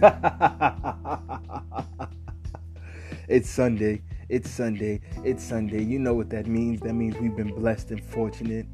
it's 3.28 3.50
Sunday. 3.50 4.00
It's 4.30 4.48
Sunday. 4.48 5.02
It's 5.24 5.44
Sunday. 5.44 5.82
You 5.82 5.98
know 5.98 6.14
what 6.14 6.30
that 6.30 6.46
means. 6.46 6.80
That 6.80 6.94
means 6.94 7.18
we've 7.18 7.36
been 7.36 7.54
blessed 7.54 7.90
and 7.90 8.02
fortunate 8.02 8.64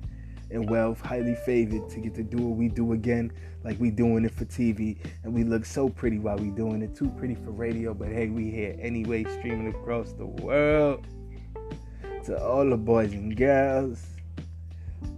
and 0.53 0.71
wealth, 0.71 1.01
highly 1.01 1.35
favored 1.35 1.91
to 1.91 1.99
get 1.99 2.15
to 2.15 2.23
do 2.23 2.37
what 2.37 2.57
we 2.57 2.69
do 2.69 2.93
again, 2.93 3.33
like 3.65 3.77
we 3.81 3.91
doing 3.91 4.25
it 4.25 4.33
for 4.33 4.45
TV. 4.45 4.99
And 5.25 5.35
we 5.35 5.43
look 5.43 5.65
so 5.65 5.89
pretty 5.89 6.21
while 6.21 6.37
we 6.37 6.51
doing 6.51 6.81
it. 6.81 6.95
Too 6.95 7.09
pretty 7.09 7.35
for 7.35 7.51
radio, 7.51 7.93
but 7.93 8.07
hey, 8.07 8.29
we 8.29 8.49
here 8.49 8.77
anyway, 8.79 9.25
streaming 9.25 9.75
across 9.75 10.13
the 10.13 10.27
world. 10.27 11.09
To 12.27 12.41
all 12.41 12.71
the 12.71 12.77
boys 12.77 13.13
and 13.13 13.37
girls, 13.37 14.01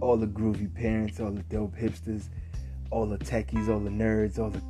all 0.01 0.17
the 0.17 0.25
groovy 0.25 0.73
parents, 0.73 1.19
all 1.19 1.29
the 1.29 1.43
dope 1.43 1.75
hipsters, 1.75 2.29
all 2.89 3.05
the 3.05 3.19
techies, 3.19 3.69
all 3.69 3.79
the 3.79 3.91
nerds, 3.91 4.39
all 4.39 4.49
the 4.49 4.63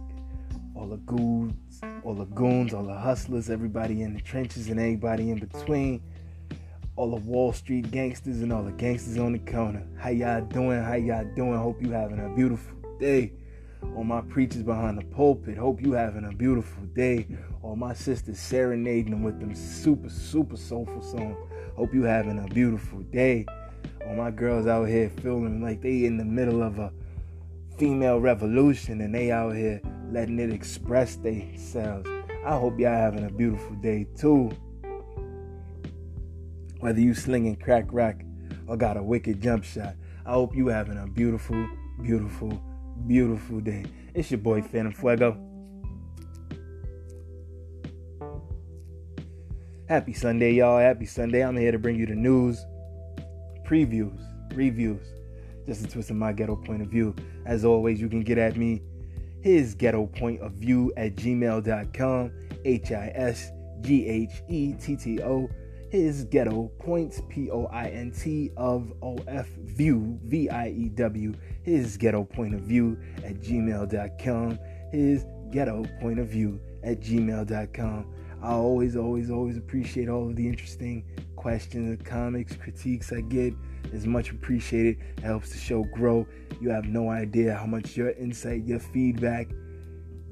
all 0.80 0.88
the 0.88 0.98
goons, 0.98 1.82
all 2.06 2.14
the 2.14 2.26
goons, 2.26 2.74
all 2.74 2.84
the 2.84 2.98
hustlers, 2.98 3.50
everybody 3.50 4.02
in 4.02 4.14
the 4.14 4.22
trenches 4.22 4.70
and 4.70 4.80
everybody 4.80 5.30
in 5.30 5.38
between 5.38 6.02
all 6.96 7.10
the 7.12 7.18
Wall 7.18 7.52
Street 7.52 7.92
gangsters 7.92 8.40
and 8.40 8.54
all 8.54 8.64
the 8.64 8.72
gangsters 8.72 9.18
on 9.18 9.34
the 9.34 9.40
corner. 9.40 9.86
How 9.98 10.10
y'all 10.10 10.42
doing? 10.42 10.82
How 10.82 10.94
y'all 10.94 11.26
doing? 11.36 11.58
Hope 11.58 11.82
you 11.82 11.92
having 11.92 12.20
a 12.20 12.34
beautiful 12.34 12.78
day. 12.98 13.34
All 13.94 14.06
my 14.06 14.22
preachers 14.22 14.64
behind 14.64 14.98
the 14.98 15.04
pulpit, 15.04 15.58
hope 15.58 15.82
you 15.82 15.94
having 15.94 16.24
a 16.24 16.32
beautiful 16.32 16.84
day. 16.96 17.28
All 17.62 17.76
my 17.76 17.94
sisters 17.94 18.40
serenading 18.40 19.12
them 19.12 19.24
with 19.24 19.40
them 19.40 19.56
super, 19.56 20.10
super 20.10 20.56
soulful 20.56 21.02
songs. 21.02 21.38
Hope 21.76 21.94
you 21.94 22.04
having 22.04 22.40
a 22.40 22.54
beautiful 22.54 23.00
day. 23.00 23.46
All 24.08 24.16
my 24.16 24.32
girls 24.32 24.66
out 24.66 24.86
here 24.86 25.10
feeling 25.10 25.62
like 25.62 25.82
they 25.82 26.06
in 26.06 26.18
the 26.18 26.26
middle 26.26 26.64
of 26.64 26.80
a 26.80 26.94
female 27.80 28.20
revolution 28.20 29.00
and 29.00 29.16
they 29.16 29.32
out 29.32 29.56
here 29.56 29.82
letting 30.12 30.38
it 30.38 30.52
express 30.52 31.16
themselves. 31.16 32.10
I 32.46 32.58
hope 32.58 32.78
y'all 32.78 32.92
having 32.92 33.26
a 33.26 33.30
beautiful 33.30 33.76
day 33.78 34.06
too. 34.18 34.52
Whether 36.82 37.00
you 37.00 37.14
slinging 37.14 37.56
crack 37.56 37.86
rack 37.92 38.26
or 38.68 38.76
got 38.76 38.98
a 38.98 39.04
wicked 39.04 39.42
jump 39.42 39.64
shot, 39.64 39.96
I 40.26 40.34
hope 40.34 40.56
you 40.56 40.68
having 40.68 40.98
a 40.98 41.08
beautiful, 41.08 41.70
beautiful, 42.02 42.62
beautiful 43.08 43.62
day. 43.62 43.86
It's 44.14 44.30
your 44.30 44.40
boy 44.40 44.62
Phantom 44.62 44.94
Fuego. 44.94 45.38
Happy 49.88 50.14
Sunday, 50.14 50.54
y'all. 50.54 50.80
Happy 50.80 51.06
Sunday. 51.06 51.44
I'm 51.44 51.56
here 51.56 51.72
to 51.72 51.80
bring 51.80 51.96
you 51.96 52.06
the 52.06 52.16
news, 52.16 52.64
previews, 53.66 54.22
reviews, 54.54 55.06
just 55.70 55.86
a 55.86 55.88
twist 55.88 56.10
of 56.10 56.16
my 56.16 56.34
ghetto 56.34 56.56
point 56.56 56.82
of 56.82 56.88
view. 56.88 57.16
As 57.46 57.64
always, 57.64 58.02
you 58.02 58.10
can 58.10 58.24
get 58.24 58.40
at 58.40 58.58
me, 58.58 58.82
his 59.42 59.76
ghetto 59.76 60.08
point 60.08 60.42
of 60.42 60.54
view 60.54 60.92
at 60.98 61.16
gmail.com, 61.16 62.32
H 62.66 62.92
I 62.92 63.12
S 63.14 63.52
G 63.82 64.08
H 64.08 64.32
E 64.50 64.74
T 64.74 64.96
T 64.96 65.22
O 65.22 65.48
his 65.92 66.26
ghetto 66.26 66.72
points 66.80 67.22
P 67.30 67.50
O 67.50 67.66
I 67.66 67.88
N 67.90 68.12
T 68.12 68.52
of 68.58 68.94
O 69.02 69.18
F 69.28 69.48
view 69.48 70.20
V 70.24 70.50
I 70.50 70.70
E 70.70 70.90
W 70.90 71.34
his 71.64 71.98
ghetto 71.98 72.24
point 72.24 72.54
of 72.54 72.62
view 72.62 72.98
at 73.24 73.42
gmail.com 73.42 74.60
his 74.92 75.26
ghetto 75.52 75.84
point 76.00 76.20
of 76.20 76.28
view 76.28 76.60
at 76.84 77.00
gmail.com 77.00 78.14
I 78.42 78.52
always 78.52 78.96
always 78.96 79.32
always 79.32 79.58
appreciate 79.58 80.10
all 80.10 80.30
of 80.30 80.36
the 80.36 80.48
interesting 80.48 81.06
questions 81.36 82.00
comics 82.04 82.56
critiques 82.56 83.12
I 83.12 83.22
get 83.22 83.54
is 83.92 84.06
much 84.06 84.32
appreciated 84.32 84.98
it 85.18 85.24
helps 85.24 85.52
the 85.52 85.58
show 85.58 85.84
grow 85.94 86.26
you 86.62 86.70
have 86.70 86.86
no 86.86 87.10
idea 87.10 87.56
how 87.56 87.66
much 87.66 87.96
your 87.96 88.12
insight 88.12 88.66
your 88.66 88.80
feedback 88.80 89.48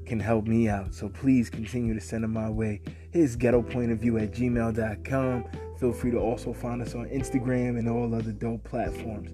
can 0.08 0.18
help 0.18 0.46
me 0.46 0.68
out. 0.68 0.94
So 0.94 1.08
please 1.08 1.50
continue 1.50 1.94
to 1.94 2.00
send 2.00 2.24
them 2.24 2.32
my 2.32 2.50
way. 2.50 2.80
His 3.12 3.36
ghetto 3.36 3.62
point 3.62 3.92
of 3.92 3.98
view 3.98 4.18
at 4.18 4.32
gmail.com. 4.32 5.44
Feel 5.78 5.92
free 5.92 6.10
to 6.10 6.18
also 6.18 6.52
find 6.52 6.82
us 6.82 6.94
on 6.94 7.06
Instagram 7.06 7.78
and 7.78 7.88
all 7.88 8.14
other 8.14 8.32
dope 8.32 8.64
platforms. 8.64 9.30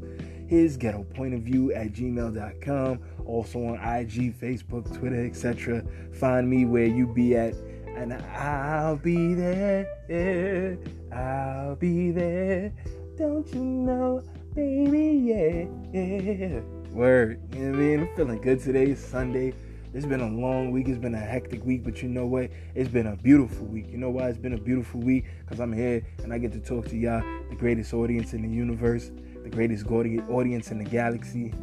His 0.48 0.76
ghetto 0.76 1.04
point 1.04 1.32
of 1.32 1.41
view 1.41 1.72
at 1.72 1.92
gmail.com. 1.92 3.00
Also 3.25 3.58
on 3.64 3.75
IG, 3.76 4.38
Facebook, 4.38 4.92
Twitter, 4.96 5.25
etc. 5.25 5.82
Find 6.12 6.48
me 6.48 6.66
where 6.66 6.86
you 6.86 7.06
be 7.06 7.36
at, 7.36 7.54
and 7.96 8.12
I'll 8.12 8.96
be 8.96 9.32
there. 9.32 10.78
I'll 11.12 11.76
be 11.76 12.10
there. 12.10 12.72
Don't 13.16 13.47
you 13.54 13.62
know, 13.62 14.25
baby? 14.56 15.20
Yeah, 15.22 15.66
yeah. 15.92 16.60
Word. 16.91 17.41
You 17.52 17.60
know 17.60 17.70
what 17.70 17.78
I 17.78 17.80
mean? 17.80 18.00
I'm 18.00 18.16
feeling 18.16 18.41
good 18.41 18.60
today. 18.60 18.92
Sunday. 18.97 19.54
It's 19.92 20.04
been 20.04 20.20
a 20.20 20.28
long 20.28 20.72
week. 20.72 20.88
It's 20.88 20.98
been 20.98 21.14
a 21.14 21.20
hectic 21.20 21.64
week, 21.64 21.84
but 21.84 22.02
you 22.02 22.08
know 22.08 22.26
what? 22.26 22.50
It's 22.75 22.88
been 22.88 23.06
a 23.06 23.14
beautiful 23.14 23.66
week. 23.66 23.86
You 23.88 23.98
know 23.98 24.10
why 24.10 24.30
it's 24.30 24.38
been 24.38 24.54
a 24.54 24.60
beautiful 24.60 24.98
week? 24.98 25.26
Because 25.41 25.60
I'm 25.60 25.72
here 25.72 26.04
and 26.25 26.32
I 26.32 26.38
get 26.38 26.50
to 26.54 26.58
talk 26.58 26.88
to 26.88 26.97
y'all, 26.97 27.22
the 27.50 27.54
greatest 27.54 27.94
audience 27.94 28.32
in 28.32 28.42
the 28.42 28.48
universe, 28.48 29.12
the 29.44 29.50
greatest 29.50 29.86
audience 29.86 30.72
in 30.72 30.78
the 30.78 30.84
galaxy, 30.84 31.54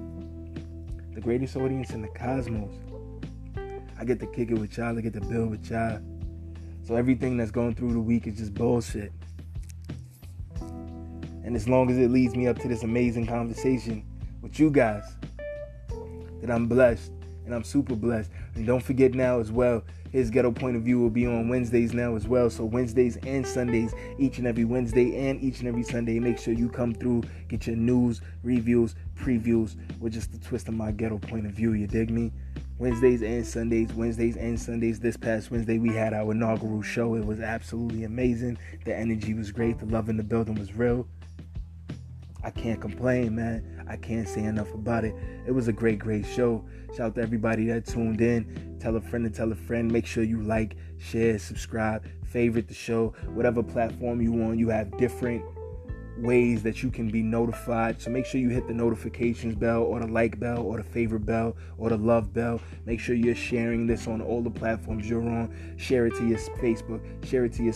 the 1.14 1.20
greatest 1.20 1.58
audience 1.58 1.90
in 1.90 2.02
the 2.02 2.08
cosmos. 2.08 2.74
I 4.00 4.06
get 4.06 4.22
to 4.22 4.26
kick 4.28 4.52
it 4.52 4.58
with 4.58 4.78
y'all. 4.78 4.98
I 4.98 5.02
get 5.02 5.14
to 5.16 5.22
build 5.22 5.50
with 5.50 5.70
y'all. 5.70 6.00
So 6.84 6.96
everything 6.96 7.36
that's 7.36 7.52
going 7.52 7.76
through 7.76 7.92
the 7.92 8.00
week 8.00 8.26
is 8.26 8.38
just 8.38 8.54
bullshit. 8.54 9.12
And 11.52 11.58
as 11.58 11.68
long 11.68 11.92
as 11.92 11.98
it 11.98 12.10
leads 12.10 12.34
me 12.34 12.48
up 12.48 12.58
to 12.60 12.70
this 12.70 12.84
amazing 12.84 13.28
conversation 13.28 14.06
with 14.42 14.58
you 14.58 14.72
guys, 14.72 15.04
that 16.40 16.50
I'm 16.50 16.66
blessed 16.66 17.12
and 17.44 17.54
I'm 17.54 17.66
super 17.66 17.94
blessed. 17.94 18.32
And 18.56 18.66
don't 18.66 18.82
forget 18.82 19.14
now 19.14 19.42
as 19.42 19.52
well, 19.52 19.84
his 20.14 20.30
ghetto 20.30 20.54
point 20.54 20.78
of 20.78 20.84
view 20.84 21.02
will 21.02 21.10
be 21.10 21.28
on 21.28 21.50
Wednesdays 21.50 21.94
now 21.94 22.16
as 22.16 22.26
well. 22.26 22.50
So 22.50 22.64
Wednesdays 22.64 23.18
and 23.28 23.46
Sundays, 23.46 23.94
each 24.18 24.38
and 24.38 24.48
every 24.48 24.64
Wednesday 24.64 25.28
and 25.28 25.44
each 25.44 25.60
and 25.60 25.68
every 25.68 25.84
Sunday. 25.84 26.20
Make 26.20 26.40
sure 26.40 26.54
you 26.54 26.70
come 26.70 26.94
through, 26.94 27.24
get 27.50 27.68
your 27.68 27.76
news, 27.76 28.22
reviews, 28.44 28.96
previews 29.20 29.76
with 30.00 30.14
just 30.14 30.32
the 30.32 30.40
twist 30.40 30.70
of 30.70 30.74
my 30.74 30.94
ghetto 30.94 31.18
point 31.18 31.46
of 31.46 31.52
view. 31.52 31.74
You 31.74 31.86
dig 31.86 32.12
me? 32.12 32.32
Wednesdays 32.80 33.24
and 33.24 33.46
Sundays, 33.46 33.92
Wednesdays 33.92 34.38
and 34.38 34.58
Sundays. 34.58 35.02
This 35.02 35.18
past 35.18 35.52
Wednesday, 35.52 35.80
we 35.80 35.90
had 35.90 36.14
our 36.14 36.32
inaugural 36.32 36.82
show. 36.82 37.16
It 37.16 37.26
was 37.26 37.42
absolutely 37.42 38.06
amazing. 38.06 38.58
The 38.86 38.96
energy 38.96 39.34
was 39.34 39.52
great. 39.52 39.80
The 39.80 39.86
love 39.88 40.08
in 40.08 40.16
the 40.16 40.24
building 40.24 40.56
was 40.56 40.74
real. 40.74 41.06
I 42.44 42.50
can't 42.50 42.82
complain, 42.82 43.36
man. 43.36 43.86
I 43.88 43.98
can't 43.98 44.28
say 44.28 44.44
enough 44.44 44.74
about 44.74 45.06
it. 45.06 45.16
It 45.46 45.52
was 45.52 45.68
a 45.68 45.74
great, 45.74 46.00
great 46.00 46.26
show. 46.26 46.66
Shout 46.96 47.08
out 47.08 47.16
to 47.16 47.22
everybody 47.22 47.66
that 47.68 47.86
tuned 47.86 48.22
in. 48.22 48.78
Tell 48.80 48.96
a 48.96 49.02
friend 49.02 49.24
to 49.26 49.30
tell 49.30 49.52
a 49.52 49.56
friend. 49.56 49.92
Make 49.92 50.06
sure 50.06 50.24
you 50.24 50.42
like, 50.42 50.76
share, 50.98 51.38
subscribe, 51.38 52.06
favorite 52.26 52.68
the 52.68 52.74
show. 52.74 53.14
Whatever 53.34 53.62
platform 53.62 54.22
you 54.22 54.34
on, 54.44 54.58
you 54.58 54.70
have 54.70 54.98
different 54.98 55.44
ways 56.18 56.62
that 56.64 56.84
you 56.84 56.90
can 56.90 57.10
be 57.10 57.22
notified. 57.22 58.02
So 58.02 58.10
make 58.10 58.26
sure 58.26 58.40
you 58.40 58.50
hit 58.50 58.68
the 58.68 58.74
notifications 58.74 59.56
bell 59.56 59.84
or 59.84 60.00
the 60.00 60.08
like 60.08 60.40
bell 60.40 60.62
or 60.62 60.78
the 60.78 60.84
favorite 60.84 61.26
bell 61.26 61.56
or 61.78 61.90
the 61.90 61.98
love 61.98 62.34
bell. 62.34 62.62
Make 62.86 63.00
sure 63.00 63.16
you're 63.16 63.36
sharing 63.36 63.88
this 63.88 64.08
on 64.08 64.22
all 64.22 64.42
the 64.42 64.52
platforms 64.52 65.10
you're 65.10 65.28
on. 65.28 65.54
Share 65.78 66.08
it 66.08 66.16
to 66.16 66.28
your 66.28 66.38
Facebook, 66.38 67.02
share 67.26 67.46
it 67.46 67.54
to 67.54 67.64
your 67.64 67.74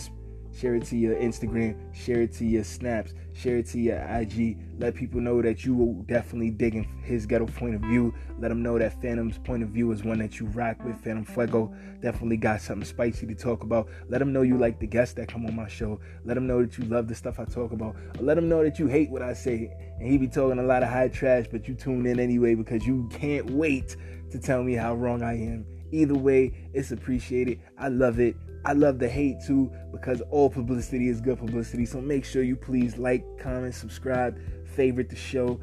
share 0.56 0.74
it 0.74 0.84
to 0.86 0.96
your 0.96 1.14
Instagram, 1.16 1.76
share 1.94 2.22
it 2.22 2.32
to 2.34 2.44
your 2.44 2.64
snaps, 2.64 3.12
share 3.34 3.58
it 3.58 3.66
to 3.66 3.78
your 3.78 3.98
IG. 3.98 4.58
Let 4.78 4.94
people 4.94 5.20
know 5.20 5.42
that 5.42 5.64
you 5.64 5.74
will 5.74 6.02
definitely 6.04 6.50
digging 6.50 6.84
his 7.02 7.26
ghetto 7.26 7.46
point 7.46 7.74
of 7.74 7.82
view. 7.82 8.14
Let 8.38 8.48
them 8.48 8.62
know 8.62 8.78
that 8.78 9.00
Phantom's 9.02 9.38
point 9.38 9.62
of 9.62 9.70
view 9.70 9.92
is 9.92 10.02
one 10.02 10.18
that 10.18 10.40
you 10.40 10.46
rock 10.46 10.82
with. 10.84 10.98
Phantom 11.02 11.24
Fuego 11.24 11.74
definitely 12.00 12.38
got 12.38 12.60
something 12.60 12.86
spicy 12.86 13.26
to 13.26 13.34
talk 13.34 13.62
about. 13.62 13.88
Let 14.08 14.18
them 14.18 14.32
know 14.32 14.42
you 14.42 14.56
like 14.56 14.80
the 14.80 14.86
guests 14.86 15.14
that 15.14 15.28
come 15.28 15.44
on 15.46 15.54
my 15.54 15.68
show. 15.68 16.00
Let 16.24 16.34
them 16.34 16.46
know 16.46 16.62
that 16.62 16.78
you 16.78 16.84
love 16.84 17.08
the 17.08 17.14
stuff 17.14 17.38
I 17.38 17.44
talk 17.44 17.72
about. 17.72 17.96
Let 18.20 18.34
them 18.34 18.48
know 18.48 18.62
that 18.64 18.78
you 18.78 18.86
hate 18.86 19.10
what 19.10 19.22
I 19.22 19.34
say. 19.34 19.70
And 19.98 20.10
he 20.10 20.16
be 20.16 20.28
talking 20.28 20.58
a 20.58 20.62
lot 20.62 20.82
of 20.82 20.88
high 20.88 21.08
trash, 21.08 21.46
but 21.50 21.68
you 21.68 21.74
tune 21.74 22.06
in 22.06 22.18
anyway 22.18 22.54
because 22.54 22.86
you 22.86 23.08
can't 23.12 23.50
wait 23.50 23.96
to 24.30 24.38
tell 24.38 24.62
me 24.62 24.74
how 24.74 24.94
wrong 24.94 25.22
I 25.22 25.34
am. 25.34 25.66
Either 25.92 26.14
way, 26.14 26.52
it's 26.72 26.90
appreciated. 26.90 27.60
I 27.78 27.88
love 27.88 28.18
it. 28.18 28.36
I 28.66 28.72
love 28.72 28.98
the 28.98 29.08
hate 29.08 29.40
too 29.46 29.70
because 29.92 30.20
all 30.22 30.50
publicity 30.50 31.08
is 31.08 31.20
good 31.20 31.38
publicity. 31.38 31.86
So 31.86 32.00
make 32.00 32.24
sure 32.24 32.42
you 32.42 32.56
please 32.56 32.98
like, 32.98 33.24
comment, 33.38 33.76
subscribe, 33.76 34.40
favorite 34.66 35.08
the 35.08 35.14
show, 35.14 35.60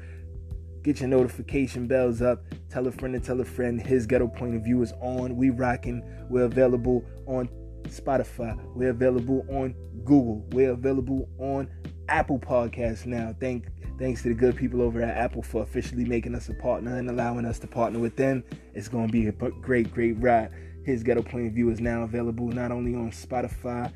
get 0.83 1.01
your 1.01 1.09
notification 1.09 1.85
bells 1.85 2.21
up, 2.21 2.45
tell 2.69 2.88
a 2.88 2.91
friend 2.94 3.13
to 3.13 3.19
tell 3.19 3.41
a 3.41 3.45
friend. 3.45 3.81
His 3.81 4.07
ghetto 4.07 4.27
point 4.27 4.55
of 4.55 4.63
view 4.63 4.81
is 4.81 4.94
on. 5.01 5.35
We 5.35 5.50
rocking. 5.50 6.01
We're 6.29 6.45
available 6.45 7.03
on 7.25 7.50
Spotify. 7.89 8.57
We're 8.73 8.91
available 8.91 9.45
on 9.50 9.75
Google. 10.05 10.45
We're 10.51 10.71
available 10.71 11.27
on 11.39 11.69
Apple 12.07 12.39
Podcasts 12.39 13.05
now. 13.05 13.35
Thank 13.38 13.65
thanks 14.00 14.21
to 14.23 14.29
the 14.29 14.33
good 14.33 14.55
people 14.55 14.81
over 14.81 15.01
at 15.01 15.17
Apple 15.17 15.41
for 15.41 15.61
officially 15.61 16.05
making 16.05 16.35
us 16.35 16.47
a 16.47 16.53
partner 16.53 16.95
and 16.97 17.09
allowing 17.09 17.44
us 17.44 17.59
to 17.59 17.67
partner 17.67 18.00
with 18.00 18.15
them. 18.15 18.45
It's 18.73 18.88
going 18.88 19.07
to 19.07 19.11
be 19.11 19.27
a 19.27 19.31
great, 19.33 19.94
great 19.94 20.13
ride. 20.21 20.51
His 20.83 21.03
Ghetto 21.03 21.21
Point 21.21 21.47
of 21.47 21.53
View 21.53 21.69
is 21.69 21.80
now 21.80 22.03
available 22.03 22.47
not 22.47 22.71
only 22.71 22.94
on 22.95 23.12
Spotify, 23.12 23.91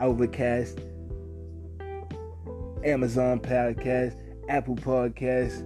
Overcast, 0.00 0.80
Amazon 2.84 3.38
Podcast, 3.40 4.16
Apple 4.48 4.76
Podcast. 4.76 5.64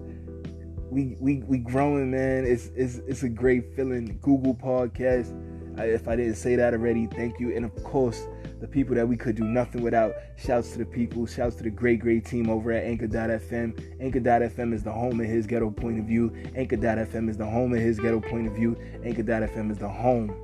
We 0.91 1.17
we 1.19 1.43
we 1.45 1.59
growing, 1.59 2.11
man. 2.11 2.45
It's 2.45 2.71
it's 2.77 2.99
it's 3.07 3.23
a 3.23 3.29
great 3.29 3.75
feeling. 3.75 4.19
Google 4.21 4.55
Podcast. 4.55 5.35
if 5.79 6.09
I 6.09 6.17
didn't 6.17 6.37
say 6.37 6.57
that 6.57 6.75
already, 6.75 7.07
thank 7.07 7.41
you. 7.41 7.55
And 7.57 7.65
of 7.65 7.75
course, 7.83 8.27
the 8.61 8.67
people 8.67 8.95
that 8.95 9.07
we 9.07 9.17
could 9.17 9.37
do 9.37 9.45
nothing 9.45 9.83
without. 9.83 10.13
Shouts 10.37 10.73
to 10.73 10.79
the 10.79 10.85
people. 10.85 11.27
Shouts 11.27 11.57
to 11.57 11.63
the 11.63 11.71
great, 11.71 12.01
great 12.01 12.25
team 12.25 12.49
over 12.49 12.73
at 12.73 12.85
Anchor.fm. 12.85 14.01
Anchor.fm 14.01 14.73
is 14.73 14.83
the 14.83 14.93
home 14.93 15.21
of 15.21 15.27
his 15.27 15.47
ghetto 15.47 15.71
point 15.71 15.99
of 15.99 16.05
view. 16.05 16.35
Anchor.fm 16.55 17.29
is 17.29 17.37
the 17.37 17.47
home 17.47 17.73
of 17.73 17.81
his 17.81 17.99
ghetto 17.99 18.21
point 18.21 18.47
of 18.47 18.55
view. 18.55 18.77
Anchor.fm 19.05 19.71
is 19.71 19.79
the 19.79 19.89
home, 19.89 20.35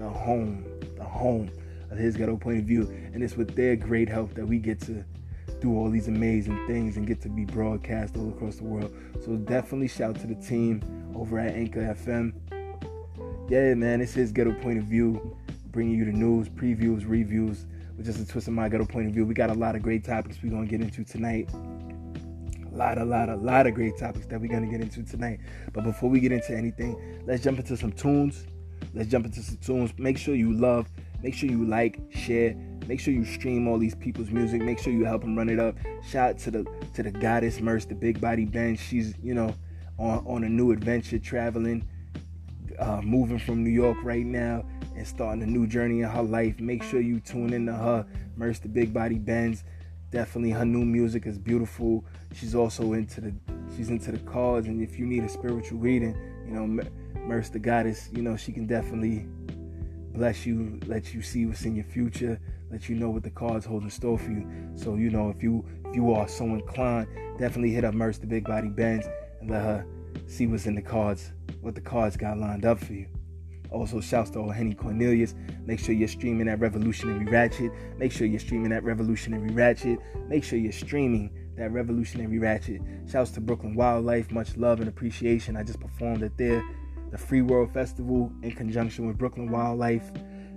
the 0.00 0.08
home, 0.08 0.64
the 0.96 1.04
home 1.04 1.50
of 1.90 1.98
his 1.98 2.16
ghetto 2.16 2.36
point 2.36 2.58
of 2.58 2.64
view. 2.64 2.82
And 3.12 3.22
it's 3.22 3.36
with 3.36 3.54
their 3.54 3.76
great 3.76 4.08
help 4.08 4.34
that 4.34 4.46
we 4.46 4.58
get 4.58 4.80
to 4.82 5.04
do 5.60 5.76
all 5.76 5.90
these 5.90 6.08
amazing 6.08 6.66
things 6.66 6.96
and 6.96 7.06
get 7.06 7.20
to 7.22 7.28
be 7.28 7.44
broadcast 7.44 8.16
all 8.16 8.30
across 8.30 8.56
the 8.56 8.64
world. 8.64 8.94
So 9.24 9.36
definitely 9.36 9.88
shout 9.88 10.16
to 10.20 10.26
the 10.26 10.34
team 10.34 10.82
over 11.14 11.38
at 11.38 11.54
Anchor 11.54 11.82
FM. 11.82 12.32
Yeah, 13.50 13.74
man, 13.74 14.00
it's 14.00 14.14
his 14.14 14.32
ghetto 14.32 14.52
point 14.60 14.78
of 14.78 14.84
view 14.84 15.36
bringing 15.70 15.96
you 15.96 16.04
the 16.04 16.12
news, 16.12 16.48
previews, 16.48 17.04
reviews, 17.06 17.66
with 17.96 18.06
just 18.06 18.18
a 18.18 18.26
twist 18.26 18.48
of 18.48 18.54
my 18.54 18.68
ghetto 18.68 18.84
point 18.84 19.06
of 19.06 19.12
view. 19.12 19.24
We 19.24 19.34
got 19.34 19.50
a 19.50 19.54
lot 19.54 19.76
of 19.76 19.82
great 19.82 20.04
topics 20.04 20.38
we're 20.42 20.50
gonna 20.50 20.66
get 20.66 20.80
into 20.80 21.04
tonight. 21.04 21.50
A 21.52 22.74
lot, 22.74 22.98
a 22.98 23.04
lot, 23.04 23.28
a 23.28 23.36
lot 23.36 23.66
of 23.66 23.74
great 23.74 23.98
topics 23.98 24.26
that 24.26 24.40
we're 24.40 24.50
gonna 24.50 24.66
get 24.66 24.80
into 24.80 25.02
tonight. 25.02 25.40
But 25.72 25.84
before 25.84 26.08
we 26.08 26.20
get 26.20 26.32
into 26.32 26.56
anything, 26.56 27.22
let's 27.26 27.42
jump 27.42 27.58
into 27.58 27.76
some 27.76 27.92
tunes. 27.92 28.46
Let's 28.94 29.08
jump 29.08 29.26
into 29.26 29.42
some 29.42 29.56
tunes. 29.58 29.92
Make 29.98 30.18
sure 30.18 30.34
you 30.34 30.52
love, 30.52 30.90
make 31.22 31.34
sure 31.34 31.48
you 31.48 31.64
like, 31.64 32.00
share, 32.10 32.54
make 32.86 33.00
sure 33.00 33.14
you 33.14 33.24
stream 33.24 33.68
all 33.68 33.78
these 33.78 33.94
people's 33.94 34.30
music. 34.30 34.62
Make 34.62 34.78
sure 34.78 34.92
you 34.92 35.04
help 35.04 35.22
them 35.22 35.36
run 35.36 35.48
it 35.48 35.60
up. 35.60 35.76
Shout 36.08 36.30
out 36.30 36.38
to 36.38 36.50
the 36.50 36.66
to 36.94 37.02
the 37.02 37.10
goddess 37.10 37.60
Merce, 37.60 37.84
the 37.84 37.94
Big 37.94 38.20
Body 38.20 38.44
Benz. 38.44 38.80
She's 38.80 39.14
you 39.22 39.34
know 39.34 39.54
on 39.98 40.24
on 40.26 40.44
a 40.44 40.48
new 40.48 40.72
adventure, 40.72 41.18
traveling, 41.18 41.86
uh, 42.78 43.00
moving 43.02 43.38
from 43.38 43.62
New 43.62 43.70
York 43.70 43.98
right 44.02 44.26
now 44.26 44.64
and 44.96 45.06
starting 45.06 45.42
a 45.42 45.46
new 45.46 45.66
journey 45.66 46.00
in 46.00 46.08
her 46.08 46.22
life. 46.22 46.58
Make 46.60 46.82
sure 46.82 47.00
you 47.00 47.20
tune 47.20 47.52
into 47.52 47.72
her, 47.72 48.06
Merce 48.36 48.58
the 48.58 48.68
Big 48.68 48.92
Body 48.92 49.18
Benz. 49.18 49.64
Definitely 50.10 50.50
her 50.50 50.64
new 50.64 50.84
music 50.84 51.26
is 51.26 51.38
beautiful. 51.38 52.04
She's 52.34 52.54
also 52.54 52.94
into 52.94 53.20
the 53.20 53.34
she's 53.76 53.90
into 53.90 54.10
the 54.10 54.18
cards, 54.18 54.66
and 54.66 54.82
if 54.82 54.98
you 54.98 55.06
need 55.06 55.22
a 55.22 55.28
spiritual 55.28 55.78
reading, 55.78 56.16
you 56.44 56.52
know, 56.52 56.82
Merce 57.30 57.48
the 57.48 57.60
Goddess, 57.60 58.08
you 58.12 58.22
know, 58.22 58.36
she 58.36 58.50
can 58.50 58.66
definitely 58.66 59.24
bless 60.12 60.44
you, 60.44 60.80
let 60.86 61.14
you 61.14 61.22
see 61.22 61.46
what's 61.46 61.64
in 61.64 61.76
your 61.76 61.84
future, 61.84 62.40
let 62.72 62.88
you 62.88 62.96
know 62.96 63.08
what 63.08 63.22
the 63.22 63.30
cards 63.30 63.64
hold 63.64 63.84
in 63.84 63.90
store 63.90 64.18
for 64.18 64.32
you. 64.32 64.50
So 64.74 64.96
you 64.96 65.10
know, 65.10 65.30
if 65.30 65.40
you 65.40 65.64
if 65.84 65.94
you 65.94 66.12
are 66.12 66.26
so 66.26 66.44
inclined, 66.46 67.06
definitely 67.38 67.70
hit 67.70 67.84
up 67.84 67.94
Merce 67.94 68.18
the 68.18 68.26
Big 68.26 68.46
Body 68.46 68.68
Benz 68.68 69.06
and 69.40 69.48
let 69.48 69.62
her 69.62 69.86
see 70.26 70.48
what's 70.48 70.66
in 70.66 70.74
the 70.74 70.82
cards, 70.82 71.30
what 71.60 71.76
the 71.76 71.80
cards 71.80 72.16
got 72.16 72.36
lined 72.36 72.64
up 72.64 72.80
for 72.80 72.94
you. 72.94 73.06
Also, 73.70 74.00
shouts 74.00 74.30
to 74.30 74.40
old 74.40 74.52
Henny 74.52 74.74
Cornelius. 74.74 75.36
Make 75.64 75.78
sure 75.78 75.94
you're 75.94 76.08
streaming 76.08 76.48
that 76.48 76.58
Revolutionary 76.58 77.26
Ratchet. 77.26 77.70
Make 77.96 78.10
sure 78.10 78.26
you're 78.26 78.40
streaming 78.40 78.70
that 78.70 78.82
Revolutionary 78.82 79.52
Ratchet. 79.52 80.00
Make 80.26 80.42
sure 80.42 80.58
you're 80.58 80.72
streaming 80.72 81.30
that 81.56 81.70
Revolutionary 81.70 82.40
Ratchet. 82.40 82.82
Shouts 83.08 83.30
to 83.32 83.40
Brooklyn 83.40 83.76
Wildlife. 83.76 84.32
Much 84.32 84.56
love 84.56 84.80
and 84.80 84.88
appreciation. 84.88 85.56
I 85.56 85.62
just 85.62 85.78
performed 85.78 86.24
at 86.24 86.36
their 86.36 86.64
the 87.10 87.18
Free 87.18 87.42
World 87.42 87.72
Festival 87.72 88.32
in 88.42 88.52
conjunction 88.52 89.06
with 89.06 89.18
Brooklyn 89.18 89.50
Wildlife, 89.50 90.10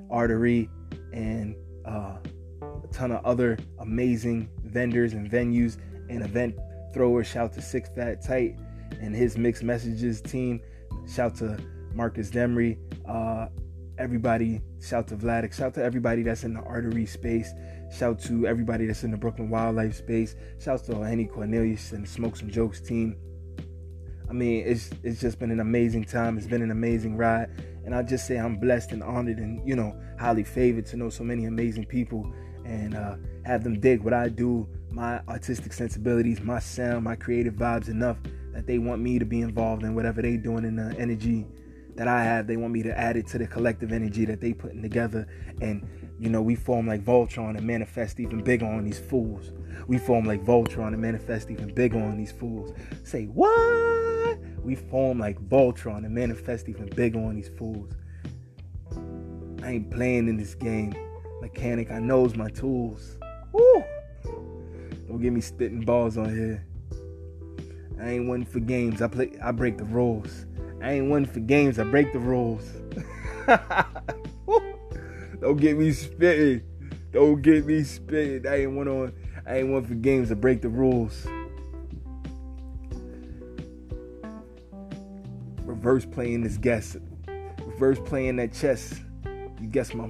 Artery, 0.09 0.69
and 1.11 1.55
uh, 1.85 2.17
a 2.61 2.87
ton 2.91 3.11
of 3.11 3.23
other 3.25 3.57
amazing 3.79 4.49
vendors 4.63 5.13
and 5.13 5.29
venues 5.29 5.77
and 6.09 6.23
event 6.23 6.55
throwers. 6.93 7.27
Shout 7.27 7.53
to 7.53 7.61
Six 7.61 7.89
Fat 7.95 8.23
Tight 8.23 8.59
and 9.01 9.15
his 9.15 9.37
mixed 9.37 9.63
messages 9.63 10.21
team. 10.21 10.61
Shout 11.07 11.35
to 11.37 11.57
Marcus 11.93 12.29
Demery, 12.29 12.77
uh, 13.07 13.47
everybody, 13.97 14.61
shout 14.81 15.07
to 15.07 15.15
Vladik, 15.15 15.53
shout 15.53 15.73
to 15.75 15.83
everybody 15.83 16.23
that's 16.23 16.43
in 16.43 16.53
the 16.53 16.61
artery 16.61 17.05
space, 17.05 17.53
shout 17.95 18.19
to 18.21 18.47
everybody 18.47 18.85
that's 18.85 19.03
in 19.03 19.11
the 19.11 19.17
Brooklyn 19.17 19.49
wildlife 19.49 19.95
space, 19.95 20.35
shout 20.59 20.83
to 20.85 21.01
Henny 21.01 21.25
Cornelius 21.25 21.91
and 21.91 22.03
the 22.03 22.09
Smokes 22.09 22.41
and 22.41 22.51
Jokes 22.51 22.81
team. 22.81 23.15
I 24.33 24.35
mean, 24.35 24.63
it's 24.65 24.89
it's 25.03 25.21
just 25.21 25.37
been 25.37 25.51
an 25.51 25.59
amazing 25.59 26.05
time. 26.05 26.39
It's 26.39 26.47
been 26.47 26.63
an 26.63 26.71
amazing 26.71 27.17
ride, 27.17 27.51
and 27.85 27.93
I 27.93 28.01
just 28.01 28.25
say 28.25 28.37
I'm 28.37 28.57
blessed 28.57 28.91
and 28.91 29.03
honored 29.03 29.37
and 29.37 29.61
you 29.67 29.75
know 29.75 29.95
highly 30.19 30.43
favored 30.43 30.87
to 30.87 30.97
know 30.97 31.11
so 31.11 31.23
many 31.23 31.45
amazing 31.45 31.85
people 31.85 32.33
and 32.65 32.95
uh, 32.95 33.17
have 33.45 33.63
them 33.63 33.79
dig 33.79 34.01
what 34.01 34.11
I 34.11 34.29
do, 34.29 34.67
my 34.89 35.21
artistic 35.29 35.71
sensibilities, 35.71 36.41
my 36.41 36.57
sound, 36.57 37.03
my 37.03 37.15
creative 37.15 37.53
vibes 37.53 37.89
enough 37.89 38.17
that 38.53 38.65
they 38.65 38.79
want 38.79 39.03
me 39.03 39.19
to 39.19 39.25
be 39.25 39.41
involved 39.41 39.83
in 39.83 39.93
whatever 39.93 40.23
they're 40.23 40.35
doing 40.35 40.65
in 40.65 40.77
the 40.77 40.95
energy 40.97 41.45
that 41.93 42.07
I 42.07 42.23
have. 42.23 42.47
They 42.47 42.57
want 42.57 42.73
me 42.73 42.81
to 42.83 42.97
add 42.97 43.17
it 43.17 43.27
to 43.27 43.37
the 43.37 43.45
collective 43.45 43.91
energy 43.91 44.25
that 44.25 44.41
they 44.41 44.53
putting 44.53 44.81
together. 44.81 45.27
And, 45.61 45.87
you 46.19 46.29
know, 46.29 46.41
we 46.41 46.55
form 46.55 46.87
like 46.87 47.03
Voltron 47.03 47.57
and 47.57 47.65
manifest 47.65 48.19
even 48.19 48.43
bigger 48.43 48.65
on 48.65 48.85
these 48.85 48.99
fools. 48.99 49.51
We 49.87 49.97
form 49.97 50.25
like 50.25 50.43
Voltron 50.43 50.89
and 50.89 51.01
manifest 51.01 51.49
even 51.49 51.73
bigger 51.73 51.99
on 51.99 52.17
these 52.17 52.31
fools. 52.31 52.73
Say, 53.03 53.25
what? 53.25 54.37
We 54.63 54.75
form 54.75 55.19
like 55.19 55.39
Voltron 55.49 56.05
and 56.05 56.13
manifest 56.13 56.69
even 56.69 56.87
bigger 56.87 57.19
on 57.19 57.35
these 57.35 57.49
fools. 57.49 57.91
I 59.63 59.71
ain't 59.71 59.91
playing 59.91 60.27
in 60.27 60.37
this 60.37 60.55
game. 60.55 60.93
Mechanic, 61.41 61.91
I 61.91 61.99
knows 61.99 62.35
my 62.35 62.49
tools. 62.49 63.17
Woo! 63.51 63.83
Don't 65.07 65.21
get 65.21 65.33
me 65.33 65.41
spitting 65.41 65.81
balls 65.81 66.17
on 66.17 66.29
here. 66.29 66.65
I 67.99 68.11
ain't 68.11 68.27
one 68.27 68.45
for 68.45 68.59
games. 68.59 69.01
I 69.01 69.07
play 69.07 69.31
I 69.41 69.51
break 69.51 69.77
the 69.77 69.83
rules. 69.83 70.45
I 70.81 70.93
ain't 70.93 71.09
one 71.09 71.25
for 71.25 71.39
games. 71.39 71.79
I 71.79 71.83
break 71.83 72.11
the 72.13 72.19
rules. 72.19 72.69
Don't 75.43 75.57
get 75.57 75.77
me 75.77 75.91
spitting. 75.91 76.61
Don't 77.11 77.41
get 77.41 77.65
me 77.65 77.83
spitting. 77.83 78.47
I 78.47 78.61
ain't 78.61 78.71
one 78.71 78.87
on. 78.87 79.11
I 79.45 79.57
ain't 79.57 79.71
one 79.71 79.83
for 79.83 79.93
games. 79.93 80.29
to 80.29 80.37
break 80.37 80.61
the 80.61 80.69
rules. 80.69 81.27
Reverse 85.65 86.05
playing 86.05 86.43
this 86.43 86.55
guess. 86.55 86.95
Reverse 87.65 87.99
playing 88.05 88.37
that 88.37 88.53
chess. 88.53 89.01
You 89.59 89.67
guess 89.67 89.93
my. 89.93 90.07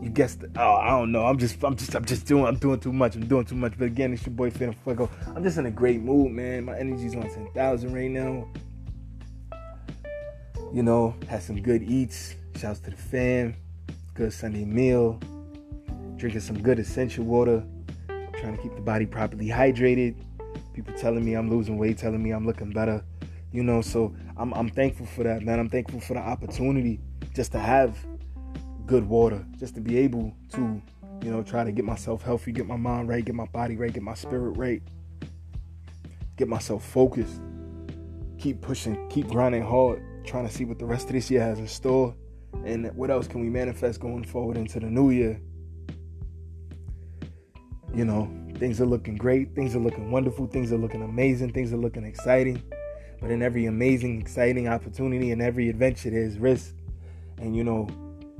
You 0.00 0.08
guess 0.08 0.36
the. 0.36 0.50
Oh, 0.56 0.76
I 0.76 0.88
don't 0.88 1.12
know. 1.12 1.26
I'm 1.26 1.36
just. 1.36 1.62
I'm 1.62 1.76
just. 1.76 1.94
I'm 1.94 2.06
just 2.06 2.26
doing. 2.26 2.46
I'm 2.46 2.56
doing 2.56 2.80
too 2.80 2.94
much. 2.94 3.16
I'm 3.16 3.26
doing 3.26 3.44
too 3.44 3.56
much. 3.56 3.74
But 3.78 3.88
again, 3.88 4.14
it's 4.14 4.24
your 4.24 4.34
boy 4.34 4.50
Phantom 4.50 4.74
Fuego. 4.84 5.10
I'm 5.36 5.42
just 5.42 5.58
in 5.58 5.66
a 5.66 5.70
great 5.70 6.00
mood, 6.00 6.32
man. 6.32 6.64
My 6.64 6.78
energy's 6.78 7.14
on 7.14 7.28
ten 7.28 7.46
thousand 7.52 7.92
right 7.92 8.10
now 8.10 8.48
you 10.72 10.82
know, 10.82 11.14
had 11.28 11.42
some 11.42 11.60
good 11.60 11.82
eats. 11.82 12.36
Shouts 12.56 12.80
to 12.80 12.90
the 12.90 12.96
fam. 12.96 13.54
Good 14.14 14.32
Sunday 14.32 14.64
meal. 14.64 15.20
Drinking 16.16 16.40
some 16.40 16.60
good 16.60 16.78
Essentia 16.78 17.22
water. 17.22 17.64
Trying 18.08 18.56
to 18.56 18.62
keep 18.62 18.74
the 18.74 18.80
body 18.80 19.06
properly 19.06 19.46
hydrated. 19.46 20.16
People 20.74 20.94
telling 20.94 21.24
me 21.24 21.34
I'm 21.34 21.48
losing 21.48 21.78
weight, 21.78 21.98
telling 21.98 22.22
me 22.22 22.32
I'm 22.32 22.46
looking 22.46 22.70
better. 22.70 23.04
You 23.52 23.62
know, 23.62 23.80
so 23.80 24.14
I'm, 24.36 24.52
I'm 24.54 24.68
thankful 24.68 25.06
for 25.06 25.22
that, 25.24 25.42
man. 25.42 25.58
I'm 25.58 25.68
thankful 25.68 26.00
for 26.00 26.14
the 26.14 26.20
opportunity 26.20 27.00
just 27.34 27.52
to 27.52 27.58
have 27.58 27.98
good 28.86 29.08
water, 29.08 29.44
just 29.58 29.74
to 29.76 29.80
be 29.80 29.98
able 29.98 30.34
to, 30.54 30.82
you 31.22 31.30
know, 31.30 31.42
try 31.42 31.64
to 31.64 31.72
get 31.72 31.84
myself 31.84 32.22
healthy, 32.22 32.52
get 32.52 32.66
my 32.66 32.76
mind 32.76 33.08
right, 33.08 33.24
get 33.24 33.34
my 33.34 33.46
body 33.46 33.76
right, 33.76 33.92
get 33.92 34.02
my 34.02 34.14
spirit 34.14 34.56
right, 34.56 34.82
get 36.36 36.48
myself 36.48 36.84
focused, 36.84 37.40
keep 38.38 38.60
pushing, 38.60 39.08
keep 39.08 39.28
grinding 39.28 39.62
hard 39.62 40.02
trying 40.24 40.46
to 40.46 40.52
see 40.52 40.64
what 40.64 40.78
the 40.78 40.84
rest 40.84 41.06
of 41.06 41.12
this 41.12 41.30
year 41.30 41.40
has 41.40 41.58
in 41.58 41.66
store 41.66 42.14
and 42.64 42.94
what 42.94 43.10
else 43.10 43.26
can 43.26 43.40
we 43.40 43.48
manifest 43.48 44.00
going 44.00 44.24
forward 44.24 44.56
into 44.56 44.80
the 44.80 44.86
new 44.86 45.10
year. 45.10 45.40
You 47.94 48.04
know, 48.04 48.30
things 48.56 48.80
are 48.80 48.86
looking 48.86 49.16
great, 49.16 49.54
things 49.54 49.74
are 49.74 49.80
looking 49.80 50.10
wonderful, 50.10 50.46
things 50.46 50.72
are 50.72 50.78
looking 50.78 51.02
amazing, 51.02 51.52
things 51.52 51.72
are 51.72 51.78
looking 51.78 52.04
exciting. 52.04 52.62
But 53.20 53.30
in 53.30 53.42
every 53.42 53.66
amazing, 53.66 54.20
exciting 54.20 54.68
opportunity 54.68 55.32
and 55.32 55.42
every 55.42 55.68
adventure, 55.68 56.10
there's 56.10 56.38
risk. 56.38 56.74
And 57.38 57.56
you 57.56 57.64
know, 57.64 57.88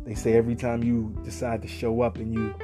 they 0.04 0.14
say 0.14 0.34
every 0.34 0.54
time 0.54 0.82
you 0.82 1.14
decide 1.24 1.62
to 1.62 1.68
show 1.68 2.02
up 2.02 2.16
and 2.16 2.32
you 2.32 2.54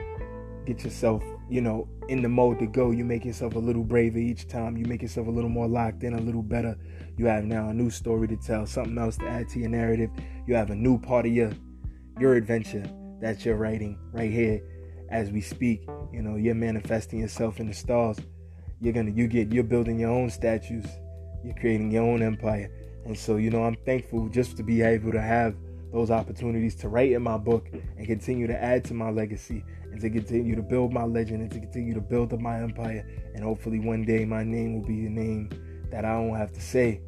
get 0.65 0.85
yourself, 0.85 1.23
you 1.49 1.61
know, 1.61 1.89
in 2.09 2.23
the 2.23 2.29
mode 2.29 2.59
to 2.61 2.67
go, 2.67 2.91
you 2.91 3.05
make 3.05 3.25
yourself 3.25 3.55
a 3.57 3.59
little 3.59 3.85
braver 3.85 4.19
each 4.19 4.49
time. 4.49 4.77
You 4.77 4.85
make 4.87 5.03
yourself 5.03 5.27
a 5.27 5.31
little 5.31 5.51
more 5.51 5.67
locked 5.67 6.05
in, 6.05 6.15
a 6.15 6.21
little 6.21 6.43
better 6.43 6.77
you 7.17 7.27
have 7.27 7.45
now 7.45 7.71
a 7.71 7.75
new 7.75 7.91
story 7.91 8.29
to 8.29 8.37
tell, 8.37 8.67
something 8.67 8.99
else 8.99 9.17
to 9.19 9.27
add 9.27 9.49
to 9.51 9.59
your 9.59 9.71
narrative. 9.71 10.11
You 10.47 10.55
have 10.55 10.71
a 10.71 10.75
new 10.75 10.99
part 10.99 11.27
of 11.27 11.33
your 11.33 11.53
your 12.19 12.35
adventure 12.35 12.85
that 13.21 13.45
you're 13.45 13.57
writing 13.57 13.99
right 14.13 14.31
here 14.31 14.63
as 15.11 15.31
we 15.31 15.41
speak. 15.41 15.87
You 16.13 16.23
know, 16.23 16.37
you're 16.37 16.55
manifesting 16.55 17.21
yourself 17.21 17.61
in 17.61 17.69
the 17.69 17.75
stars. 17.75 18.19
You're 18.81 18.93
gonna 18.93 19.11
you 19.11 19.29
get 19.29 19.53
you're 19.53 19.65
building 19.65 19.99
your 19.99 20.11
own 20.11 20.29
statues. 20.29 20.87
You're 21.43 21.55
creating 21.55 21.91
your 21.91 22.05
own 22.05 22.23
empire. 22.23 22.71
And 23.07 23.17
so, 23.17 23.37
you 23.37 23.51
know, 23.51 23.65
I'm 23.65 23.77
thankful 23.87 24.29
just 24.29 24.57
to 24.57 24.63
be 24.63 24.83
able 24.83 25.13
to 25.13 25.23
have 25.23 25.55
those 25.93 26.11
opportunities 26.11 26.75
to 26.75 26.89
write 26.89 27.13
in 27.13 27.23
my 27.23 27.39
book 27.39 27.69
and 27.73 28.07
continue 28.07 28.47
to 28.49 28.63
add 28.63 28.85
to 28.87 28.95
my 28.95 29.11
legacy 29.11 29.65
and 29.93 30.01
to 30.01 30.11
continue 30.11 30.57
to 30.57 30.63
build 30.63 30.93
my 30.93 31.05
legend 31.05 31.41
and 31.41 31.51
to 31.53 31.61
continue 31.61 31.95
to 31.95 32.01
build 32.01 32.33
up 32.33 32.41
my 32.41 32.61
empire. 32.61 33.07
And 33.35 33.45
hopefully 33.45 33.79
one 33.79 34.05
day 34.05 34.25
my 34.25 34.43
name 34.43 34.75
will 34.75 34.87
be 34.87 35.07
a 35.07 35.09
name 35.09 35.51
that 35.91 36.05
I 36.05 36.13
don't 36.13 36.35
have 36.35 36.53
to 36.53 36.61
say 36.61 37.01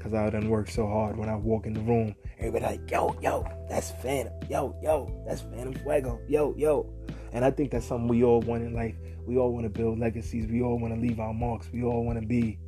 Cause 0.00 0.14
I 0.14 0.30
done 0.30 0.48
worked 0.48 0.72
so 0.72 0.86
hard 0.86 1.18
when 1.18 1.28
I 1.28 1.36
walk 1.36 1.66
in 1.66 1.74
the 1.74 1.80
room. 1.80 2.14
Everybody 2.38 2.64
like, 2.64 2.90
yo, 2.90 3.14
yo, 3.20 3.46
that's 3.68 3.90
Phantom. 4.02 4.32
Yo, 4.48 4.74
yo, 4.82 5.22
that's 5.26 5.42
Phantom 5.42 5.74
Fuego. 5.74 6.18
Yo, 6.26 6.54
yo. 6.56 6.90
And 7.32 7.44
I 7.44 7.50
think 7.50 7.70
that's 7.70 7.86
something 7.86 8.08
we 8.08 8.24
all 8.24 8.40
want 8.40 8.62
in 8.62 8.72
life. 8.74 8.96
We 9.26 9.36
all 9.36 9.52
want 9.52 9.64
to 9.64 9.70
build 9.70 9.98
legacies. 9.98 10.46
We 10.46 10.62
all 10.62 10.78
want 10.78 10.94
to 10.94 11.00
leave 11.00 11.20
our 11.20 11.34
marks. 11.34 11.68
We 11.70 11.84
all 11.84 12.04
want 12.04 12.18
to 12.18 12.26
be 12.26 12.58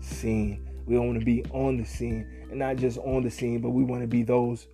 seen. 0.00 0.68
We 0.84 0.98
all 0.98 1.06
want 1.06 1.18
to 1.18 1.24
be 1.24 1.42
on 1.52 1.78
the 1.78 1.84
scene. 1.84 2.30
And 2.50 2.58
not 2.58 2.76
just 2.76 2.98
on 2.98 3.22
the 3.22 3.30
scene, 3.30 3.60
but 3.60 3.70
we 3.70 3.82
want 3.82 4.02
to 4.02 4.06
be 4.06 4.22
those 4.22 4.68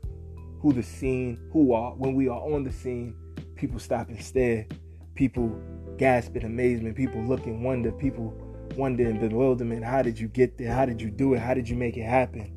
who 0.61 0.73
the 0.73 0.83
scene, 0.83 1.39
who 1.53 1.73
are, 1.73 1.93
when 1.95 2.15
we 2.15 2.29
are 2.29 2.41
on 2.41 2.65
the 2.65 2.73
scene, 2.73 3.15
people 3.55 3.79
stop 3.79 4.09
and 4.09 4.23
stare. 4.23 4.67
People 5.15 5.57
gasp 5.97 6.37
in 6.37 6.45
amazement. 6.45 6.97
People 6.97 7.23
look 7.23 7.47
in 7.47 7.63
wonder. 7.63 7.93
People 7.93 8.35
wonder 8.77 9.09
and 9.09 9.21
bewilderment. 9.21 9.85
How 9.85 10.03
did 10.03 10.19
you 10.19 10.29
get 10.29 10.59
there? 10.59 10.73
How 10.73 10.85
did 10.85 11.01
you 11.01 11.11
do 11.11 11.35
it? 11.35 11.41
How 11.41 11.55
did 11.55 11.69
you 11.69 11.77
make 11.77 11.97
it 11.97 12.05
happen? 12.05 12.53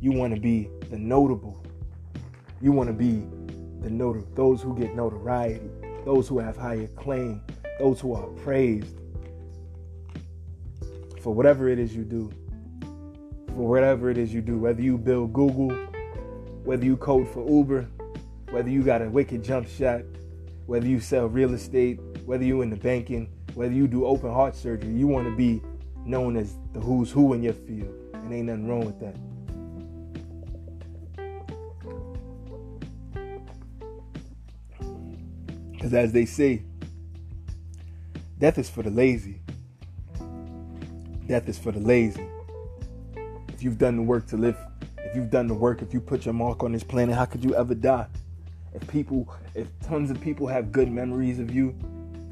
You 0.00 0.12
want 0.12 0.34
to 0.34 0.40
be 0.40 0.70
the 0.90 0.98
notable. 0.98 1.64
You 2.60 2.72
want 2.72 2.88
to 2.88 2.92
be 2.92 3.26
the 3.82 3.90
notable. 3.90 4.28
Those 4.34 4.62
who 4.62 4.76
get 4.76 4.94
notoriety. 4.94 5.70
Those 6.04 6.28
who 6.28 6.38
have 6.38 6.56
high 6.56 6.74
acclaim. 6.74 7.42
Those 7.78 8.00
who 8.00 8.14
are 8.14 8.26
praised. 8.28 8.96
For 11.20 11.34
whatever 11.34 11.68
it 11.68 11.78
is 11.78 11.94
you 11.94 12.04
do. 12.04 12.30
For 13.48 13.68
whatever 13.68 14.10
it 14.10 14.18
is 14.18 14.32
you 14.32 14.40
do. 14.40 14.58
Whether 14.58 14.82
you 14.82 14.96
build 14.96 15.32
Google, 15.32 15.70
whether 16.64 16.84
you 16.84 16.96
code 16.96 17.28
for 17.28 17.46
Uber, 17.48 17.88
whether 18.50 18.70
you 18.70 18.82
got 18.82 19.02
a 19.02 19.08
wicked 19.08 19.44
jump 19.44 19.68
shot, 19.68 20.02
whether 20.66 20.86
you 20.86 21.00
sell 21.00 21.26
real 21.26 21.54
estate, 21.54 21.98
whether 22.24 22.44
you 22.44 22.62
in 22.62 22.70
the 22.70 22.76
banking, 22.76 23.28
whether 23.54 23.72
you 23.72 23.88
do 23.88 24.04
open 24.06 24.32
heart 24.32 24.54
surgery, 24.54 24.92
you 24.92 25.06
want 25.06 25.26
to 25.26 25.36
be 25.36 25.60
known 26.04 26.36
as 26.36 26.54
the 26.72 26.80
who's 26.80 27.10
who 27.10 27.32
in 27.34 27.42
your 27.42 27.52
field. 27.52 27.94
And 28.14 28.32
ain't 28.32 28.46
nothing 28.46 28.68
wrong 28.68 28.84
with 28.84 29.00
that. 29.00 29.16
Because 35.72 35.94
as 35.94 36.12
they 36.12 36.26
say, 36.26 36.62
death 38.38 38.58
is 38.58 38.68
for 38.68 38.82
the 38.82 38.90
lazy. 38.90 39.40
Death 41.26 41.48
is 41.48 41.58
for 41.58 41.72
the 41.72 41.80
lazy. 41.80 42.26
If 43.48 43.62
you've 43.62 43.78
done 43.78 43.96
the 43.96 44.02
work 44.02 44.26
to 44.28 44.36
live, 44.36 44.56
if 44.98 45.16
you've 45.16 45.30
done 45.30 45.46
the 45.46 45.54
work, 45.54 45.82
if 45.82 45.94
you 45.94 46.00
put 46.00 46.24
your 46.24 46.34
mark 46.34 46.62
on 46.62 46.72
this 46.72 46.84
planet, 46.84 47.14
how 47.14 47.24
could 47.24 47.42
you 47.42 47.54
ever 47.54 47.74
die? 47.74 48.06
If 48.74 48.86
people, 48.88 49.32
if 49.54 49.68
tons 49.80 50.10
of 50.10 50.20
people 50.20 50.46
have 50.46 50.70
good 50.70 50.90
memories 50.90 51.38
of 51.38 51.54
you, 51.54 51.74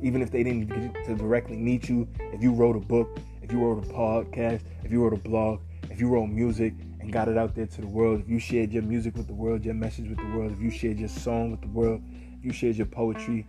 even 0.02 0.23
if 0.23 0.31
they 0.31 0.43
didn't 0.43 0.67
get 0.67 1.05
to 1.07 1.14
directly 1.14 1.57
meet 1.57 1.88
you, 1.88 2.09
if 2.33 2.43
you 2.43 2.52
wrote 2.52 2.76
a 2.76 2.81
book, 2.81 3.19
if 3.43 3.52
you 3.52 3.61
wrote 3.61 3.85
a 3.85 3.88
podcast, 3.88 4.62
if 4.85 4.93
you 4.93 5.02
wrote 5.02 5.12
a 5.12 5.28
blog, 5.28 5.61
if 5.90 6.00
you 6.00 6.09
wrote 6.09 6.26
music 6.26 6.75
and 7.00 7.12
got 7.12 7.28
it 7.28 7.38
out 7.38 7.55
there 7.55 7.67
to 7.67 7.81
the 7.81 7.87
world, 7.87 8.21
if 8.21 8.28
you 8.28 8.38
shared 8.38 8.73
your 8.73 8.83
music 8.83 9.17
with 9.17 9.26
the 9.26 9.35
world, 9.35 9.64
your 9.64 9.75
message 9.75 10.09
with 10.09 10.19
the 10.19 10.37
world, 10.37 10.52
if 10.52 10.61
you 10.61 10.71
shared 10.71 10.99
your 10.99 11.09
song 11.09 11.50
with 11.50 11.61
the 11.61 11.69
world, 11.69 12.02
if 12.38 12.45
you 12.45 12.52
shared 12.52 12.76
your 12.76 12.87
poetry, 12.87 13.47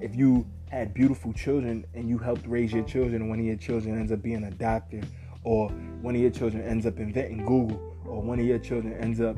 if 0.00 0.14
you 0.14 0.46
had 0.70 0.94
beautiful 0.94 1.32
children 1.32 1.84
and 1.94 2.08
you 2.08 2.18
helped 2.18 2.46
raise 2.46 2.72
your 2.72 2.84
children, 2.84 3.16
and 3.16 3.28
one 3.28 3.38
of 3.38 3.44
your 3.44 3.56
children 3.56 3.98
ends 3.98 4.12
up 4.12 4.22
being 4.22 4.44
a 4.44 4.50
doctor, 4.52 5.00
or 5.42 5.68
one 6.00 6.14
of 6.14 6.20
your 6.20 6.30
children 6.30 6.62
ends 6.62 6.86
up 6.86 6.98
inventing 6.98 7.44
Google, 7.44 7.96
or 8.06 8.22
one 8.22 8.38
of 8.38 8.46
your 8.46 8.58
children 8.58 8.94
ends 8.94 9.20
up 9.20 9.36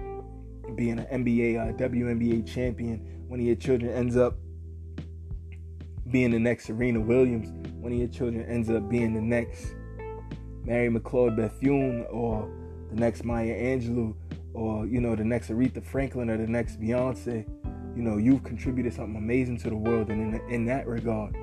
being 0.77 0.99
an 0.99 1.25
NBA, 1.25 1.57
uh, 1.57 1.73
WNBA 1.73 2.47
champion, 2.47 3.25
one 3.29 3.41
of 3.41 3.47
your 3.47 3.57
children 3.57 3.93
ends 3.93 4.17
up 4.17 4.37
being 6.11 6.31
the 6.31 6.39
next 6.39 6.67
Serena 6.67 7.01
Williams, 7.01 7.51
one 7.81 7.93
of 7.93 7.99
your 7.99 8.09
children 8.09 8.45
ends 8.47 8.71
up 8.71 8.89
being 8.89 9.15
the 9.15 9.21
next 9.21 9.75
Mary 10.65 10.89
McLeod 10.89 11.37
Bethune 11.37 12.07
or 12.11 12.51
the 12.91 12.97
next 12.97 13.25
Maya 13.25 13.55
Angelou 13.55 14.15
or 14.57 14.87
you 14.87 15.01
know 15.01 15.15
the 15.15 15.25
next 15.25 15.51
Aretha 15.51 15.85
Franklin 15.85 16.31
or 16.31 16.39
the 16.39 16.47
next 16.47 16.81
Beyonce, 16.81 17.47
you 17.95 18.03
know 18.03 18.17
you've 18.17 18.43
contributed 18.43 18.95
something 18.95 19.17
amazing 19.17 19.59
to 19.59 19.71
the 19.71 19.77
world 19.77 20.09
and 20.11 20.35
in, 20.35 20.51
in 20.51 20.65
that 20.67 20.87
regard. 20.87 21.37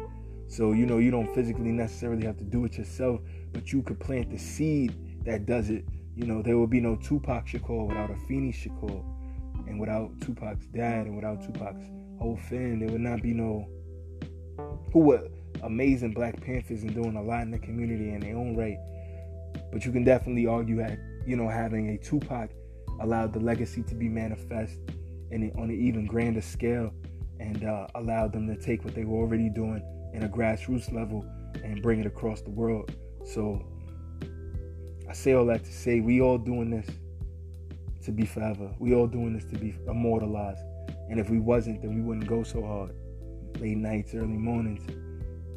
So 0.48 0.74
you 0.74 0.86
know 0.86 0.98
you 0.98 1.12
don't 1.12 1.34
physically 1.34 1.72
necessarily 1.72 2.26
have 2.26 2.38
to 2.38 2.44
do 2.44 2.66
it 2.66 2.78
yourself, 2.78 3.22
but 3.52 3.72
you 3.72 3.84
could 3.84 4.00
plant 4.00 4.32
the 4.32 4.38
seed 4.38 4.96
that 5.26 5.46
does 5.46 5.70
it. 5.70 5.86
You 6.16 6.26
know 6.26 6.42
there 6.42 6.58
will 6.58 6.68
be 6.68 6.82
no 6.82 6.96
Tupac 6.96 7.48
Shakur 7.48 7.88
without 7.88 8.10
a 8.10 8.14
Afeni 8.14 8.54
Shakur, 8.54 9.04
and 9.68 9.80
without 9.80 10.20
Tupac's 10.22 10.66
dad 10.68 11.06
and 11.06 11.16
without 11.16 11.42
Tupac's 11.42 11.86
whole 12.20 12.38
family, 12.50 12.86
there 12.86 12.94
would 12.94 13.02
not 13.02 13.22
be 13.22 13.34
no 13.34 13.68
who 14.92 15.00
were 15.00 15.28
amazing 15.64 16.12
Black 16.12 16.40
Panthers 16.42 16.84
and 16.84 16.94
doing 16.94 17.16
a 17.16 17.22
lot 17.22 17.42
in 17.42 17.52
the 17.52 17.60
community 17.60 18.10
in 18.10 18.20
their 18.20 18.36
own 18.36 18.56
right. 18.56 18.78
But 19.72 19.86
you 19.86 19.92
can 19.92 20.04
definitely 20.04 20.46
argue 20.46 20.78
that 20.78 21.00
you 21.26 21.36
know 21.36 21.48
having 21.48 21.90
a 21.90 21.98
Tupac 21.98 22.52
allowed 23.00 23.34
the 23.34 23.40
legacy 23.40 23.82
to 23.84 23.96
be 23.96 24.08
manifest 24.08 24.78
in 25.32 25.52
on 25.58 25.70
an 25.70 25.80
even 25.80 26.06
grander 26.06 26.42
scale 26.42 26.94
and 27.40 27.64
uh, 27.64 27.88
allowed 27.96 28.34
them 28.34 28.48
to 28.48 28.56
take 28.56 28.86
what 28.86 28.94
they 28.94 29.04
were 29.04 29.18
already 29.18 29.50
doing 29.50 29.84
in 30.14 30.24
a 30.24 30.30
grassroots 30.30 30.94
level 30.94 31.26
and 31.64 31.82
bring 31.82 32.00
it 32.00 32.06
across 32.06 32.42
the 32.42 32.52
world. 32.52 32.94
So 33.26 33.66
I 35.10 35.14
say 35.14 35.34
all 35.34 35.46
that 35.48 35.64
to 35.66 35.72
say 35.72 36.00
we 36.00 36.22
all 36.22 36.38
doing 36.38 36.70
this 36.70 36.88
to 38.06 38.12
be 38.12 38.26
forever. 38.26 38.74
We 38.80 38.94
all 38.94 39.08
doing 39.08 39.34
this 39.34 39.46
to 39.46 39.58
be 39.58 39.76
immortalized. 39.88 40.62
And 41.10 41.20
if 41.20 41.30
we 41.30 41.40
wasn't, 41.40 41.82
then 41.82 41.96
we 41.96 42.02
wouldn't 42.02 42.28
go 42.28 42.44
so 42.44 42.66
hard 42.66 42.92
late 43.60 43.78
nights, 43.78 44.14
early 44.14 44.28
mornings, 44.28 44.86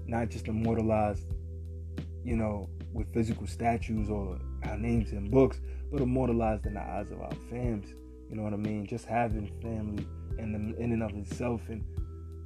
not 0.06 0.28
just 0.28 0.48
immortalized, 0.48 1.26
you 2.24 2.36
know, 2.36 2.68
with 2.92 3.12
physical 3.12 3.46
statues 3.46 4.08
or 4.08 4.38
our 4.64 4.76
names 4.76 5.12
in 5.12 5.30
books, 5.30 5.60
but 5.92 6.00
immortalized 6.00 6.66
in 6.66 6.74
the 6.74 6.80
eyes 6.80 7.10
of 7.10 7.20
our 7.20 7.32
fams. 7.50 7.88
You 8.28 8.36
know 8.36 8.42
what 8.42 8.52
I 8.52 8.56
mean? 8.56 8.86
Just 8.86 9.04
having 9.06 9.52
family 9.62 10.06
in, 10.38 10.52
the, 10.52 10.82
in 10.82 10.92
and 10.92 11.02
of 11.02 11.14
itself 11.16 11.62
and 11.68 11.84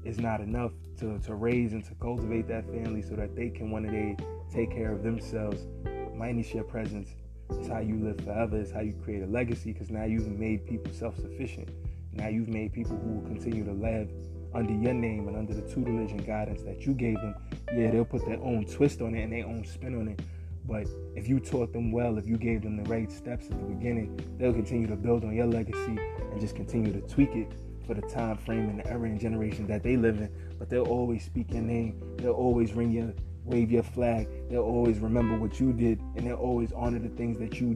is 0.04 0.18
not 0.18 0.40
enough 0.40 0.72
to, 0.98 1.18
to 1.20 1.34
raise 1.34 1.72
and 1.72 1.84
to 1.84 1.94
cultivate 1.94 2.48
that 2.48 2.64
family 2.66 3.02
so 3.02 3.14
that 3.14 3.36
they 3.36 3.50
can 3.50 3.70
one 3.70 3.84
day 3.90 4.16
take 4.52 4.70
care 4.70 4.92
of 4.92 5.02
themselves. 5.02 5.66
Minus 6.14 6.52
your 6.52 6.64
presence 6.64 7.14
is 7.50 7.68
how 7.68 7.80
you 7.80 7.96
live 7.96 8.20
forever, 8.20 8.60
is 8.60 8.70
how 8.70 8.80
you 8.80 8.94
create 9.02 9.22
a 9.22 9.26
legacy 9.26 9.72
because 9.72 9.90
now 9.90 10.04
you've 10.04 10.28
made 10.28 10.66
people 10.66 10.92
self 10.92 11.16
sufficient. 11.16 11.70
Now 12.12 12.28
you've 12.28 12.48
made 12.48 12.72
people 12.72 12.96
who 12.96 13.12
will 13.12 13.26
continue 13.26 13.64
to 13.64 13.72
live 13.72 14.10
under 14.54 14.72
your 14.72 14.94
name 14.94 15.28
and 15.28 15.36
under 15.36 15.54
the 15.54 15.62
tutelage 15.62 16.10
and 16.10 16.26
guidance 16.26 16.62
that 16.62 16.86
you 16.86 16.94
gave 16.94 17.16
them, 17.16 17.34
yeah, 17.74 17.90
they'll 17.90 18.04
put 18.04 18.24
their 18.26 18.40
own 18.40 18.64
twist 18.66 19.00
on 19.00 19.14
it 19.14 19.22
and 19.22 19.32
their 19.32 19.46
own 19.46 19.64
spin 19.64 19.98
on 19.98 20.08
it. 20.08 20.20
But 20.66 20.86
if 21.16 21.28
you 21.28 21.40
taught 21.40 21.72
them 21.72 21.90
well, 21.90 22.18
if 22.18 22.26
you 22.26 22.36
gave 22.36 22.62
them 22.62 22.76
the 22.76 22.88
right 22.88 23.10
steps 23.10 23.46
at 23.46 23.58
the 23.58 23.66
beginning, 23.66 24.20
they'll 24.38 24.52
continue 24.52 24.86
to 24.86 24.96
build 24.96 25.24
on 25.24 25.34
your 25.34 25.46
legacy 25.46 25.98
and 26.30 26.40
just 26.40 26.54
continue 26.54 26.92
to 26.92 27.00
tweak 27.02 27.34
it 27.34 27.52
for 27.86 27.94
the 27.94 28.02
time 28.02 28.36
frame 28.36 28.68
and 28.68 28.78
the 28.78 28.86
era 28.86 29.08
and 29.08 29.18
generation 29.18 29.66
that 29.66 29.82
they 29.82 29.96
live 29.96 30.18
in. 30.18 30.30
But 30.58 30.70
they'll 30.70 30.86
always 30.86 31.24
speak 31.24 31.52
your 31.52 31.62
name. 31.62 32.00
They'll 32.18 32.32
always 32.32 32.72
ring 32.72 32.92
your 32.92 33.12
wave 33.44 33.70
your 33.72 33.82
flag. 33.82 34.28
They'll 34.48 34.62
always 34.62 34.98
remember 34.98 35.38
what 35.38 35.58
you 35.58 35.72
did 35.72 36.00
and 36.16 36.26
they'll 36.26 36.36
always 36.36 36.72
honor 36.72 36.98
the 36.98 37.08
things 37.08 37.38
that 37.38 37.60
you 37.60 37.74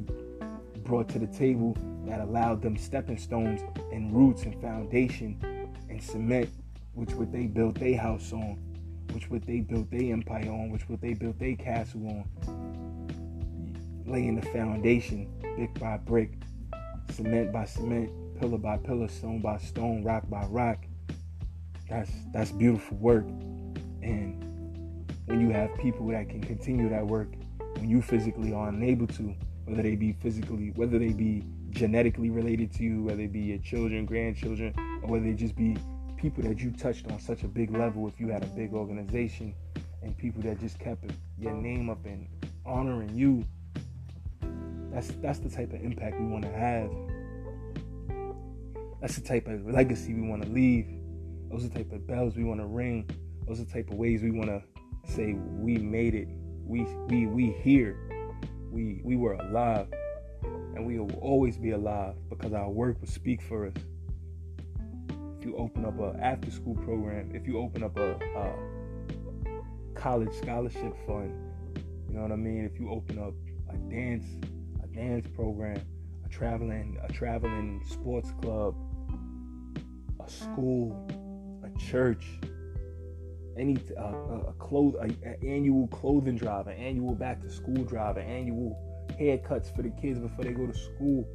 brought 0.85 1.09
to 1.09 1.19
the 1.19 1.27
table 1.27 1.77
that 2.07 2.21
allowed 2.21 2.61
them 2.63 2.77
stepping 2.77 3.17
stones 3.17 3.63
and 3.91 4.15
roots 4.15 4.43
and 4.43 4.61
foundation 4.61 5.41
and 5.89 6.03
cement 6.03 6.51
which 6.95 7.13
what 7.13 7.33
they 7.33 7.47
built 7.47 7.79
their 7.79 7.99
house 7.99 8.33
on, 8.33 8.59
which 9.13 9.29
what 9.31 9.47
they 9.47 9.61
built 9.61 9.91
their 9.91 10.13
empire 10.13 10.51
on, 10.51 10.71
which 10.71 10.89
what 10.89 11.01
they 11.01 11.15
built 11.15 11.39
their 11.39 11.57
castle 11.57 12.07
on. 12.07 14.05
Laying 14.07 14.37
the 14.37 14.47
foundation 14.49 15.29
brick 15.57 15.75
by 15.79 15.97
brick, 15.99 16.33
cement 17.11 17.53
by 17.53 17.65
cement, 17.65 18.11
pillar 18.39 18.59
by 18.59 18.77
pillar, 18.77 19.09
stone 19.09 19.41
by 19.41 19.59
stone, 19.59 20.03
rock 20.03 20.29
by 20.29 20.45
rock. 20.47 20.85
That's 21.89 22.11
that's 22.33 22.51
beautiful 22.51 22.97
work. 22.99 23.27
And 24.03 24.43
when 25.27 25.41
you 25.41 25.51
have 25.51 25.75
people 25.79 26.07
that 26.09 26.29
can 26.29 26.41
continue 26.41 26.89
that 26.91 27.07
work, 27.07 27.29
when 27.77 27.89
you 27.89 28.03
physically 28.03 28.53
are 28.53 28.69
unable 28.69 29.07
to, 29.09 29.35
whether 29.65 29.83
they 29.83 29.97
be 29.97 30.13
physically, 30.13 30.73
whether 30.77 30.99
they 30.99 31.13
be 31.13 31.45
genetically 31.71 32.31
related 32.31 32.73
to 32.75 32.85
you, 32.85 33.03
whether 33.03 33.17
they 33.17 33.27
be 33.27 33.41
your 33.41 33.59
children, 33.59 34.07
grandchildren, 34.07 34.75
or 35.03 35.09
whether 35.09 35.25
they 35.25 35.33
just 35.33 35.57
be 35.57 35.77
people 36.25 36.43
that 36.43 36.59
you 36.59 36.71
touched 36.71 37.07
on 37.11 37.21
such 37.21 37.43
a 37.43 37.47
big 37.47 37.71
level 37.71 38.09
if 38.09 38.19
you 38.19 38.29
had 38.29 38.43
a 38.43 38.47
big 38.47 38.73
organization 38.73 39.55
and 40.03 40.17
people 40.17 40.41
that 40.41 40.59
just 40.59 40.79
kept 40.79 41.05
your 41.39 41.53
name 41.53 41.91
up 41.91 42.03
and 42.07 42.27
honoring 42.65 43.15
you 43.15 43.45
that's 44.91 45.09
that's 45.21 45.39
the 45.41 45.51
type 45.51 45.75
of 45.75 45.83
impact 45.83 46.19
we 46.19 46.27
want 46.27 46.45
to 46.45 46.51
have. 46.51 46.91
That's 49.03 49.17
the 49.17 49.21
type 49.21 49.47
of 49.49 49.67
legacy 49.67 50.15
we 50.15 50.27
want 50.27 50.43
to 50.45 50.49
leave. 50.49 50.87
Those 51.51 51.67
are 51.67 51.69
the 51.69 51.75
type 51.75 51.93
of 51.93 52.07
bells 52.07 52.37
we 52.37 52.45
want 52.45 52.61
to 52.61 52.67
ring. 52.67 53.07
Those 53.47 53.61
are 53.61 53.65
the 53.65 53.73
type 53.73 53.91
of 53.91 53.99
ways 53.99 54.23
we 54.23 54.31
want 54.31 54.49
to 54.49 54.63
say 55.13 55.35
we 55.35 55.77
made 55.77 56.15
it. 56.15 56.29
We 56.65 56.85
we 57.09 57.27
we 57.27 57.51
here. 57.51 57.99
We 58.71 59.03
we 59.05 59.17
were 59.17 59.35
alive. 59.35 59.89
And 60.43 60.87
we 60.87 60.99
will 60.99 61.15
always 61.17 61.59
be 61.59 61.73
alive 61.73 62.15
because 62.31 62.55
our 62.55 62.71
work 62.71 62.99
will 63.03 63.09
speak 63.09 63.43
for 63.43 63.67
us 63.67 63.75
you 65.45 65.57
open 65.57 65.85
up 65.85 65.99
a 66.01 66.19
after 66.21 66.51
school 66.51 66.75
program, 66.77 67.31
if 67.35 67.47
you 67.47 67.59
open 67.59 67.83
up 67.83 67.97
a, 67.97 68.13
a 68.37 68.55
college 69.95 70.33
scholarship 70.35 70.95
fund, 71.07 71.35
you 72.09 72.15
know 72.15 72.23
what 72.23 72.33
I 72.33 72.37
mean? 72.37 72.65
If 72.65 72.79
you 72.79 72.91
open 72.91 73.19
up 73.19 73.35
a 73.69 73.77
dance, 73.91 74.25
a 74.83 74.87
dance 74.89 75.27
program, 75.35 75.81
a 76.25 76.29
traveling 76.29 76.99
a 77.03 77.13
traveling 77.13 77.83
sports 77.89 78.33
club, 78.41 78.75
a 80.25 80.31
school, 80.31 81.09
a 81.65 81.79
church, 81.79 82.25
any 83.59 83.77
a, 83.97 84.03
a, 84.03 85.45
annual 85.47 85.87
clothing 85.89 86.37
drive, 86.37 86.67
an 86.67 86.77
annual 86.77 87.15
back 87.15 87.41
to 87.43 87.51
school 87.51 87.85
drive, 87.85 88.17
an 88.17 88.27
annual 88.27 88.79
haircuts 89.21 89.75
for 89.75 89.83
the 89.83 89.91
kids 90.01 90.19
before 90.19 90.45
they 90.45 90.53
go 90.53 90.67
to 90.67 90.75
school. 90.75 91.27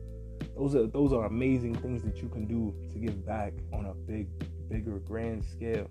Those 0.57 0.75
are 0.75 0.87
those 0.87 1.13
are 1.13 1.25
amazing 1.25 1.75
things 1.75 2.03
that 2.03 2.21
you 2.21 2.29
can 2.29 2.45
do 2.45 2.73
to 2.91 2.99
give 2.99 3.25
back 3.25 3.53
on 3.73 3.85
a 3.85 3.93
big, 3.93 4.27
bigger, 4.69 4.99
grand 4.99 5.43
scale. 5.45 5.89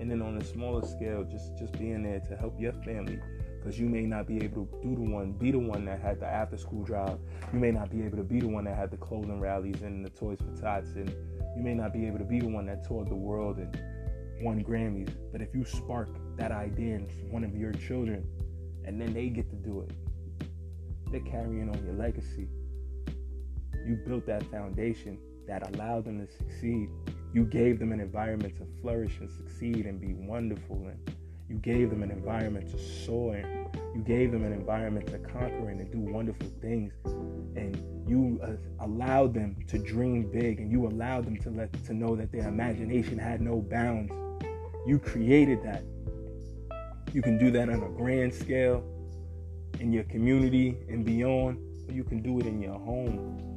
And 0.00 0.10
then 0.10 0.22
on 0.22 0.36
a 0.38 0.44
smaller 0.44 0.84
scale, 0.86 1.24
just 1.24 1.56
just 1.58 1.72
being 1.78 2.02
there 2.02 2.20
to 2.20 2.36
help 2.36 2.60
your 2.60 2.72
family 2.84 3.20
because 3.62 3.78
you 3.78 3.88
may 3.88 4.02
not 4.02 4.26
be 4.26 4.38
able 4.38 4.66
to 4.66 4.82
do 4.82 4.96
the 4.96 5.10
one, 5.10 5.32
be 5.32 5.52
the 5.52 5.58
one 5.58 5.84
that 5.84 6.00
had 6.00 6.18
the 6.18 6.26
after 6.26 6.56
school 6.56 6.82
drive. 6.82 7.18
You 7.52 7.60
may 7.60 7.70
not 7.70 7.90
be 7.90 8.02
able 8.02 8.16
to 8.16 8.24
be 8.24 8.40
the 8.40 8.48
one 8.48 8.64
that 8.64 8.76
had 8.76 8.90
the 8.90 8.96
clothing 8.96 9.38
rallies 9.38 9.82
and 9.82 10.04
the 10.04 10.10
Toys 10.10 10.38
for 10.40 10.60
Tots, 10.60 10.90
and 10.96 11.08
you 11.56 11.62
may 11.62 11.74
not 11.74 11.92
be 11.92 12.06
able 12.06 12.18
to 12.18 12.24
be 12.24 12.40
the 12.40 12.48
one 12.48 12.66
that 12.66 12.84
toured 12.84 13.08
the 13.08 13.14
world 13.14 13.58
and 13.58 13.78
won 14.42 14.64
Grammys. 14.64 15.14
But 15.30 15.42
if 15.42 15.54
you 15.54 15.64
spark 15.64 16.08
that 16.36 16.50
idea 16.50 16.96
in 16.96 17.06
one 17.30 17.44
of 17.44 17.54
your 17.54 17.72
children, 17.72 18.26
and 18.84 19.00
then 19.00 19.14
they 19.14 19.28
get 19.28 19.48
to 19.50 19.56
do 19.56 19.82
it, 19.82 19.92
they're 21.12 21.20
carrying 21.20 21.68
on 21.68 21.84
your 21.84 21.94
legacy. 21.94 22.48
You 23.86 23.96
built 24.06 24.26
that 24.26 24.42
foundation 24.44 25.18
that 25.46 25.74
allowed 25.74 26.04
them 26.04 26.24
to 26.24 26.32
succeed. 26.32 26.88
You 27.32 27.44
gave 27.44 27.78
them 27.78 27.92
an 27.92 28.00
environment 28.00 28.56
to 28.58 28.66
flourish 28.80 29.18
and 29.18 29.30
succeed 29.30 29.86
and 29.86 30.00
be 30.00 30.14
wonderful 30.14 30.86
and 30.86 31.16
you 31.52 31.58
gave 31.58 31.90
them 31.90 32.02
an 32.02 32.10
environment 32.10 32.70
to 32.70 32.78
soar 32.78 33.36
in. 33.36 33.68
You 33.94 34.00
gave 34.00 34.32
them 34.32 34.42
an 34.42 34.54
environment 34.54 35.06
to 35.08 35.18
conquer 35.18 35.70
in 35.70 35.80
and 35.80 35.92
do 35.92 35.98
wonderful 35.98 36.48
things. 36.62 36.94
And 37.04 37.76
you 38.08 38.40
uh, 38.42 38.52
allowed 38.82 39.34
them 39.34 39.56
to 39.68 39.78
dream 39.78 40.30
big 40.32 40.60
and 40.60 40.72
you 40.72 40.86
allowed 40.86 41.26
them 41.26 41.36
to 41.40 41.50
let 41.50 41.70
to 41.84 41.92
know 41.92 42.16
that 42.16 42.32
their 42.32 42.48
imagination 42.48 43.18
had 43.18 43.42
no 43.42 43.60
bounds. 43.60 44.10
You 44.86 44.98
created 44.98 45.62
that. 45.62 45.84
You 47.12 47.20
can 47.20 47.36
do 47.36 47.50
that 47.50 47.68
on 47.68 47.82
a 47.82 47.90
grand 47.90 48.32
scale 48.32 48.82
in 49.78 49.92
your 49.92 50.04
community 50.04 50.78
and 50.88 51.04
beyond, 51.04 51.58
or 51.86 51.92
you 51.92 52.04
can 52.04 52.22
do 52.22 52.40
it 52.40 52.46
in 52.46 52.62
your 52.62 52.78
home. 52.78 53.51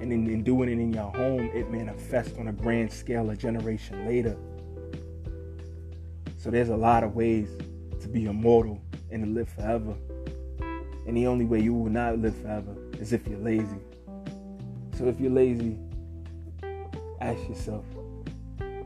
And 0.00 0.12
in, 0.12 0.28
in 0.30 0.42
doing 0.42 0.68
it 0.68 0.80
in 0.80 0.92
your 0.92 1.10
home, 1.10 1.50
it 1.54 1.70
manifests 1.70 2.38
on 2.38 2.48
a 2.48 2.52
grand 2.52 2.92
scale 2.92 3.30
a 3.30 3.36
generation 3.36 4.06
later. 4.06 4.36
So 6.36 6.50
there's 6.50 6.68
a 6.68 6.76
lot 6.76 7.02
of 7.02 7.14
ways 7.14 7.48
to 8.00 8.08
be 8.08 8.26
immortal 8.26 8.80
and 9.10 9.24
to 9.24 9.30
live 9.30 9.48
forever. 9.48 9.94
And 11.06 11.16
the 11.16 11.26
only 11.26 11.44
way 11.44 11.60
you 11.60 11.74
will 11.74 11.90
not 11.90 12.18
live 12.18 12.36
forever 12.36 12.76
is 13.00 13.12
if 13.12 13.26
you're 13.26 13.38
lazy. 13.38 13.80
So 14.96 15.06
if 15.06 15.18
you're 15.20 15.30
lazy, 15.30 15.78
ask 17.20 17.40
yourself, 17.48 17.84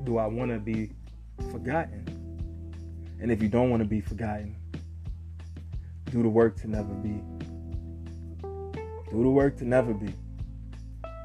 do 0.05 0.19
I 0.19 0.27
want 0.27 0.51
to 0.51 0.59
be 0.59 0.93
forgotten? 1.51 2.07
And 3.21 3.31
if 3.31 3.43
you 3.43 3.49
don't 3.49 3.71
want 3.71 3.83
to 3.83 3.89
be 3.89 4.01
forgotten, 4.01 4.57
do 6.11 6.23
the 6.23 6.29
work 6.29 6.57
to 6.61 6.69
never 6.69 6.93
be. 6.95 7.21
Do 9.11 9.23
the 9.23 9.31
work 9.31 9.57
to 9.59 9.65
never 9.65 9.95
be. 9.95 10.15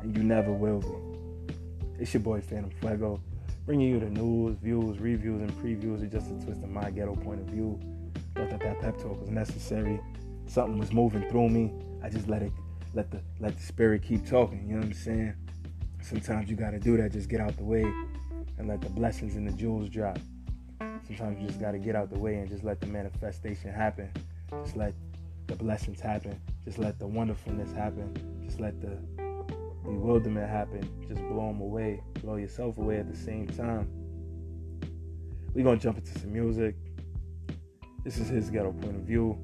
And 0.01 0.15
you 0.15 0.23
never 0.23 0.51
will 0.51 0.79
be. 0.79 1.53
It's 1.99 2.13
your 2.13 2.21
boy 2.21 2.41
Phantom 2.41 2.71
Fuego 2.79 3.21
bringing 3.67 3.89
you 3.89 3.99
the 3.99 4.09
news, 4.09 4.55
views, 4.63 4.97
reviews, 4.97 5.41
and 5.41 5.51
previews 5.61 6.01
are 6.01 6.07
just 6.07 6.31
a 6.31 6.45
twist 6.45 6.63
of 6.63 6.69
my 6.69 6.89
ghetto 6.89 7.15
point 7.15 7.41
of 7.41 7.47
view. 7.47 7.77
Thought 8.33 8.49
that 8.51 8.61
that 8.61 8.79
pep 8.79 8.97
talk 8.97 9.19
was 9.19 9.29
necessary. 9.29 9.99
Something 10.47 10.79
was 10.79 10.93
moving 10.93 11.29
through 11.29 11.49
me. 11.49 11.73
I 12.01 12.07
just 12.07 12.29
let 12.29 12.41
it, 12.41 12.53
let 12.93 13.11
the 13.11 13.21
let 13.41 13.57
the 13.57 13.63
spirit 13.63 14.03
keep 14.03 14.25
talking. 14.25 14.65
You 14.69 14.75
know 14.75 14.77
what 14.77 14.85
I'm 14.85 14.93
saying? 14.93 15.33
Sometimes 16.01 16.49
you 16.49 16.55
gotta 16.55 16.79
do 16.79 16.95
that. 16.95 17.11
Just 17.11 17.27
get 17.27 17.41
out 17.41 17.57
the 17.57 17.65
way 17.65 17.83
and 18.57 18.69
let 18.69 18.79
the 18.79 18.89
blessings 18.89 19.35
and 19.35 19.45
the 19.45 19.51
jewels 19.51 19.89
drop. 19.89 20.17
Sometimes 21.05 21.41
you 21.41 21.47
just 21.47 21.59
gotta 21.59 21.77
get 21.77 21.93
out 21.93 22.09
the 22.09 22.19
way 22.19 22.35
and 22.35 22.47
just 22.47 22.63
let 22.63 22.79
the 22.79 22.87
manifestation 22.87 23.73
happen. 23.73 24.09
Just 24.63 24.77
let 24.77 24.93
the 25.47 25.55
blessings 25.55 25.99
happen. 25.99 26.39
Just 26.63 26.77
let 26.77 26.99
the 26.99 27.07
wonderfulness 27.07 27.73
happen. 27.73 28.13
Just 28.45 28.61
let 28.61 28.79
the 28.79 28.97
bewilderment 29.87 30.49
happen, 30.49 30.81
just 31.07 31.21
blow 31.29 31.47
them 31.47 31.61
away, 31.61 32.01
blow 32.21 32.35
yourself 32.35 32.77
away 32.77 32.97
at 32.99 33.09
the 33.09 33.17
same 33.17 33.47
time. 33.47 33.89
We're 35.53 35.63
gonna 35.63 35.77
jump 35.77 35.97
into 35.97 36.19
some 36.19 36.33
music. 36.33 36.75
This 38.03 38.17
is 38.17 38.27
his 38.27 38.49
ghetto 38.49 38.73
point 38.73 38.95
of 38.95 39.03
view. 39.03 39.37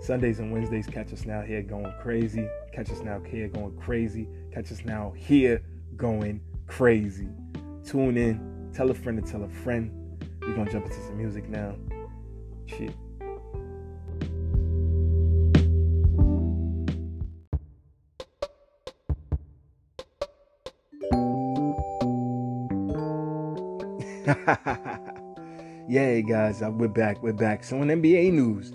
Sundays 0.00 0.38
and 0.38 0.52
Wednesdays, 0.52 0.86
catch 0.86 1.12
us 1.12 1.26
now 1.26 1.42
here 1.42 1.62
going 1.62 1.92
crazy. 2.00 2.48
Catch 2.72 2.90
us 2.90 3.00
now 3.00 3.20
here 3.20 3.48
going 3.48 3.76
crazy. 3.76 4.28
Catch 4.52 4.70
us 4.70 4.84
now 4.84 5.12
here 5.16 5.60
going 5.96 6.40
crazy. 6.68 7.28
Tune 7.84 8.16
in, 8.16 8.70
tell 8.72 8.90
a 8.90 8.94
friend 8.94 9.22
to 9.22 9.30
tell 9.30 9.42
a 9.42 9.48
friend. 9.48 9.90
We're 10.42 10.54
gonna 10.54 10.70
jump 10.70 10.86
into 10.86 11.00
some 11.02 11.16
music 11.16 11.48
now. 11.48 11.74
Shit. 12.66 12.94
yeah, 25.88 26.20
guys, 26.20 26.60
we're 26.60 26.88
back. 26.88 27.22
We're 27.22 27.32
back. 27.32 27.62
So, 27.62 27.80
in 27.82 27.88
NBA 27.88 28.32
news, 28.32 28.72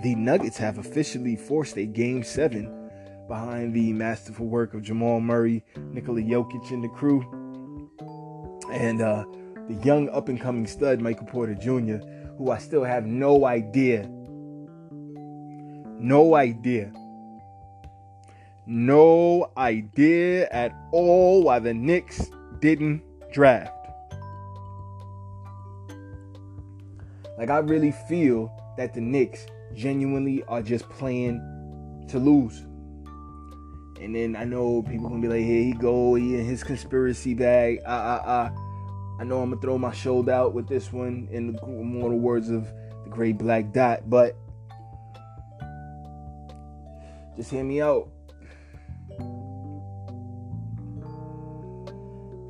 the 0.00 0.14
Nuggets 0.14 0.56
have 0.58 0.78
officially 0.78 1.34
forced 1.34 1.76
a 1.76 1.86
game 1.86 2.22
seven 2.22 2.90
behind 3.26 3.74
the 3.74 3.92
masterful 3.92 4.46
work 4.46 4.74
of 4.74 4.82
Jamal 4.82 5.20
Murray, 5.20 5.64
Nikola 5.76 6.20
Jokic, 6.20 6.70
and 6.70 6.84
the 6.84 6.88
crew. 6.88 7.20
And 8.70 9.02
uh, 9.02 9.24
the 9.68 9.74
young 9.84 10.08
up 10.10 10.28
and 10.28 10.40
coming 10.40 10.68
stud, 10.68 11.00
Michael 11.00 11.26
Porter 11.26 11.56
Jr., 11.56 11.96
who 12.38 12.52
I 12.52 12.58
still 12.58 12.84
have 12.84 13.04
no 13.04 13.44
idea, 13.44 14.08
no 15.98 16.36
idea, 16.36 16.92
no 18.66 19.50
idea 19.56 20.48
at 20.50 20.72
all 20.92 21.42
why 21.42 21.58
the 21.58 21.74
Knicks 21.74 22.30
didn't 22.60 23.02
draft. 23.32 23.81
Like 27.42 27.50
I 27.50 27.58
really 27.58 27.90
feel 27.90 28.52
that 28.76 28.94
the 28.94 29.00
Knicks 29.00 29.48
genuinely 29.74 30.44
are 30.44 30.62
just 30.62 30.88
playing 30.88 31.40
to 32.06 32.20
lose. 32.20 32.60
And 34.00 34.14
then 34.14 34.36
I 34.36 34.44
know 34.44 34.84
people 34.84 35.08
gonna 35.08 35.20
be 35.20 35.26
like, 35.26 35.40
"Here 35.40 35.64
he 35.64 35.72
go, 35.72 36.14
he 36.14 36.36
in 36.38 36.44
his 36.44 36.62
conspiracy 36.62 37.34
bag." 37.34 37.80
Ah 37.84 38.20
ah 38.20 38.22
ah. 38.24 38.52
I 39.18 39.24
know 39.24 39.42
I'm 39.42 39.50
gonna 39.50 39.60
throw 39.60 39.76
my 39.76 39.90
shoulder 39.90 40.30
out 40.30 40.54
with 40.54 40.68
this 40.68 40.92
one 40.92 41.26
in 41.32 41.48
the 41.48 41.58
the 41.58 42.16
words 42.16 42.48
of 42.48 42.72
the 43.02 43.10
great 43.10 43.38
Black 43.38 43.72
Dot, 43.72 44.08
but 44.08 44.36
just 47.34 47.50
hear 47.50 47.64
me 47.64 47.82
out. 47.82 48.08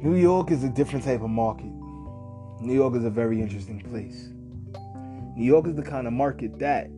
New 0.02 0.16
York 0.16 0.50
is 0.50 0.64
a 0.64 0.68
different 0.68 1.06
type 1.06 1.22
of 1.22 1.30
market. 1.30 1.72
New 2.60 2.74
York 2.74 2.94
is 2.94 3.06
a 3.06 3.10
very 3.10 3.40
interesting 3.40 3.80
place. 3.80 4.28
New 5.36 5.44
York 5.44 5.66
is 5.66 5.74
the 5.74 5.82
kind 5.82 6.06
of 6.06 6.12
market 6.12 6.58
that 6.58 6.88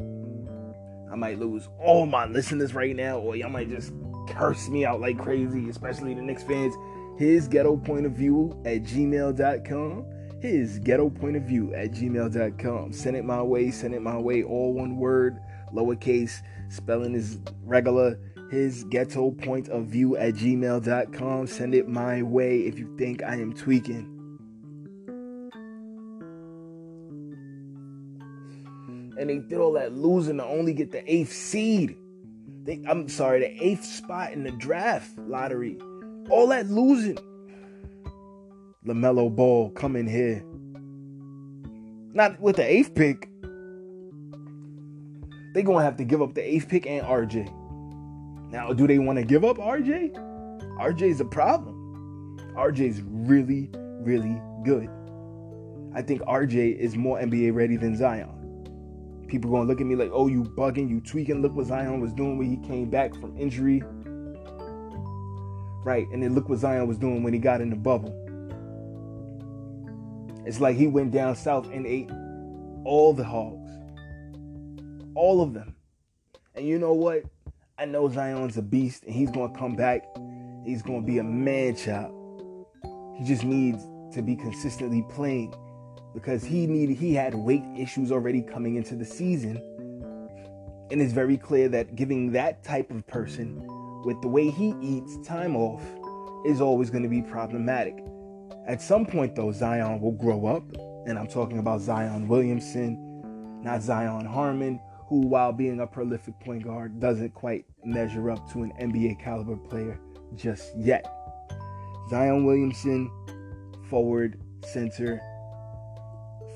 I 1.11 1.17
might 1.17 1.39
lose 1.39 1.69
all 1.79 2.07
my 2.07 2.27
listeners 2.27 2.75
right 2.75 2.97
now, 2.97 3.19
or 3.19 3.37
y'all 3.37 3.49
might 3.49 3.69
just 3.69 3.93
curse 4.29 4.69
me 4.69 4.85
out 4.85 5.01
like 5.01 5.19
crazy, 5.19 5.69
especially 5.69 6.15
the 6.15 6.23
Knicks 6.23 6.43
fans. 6.43 6.75
His 7.17 7.47
ghetto 7.47 7.77
point 7.77 8.07
of 8.07 8.13
view 8.13 8.61
at 8.65 8.83
gmail.com. 8.83 10.07
His 10.41 10.81
ghetto 10.81 11.09
point 11.09 11.37
of 11.37 11.45
view 11.45 11.73
at 11.73 11.93
gmail.com. 11.93 12.93
Send 12.93 13.17
it 13.17 13.25
my 13.25 13.41
way, 13.41 13.71
send 13.71 13.95
it 13.95 14.03
my 14.03 14.19
way, 14.19 14.43
all 14.43 14.75
one 14.75 14.97
word, 14.97 15.39
lowercase, 15.73 16.43
spelling 16.69 17.15
is 17.15 17.39
regular. 17.63 18.19
His 18.51 18.85
ghetto 18.85 19.31
point 19.31 19.69
of 19.69 19.87
view 19.87 20.17
at 20.17 20.35
gmail.com. 20.35 21.47
Send 21.47 21.75
it 21.75 21.89
my 21.89 22.23
way 22.23 22.59
if 22.61 22.79
you 22.79 22.95
think 22.99 23.23
I 23.23 23.37
am 23.37 23.55
tweaking. 23.55 24.14
And 29.19 29.31
they 29.31 29.39
did 29.39 29.59
all 29.59 29.73
that 29.73 29.93
losing 29.93 30.39
to 30.39 30.45
only 30.45 30.73
get 30.73 30.91
the 30.91 31.03
eighth 31.13 31.33
seed. 31.33 31.97
They, 32.65 32.83
I'm 32.89 33.09
sorry, 33.09 33.41
the 33.41 33.65
eighth 33.65 33.85
spot 33.85 34.33
in 34.33 34.43
the 34.43 34.51
draft 34.53 35.19
lottery. 35.19 35.79
All 36.31 36.49
that 36.49 36.67
losing. 36.67 37.19
LaMelo 38.87 39.35
Ball 39.35 39.71
coming 39.71 40.07
here. 40.07 40.43
Not 42.13 42.41
with 42.41 42.57
the 42.57 42.65
eighth 42.71 42.95
pick. 42.95 43.29
They're 45.53 45.63
to 45.63 45.85
have 45.85 45.97
to 45.97 46.05
give 46.05 46.21
up 46.21 46.35
the 46.35 46.43
eighth 46.43 46.69
pick 46.69 46.87
and 46.87 47.07
RJ. 47.07 47.53
Now, 48.51 48.73
do 48.73 48.87
they 48.87 48.99
want 48.99 49.19
to 49.19 49.25
give 49.25 49.45
up 49.45 49.57
RJ? 49.57 50.13
RJ's 50.81 51.21
a 51.21 51.25
problem. 51.25 52.37
RJ's 52.57 53.03
really, 53.05 53.71
really 54.01 54.41
good. 54.65 54.89
I 55.95 56.03
think 56.03 56.23
RJ 56.23 56.77
is 56.77 56.97
more 56.97 57.19
NBA 57.21 57.55
ready 57.55 57.77
than 57.77 57.97
Zion. 57.97 58.34
People 59.29 59.51
gonna 59.51 59.65
look 59.65 59.81
at 59.81 59.87
me 59.87 59.97
like, 59.97 60.11
oh, 60.13 60.27
you 60.29 60.43
bugging, 60.43 60.89
you 60.89 61.01
tweaking. 61.01 61.43
Look 61.43 61.55
what 61.55 61.67
Zion 61.67 62.01
was 62.01 62.13
doing 62.13 62.39
when 62.39 62.49
he 62.49 62.57
came 62.69 62.91
back 62.91 63.15
from 63.15 63.37
injury. 63.39 63.83
Right, 65.85 66.07
and 66.13 66.23
then 66.23 66.35
look 66.35 66.49
what 66.49 66.59
Zion 66.59 66.87
was 66.87 66.99
doing 66.99 67.23
when 67.23 67.33
he 67.33 67.39
got 67.39 67.61
in 67.61 67.71
the 67.71 67.77
bubble. 67.77 68.21
It's 70.47 70.61
like 70.61 70.77
he 70.77 70.87
went 70.87 71.11
down 71.11 71.37
south 71.37 71.71
and 71.73 71.87
ate 71.87 72.11
all 72.85 73.13
the 73.15 73.25
hogs. 73.25 73.71
All 75.15 75.41
of 75.43 75.55
them. 75.55 75.75
And 76.55 76.67
you 76.67 76.79
know 76.79 76.93
what? 76.93 77.23
I 77.79 77.87
know 77.87 78.09
Zion's 78.09 78.57
a 78.57 78.63
beast 78.63 79.05
and 79.05 79.15
he's 79.15 79.31
gonna 79.31 79.57
come 79.57 79.75
back. 79.75 80.05
He's 80.65 80.83
gonna 80.83 81.03
be 81.03 81.19
a 81.19 81.25
man 81.25 81.77
child. 81.77 82.13
He 83.19 83.25
just 83.25 83.45
needs 83.45 83.83
to 84.15 84.23
be 84.23 84.37
consistently 84.37 85.05
playing 85.11 85.55
because 86.15 86.45
he 86.45 86.67
needed 86.67 86.97
he 86.97 87.15
had 87.15 87.35
weight 87.35 87.65
issues 87.77 88.13
already 88.13 88.41
coming 88.41 88.77
into 88.77 88.95
the 88.95 89.05
season. 89.05 89.57
And 90.91 91.03
it's 91.03 91.13
very 91.13 91.37
clear 91.37 91.69
that 91.71 91.97
giving 91.97 92.33
that 92.33 92.63
type 92.63 92.91
of 92.91 93.07
person 93.07 93.63
with 94.05 94.21
the 94.23 94.29
way 94.29 94.51
he 94.51 94.75
eats 94.81 95.17
time 95.27 95.57
off 95.57 95.83
is 96.47 96.61
always 96.61 96.91
going 96.91 97.03
to 97.03 97.09
be 97.09 97.23
problematic. 97.23 98.05
At 98.67 98.81
some 98.81 99.05
point 99.05 99.35
though, 99.35 99.51
Zion 99.51 100.01
will 100.01 100.13
grow 100.13 100.47
up, 100.47 100.63
and 101.07 101.19
I'm 101.19 101.27
talking 101.27 101.59
about 101.59 101.81
Zion 101.81 102.29
Williamson, 102.29 103.63
not 103.63 103.83
Zion 103.83 104.25
Harmon, 104.25 104.81
who 105.09 105.27
while 105.27 105.53
being 105.53 105.81
a 105.81 105.87
prolific 105.87 106.39
point 106.41 106.65
guard 106.65 107.01
doesn't 107.01 107.35
quite 107.35 107.65
measure 107.85 108.31
up 108.31 108.51
to 108.53 108.63
an 108.63 108.73
NBA 108.81 109.21
caliber 109.21 109.57
player 109.57 109.99
just 110.35 110.77
yet. 110.77 111.07
Zion 112.11 112.45
Williamson, 112.45 113.11
forward 113.89 114.41
center, 114.65 115.21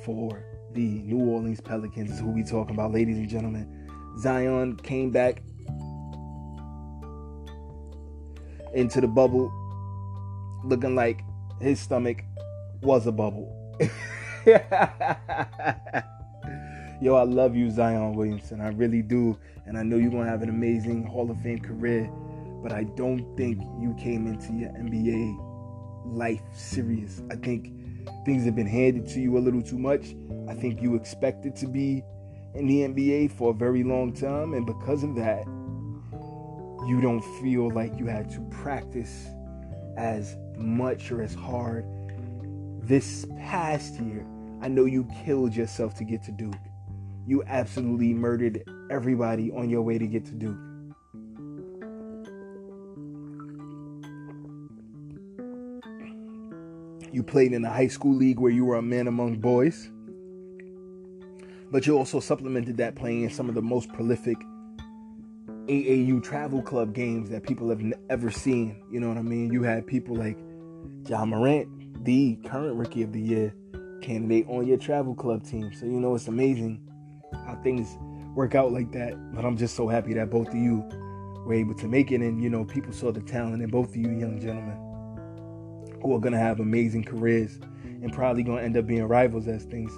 for 0.09 0.42
the 0.73 1.03
New 1.03 1.18
Orleans 1.18 1.61
Pelicans 1.61 2.11
is 2.11 2.18
who 2.18 2.31
we 2.31 2.42
talking 2.42 2.75
about, 2.75 2.92
ladies 2.92 3.18
and 3.18 3.29
gentlemen. 3.29 3.68
Zion 4.18 4.75
came 4.79 5.11
back 5.11 5.42
into 8.73 9.03
the 9.03 9.07
bubble 9.07 9.53
looking 10.64 10.94
like 10.94 11.21
his 11.61 11.79
stomach 11.79 12.23
was 12.81 13.07
a 13.07 13.12
bubble. 13.12 13.55
Yo, 17.03 17.14
I 17.14 17.25
love 17.25 17.55
you, 17.55 17.71
Zion 17.71 18.14
Williamson. 18.14 18.62
I 18.62 18.68
really 18.68 19.03
do. 19.03 19.38
And 19.66 19.77
I 19.77 19.83
know 19.83 19.97
you're 19.97 20.11
going 20.11 20.25
to 20.25 20.31
have 20.31 20.40
an 20.40 20.49
amazing 20.49 21.05
Hall 21.05 21.31
of 21.31 21.38
Fame 21.42 21.59
career. 21.59 22.11
But 22.62 22.73
I 22.73 22.85
don't 22.97 23.37
think 23.37 23.61
you 23.79 23.94
came 24.01 24.27
into 24.27 24.55
your 24.55 24.71
NBA 24.71 25.37
life 26.07 26.40
serious. 26.55 27.21
I 27.31 27.37
think 27.37 27.78
things 28.25 28.44
have 28.44 28.55
been 28.55 28.66
handed 28.66 29.07
to 29.09 29.21
you 29.21 29.37
a 29.38 29.40
little 29.40 29.62
too 29.62 29.79
much. 29.79 30.14
I 30.49 30.55
think 30.55 30.83
you 30.83 30.94
expected 30.94 31.55
to 31.57 31.66
be 31.66 32.03
in 32.55 32.66
the 32.66 32.81
NBA 32.81 33.33
for 33.33 33.51
a 33.51 33.55
very 33.55 33.85
long 33.85 34.12
time, 34.12 34.55
and 34.55 34.66
because 34.66 35.03
of 35.03 35.14
that, 35.16 35.44
you 36.87 37.01
don't 37.03 37.23
feel 37.40 37.71
like 37.71 37.99
you 37.99 38.07
had 38.07 38.31
to 38.31 38.40
practice 38.51 39.29
as 39.97 40.37
much 40.57 41.11
or 41.11 41.23
as 41.23 41.35
hard. 41.35 41.85
This 42.81 43.27
past 43.38 44.01
year, 44.01 44.27
I 44.62 44.68
know 44.68 44.87
you 44.87 45.07
killed 45.25 45.55
yourself 45.55 45.94
to 45.97 46.05
get 46.05 46.23
to 46.25 46.33
Duke. 46.33 46.55
You 47.27 47.44
absolutely 47.47 48.14
murdered 48.14 48.62
everybody 48.90 49.51
on 49.51 49.68
your 49.68 49.83
way 49.83 49.99
to 49.99 50.07
get 50.07 50.25
to 50.27 50.33
Duke. 50.33 50.67
You 57.12 57.23
played 57.23 57.53
in 57.53 57.64
a 57.64 57.71
high 57.71 57.88
school 57.88 58.14
league 58.14 58.38
where 58.38 58.53
you 58.53 58.64
were 58.64 58.77
a 58.77 58.83
man 58.83 59.09
among 59.09 59.37
boys. 59.37 59.90
But 61.71 61.87
you 61.87 61.97
also 61.97 62.21
supplemented 62.21 62.77
that 62.79 62.94
playing 62.94 63.23
in 63.23 63.31
some 63.31 63.49
of 63.49 63.55
the 63.55 63.62
most 63.62 63.92
prolific 63.92 64.37
AAU 65.66 66.23
travel 66.23 66.62
club 66.62 66.94
games 66.94 67.29
that 67.31 67.42
people 67.42 67.68
have 67.68 67.83
ever 68.09 68.31
seen. 68.31 68.83
You 68.90 69.01
know 69.01 69.09
what 69.09 69.18
I 69.18 69.23
mean? 69.23 69.53
You 69.53 69.62
had 69.62 69.87
people 69.87 70.16
like 70.16 70.38
Ja 71.07 71.25
Morant, 71.25 72.05
the 72.05 72.37
current 72.47 72.77
rookie 72.77 73.03
of 73.03 73.12
the 73.12 73.21
year 73.21 73.55
candidate 74.01 74.47
on 74.49 74.66
your 74.66 74.79
travel 74.79 75.14
club 75.14 75.44
team. 75.44 75.71
So 75.75 75.85
you 75.85 76.01
know 76.01 76.14
it's 76.14 76.29
amazing 76.29 76.81
how 77.47 77.59
things 77.62 77.99
work 78.35 78.55
out 78.55 78.73
like 78.73 78.92
that. 78.92 79.14
But 79.35 79.44
I'm 79.44 79.57
just 79.57 79.77
so 79.77 79.88
happy 79.88 80.14
that 80.14 80.31
both 80.31 80.49
of 80.49 80.55
you 80.55 80.85
were 81.44 81.55
able 81.55 81.75
to 81.75 81.88
make 81.88 82.12
it 82.12 82.21
and 82.21 82.42
you 82.42 82.49
know 82.51 82.64
people 82.64 82.92
saw 82.92 83.12
the 83.12 83.21
talent 83.21 83.62
in 83.62 83.71
both 83.71 83.90
of 83.90 83.97
you 83.97 84.11
young 84.11 84.40
gentlemen 84.40 84.88
who 86.02 86.14
are 86.14 86.20
gonna 86.20 86.38
have 86.38 86.61
amazing 86.61 87.04
careers 87.04 87.58
and 87.84 88.12
probably 88.12 88.42
gonna 88.42 88.62
end 88.62 88.76
up 88.76 88.87
being 88.87 89.04
rivals 89.04 89.48
as 89.48 89.64
things 89.64 89.92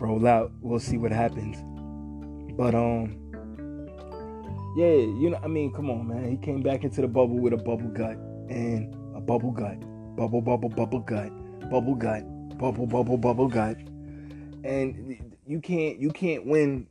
roll 0.00 0.26
out. 0.26 0.52
We'll 0.60 0.80
see 0.80 0.96
what 0.96 1.12
happens. 1.12 1.56
But 2.56 2.74
um 2.74 3.20
yeah, 4.76 4.86
you 4.86 5.30
know, 5.30 5.40
I 5.42 5.48
mean, 5.48 5.72
come 5.72 5.90
on, 5.90 6.06
man. 6.06 6.30
He 6.30 6.36
came 6.36 6.62
back 6.62 6.84
into 6.84 7.00
the 7.00 7.08
bubble 7.08 7.38
with 7.38 7.52
a 7.52 7.56
bubble 7.56 7.88
gut 7.88 8.16
and 8.48 8.94
a 9.16 9.20
bubble 9.20 9.50
gut, 9.50 9.80
bubble, 10.16 10.40
bubble, 10.40 10.68
bubble 10.68 11.00
gut, 11.00 11.30
bubble 11.68 11.96
gut, 11.96 12.22
bubble, 12.56 12.86
bubble, 12.86 13.18
bubble 13.18 13.48
gut, 13.48 13.76
and 14.62 15.16
you 15.46 15.60
can't, 15.60 15.98
you 15.98 16.10
can't 16.10 16.46
win 16.46 16.86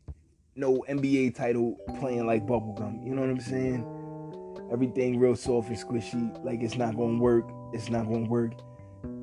no 0.56 0.84
NBA 0.90 1.36
title 1.36 1.78
playing 2.00 2.26
like 2.28 2.46
bubblegum. 2.46 3.06
You 3.06 3.16
know 3.16 3.22
what 3.22 3.30
I'm 3.30 3.40
saying? 3.40 4.68
Everything 4.72 5.18
real 5.18 5.38
soft 5.38 5.70
and 5.70 5.78
squishy. 5.78 6.44
Like 6.44 6.62
it's 6.62 6.76
not 6.76 6.98
gonna 6.98 7.18
work. 7.18 7.50
It's 7.74 7.90
not 7.90 8.06
gonna 8.06 8.28
work. 8.28 8.54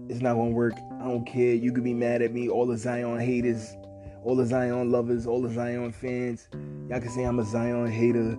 It's 0.09 0.20
not 0.20 0.35
gonna 0.35 0.50
work. 0.50 0.74
I 1.00 1.04
don't 1.04 1.24
care. 1.24 1.54
You 1.54 1.72
could 1.72 1.85
be 1.85 1.94
mad 1.94 2.22
at 2.22 2.32
me. 2.32 2.48
All 2.48 2.66
the 2.66 2.76
Zion 2.76 3.18
haters, 3.18 3.76
all 4.22 4.37
the 4.37 4.46
Zion 4.46 4.90
lovers, 4.90 5.26
all 5.26 5.42
the 5.42 5.52
Zion 5.52 5.92
fans. 5.92 6.48
Y'all 6.88 7.00
can 7.00 7.11
say 7.11 7.24
I'm 7.24 7.38
a 7.38 7.44
Zion 7.44 7.90
hater. 7.90 8.38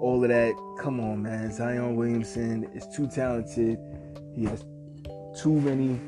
All 0.00 0.22
of 0.22 0.28
that. 0.28 0.54
Come 0.80 1.00
on, 1.00 1.22
man. 1.22 1.52
Zion 1.52 1.96
Williamson 1.96 2.64
is 2.74 2.86
too 2.94 3.08
talented. 3.08 3.78
He 4.34 4.44
has 4.44 4.64
too 5.40 5.60
many 5.60 6.00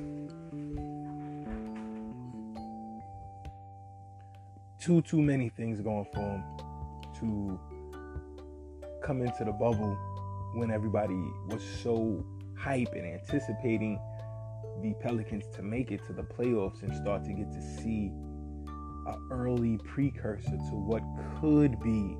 too 4.81 5.03
too 5.03 5.21
many 5.21 5.51
things 5.51 5.81
going 5.81 6.07
for 6.13 6.21
him 6.21 6.43
to 7.21 7.61
come 9.05 9.21
into 9.21 9.45
the 9.45 9.53
bubble 9.53 9.97
when 10.55 10.71
everybody 10.71 11.15
was 11.49 11.63
so 11.83 12.25
hype 12.61 12.93
and 12.93 13.07
anticipating 13.07 13.99
the 14.83 14.95
Pelicans 15.01 15.45
to 15.55 15.63
make 15.63 15.91
it 15.91 16.05
to 16.07 16.13
the 16.13 16.23
playoffs 16.23 16.83
and 16.83 16.95
start 16.95 17.25
to 17.25 17.33
get 17.33 17.51
to 17.53 17.63
see 17.63 18.13
an 19.07 19.29
early 19.31 19.79
precursor 19.79 20.51
to 20.51 20.75
what 20.75 21.03
could 21.41 21.81
be 21.81 22.17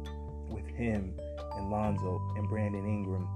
with 0.49 0.67
him 0.67 1.15
and 1.57 1.71
Lonzo 1.71 2.21
and 2.37 2.49
Brandon 2.49 2.85
Ingram 2.85 3.29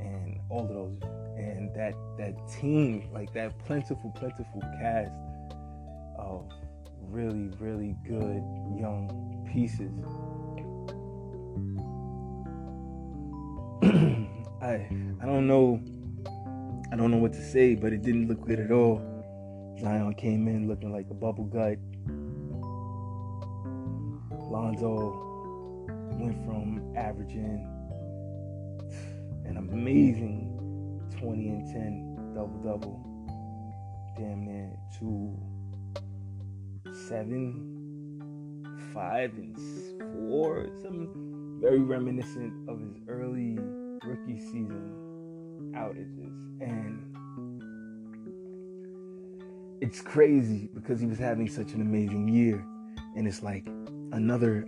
and 0.00 0.40
all 0.48 0.62
of 0.62 0.68
those 0.68 0.98
and 1.36 1.74
that 1.74 1.94
that 2.18 2.34
team 2.48 3.08
like 3.12 3.32
that 3.34 3.56
plentiful 3.66 4.10
plentiful 4.16 4.60
cast 4.80 5.12
of 6.18 6.50
really 7.08 7.50
really 7.58 7.94
good 8.06 8.42
young 8.78 9.48
pieces 9.52 9.92
I 14.62 14.86
I 15.22 15.26
don't 15.26 15.46
know 15.46 15.80
I 16.92 16.96
don't 16.96 17.10
know 17.10 17.16
what 17.16 17.32
to 17.32 17.42
say, 17.42 17.74
but 17.74 17.92
it 17.92 18.02
didn't 18.02 18.28
look 18.28 18.46
good 18.46 18.60
at 18.60 18.70
all. 18.70 19.00
Zion 19.80 20.12
came 20.14 20.48
in 20.48 20.68
looking 20.68 20.92
like 20.92 21.06
a 21.10 21.14
bubble 21.14 21.44
gut. 21.44 21.78
Lonzo 24.50 25.86
went 26.18 26.44
from 26.44 26.92
averaging 26.96 27.66
an 29.46 29.56
amazing 29.56 31.00
20 31.18 31.48
and 31.48 31.66
10 31.72 32.34
double 32.34 32.58
double 32.62 33.10
damn 34.16 34.44
near 34.44 34.76
to 34.98 35.38
seven, 37.08 38.20
five, 38.92 39.32
and 39.34 39.56
four. 40.12 40.68
Something 40.82 41.58
very 41.62 41.80
reminiscent 41.80 42.68
of 42.68 42.80
his 42.80 42.96
early 43.08 43.58
rookie 44.04 44.38
season 44.38 45.72
outages. 45.74 46.36
And 46.60 47.10
it's 49.80 50.00
crazy 50.00 50.68
because 50.74 51.00
he 51.00 51.06
was 51.06 51.18
having 51.18 51.48
such 51.48 51.72
an 51.72 51.80
amazing 51.80 52.28
year. 52.28 52.64
And 53.16 53.26
it's 53.26 53.42
like 53.42 53.66
another, 54.12 54.66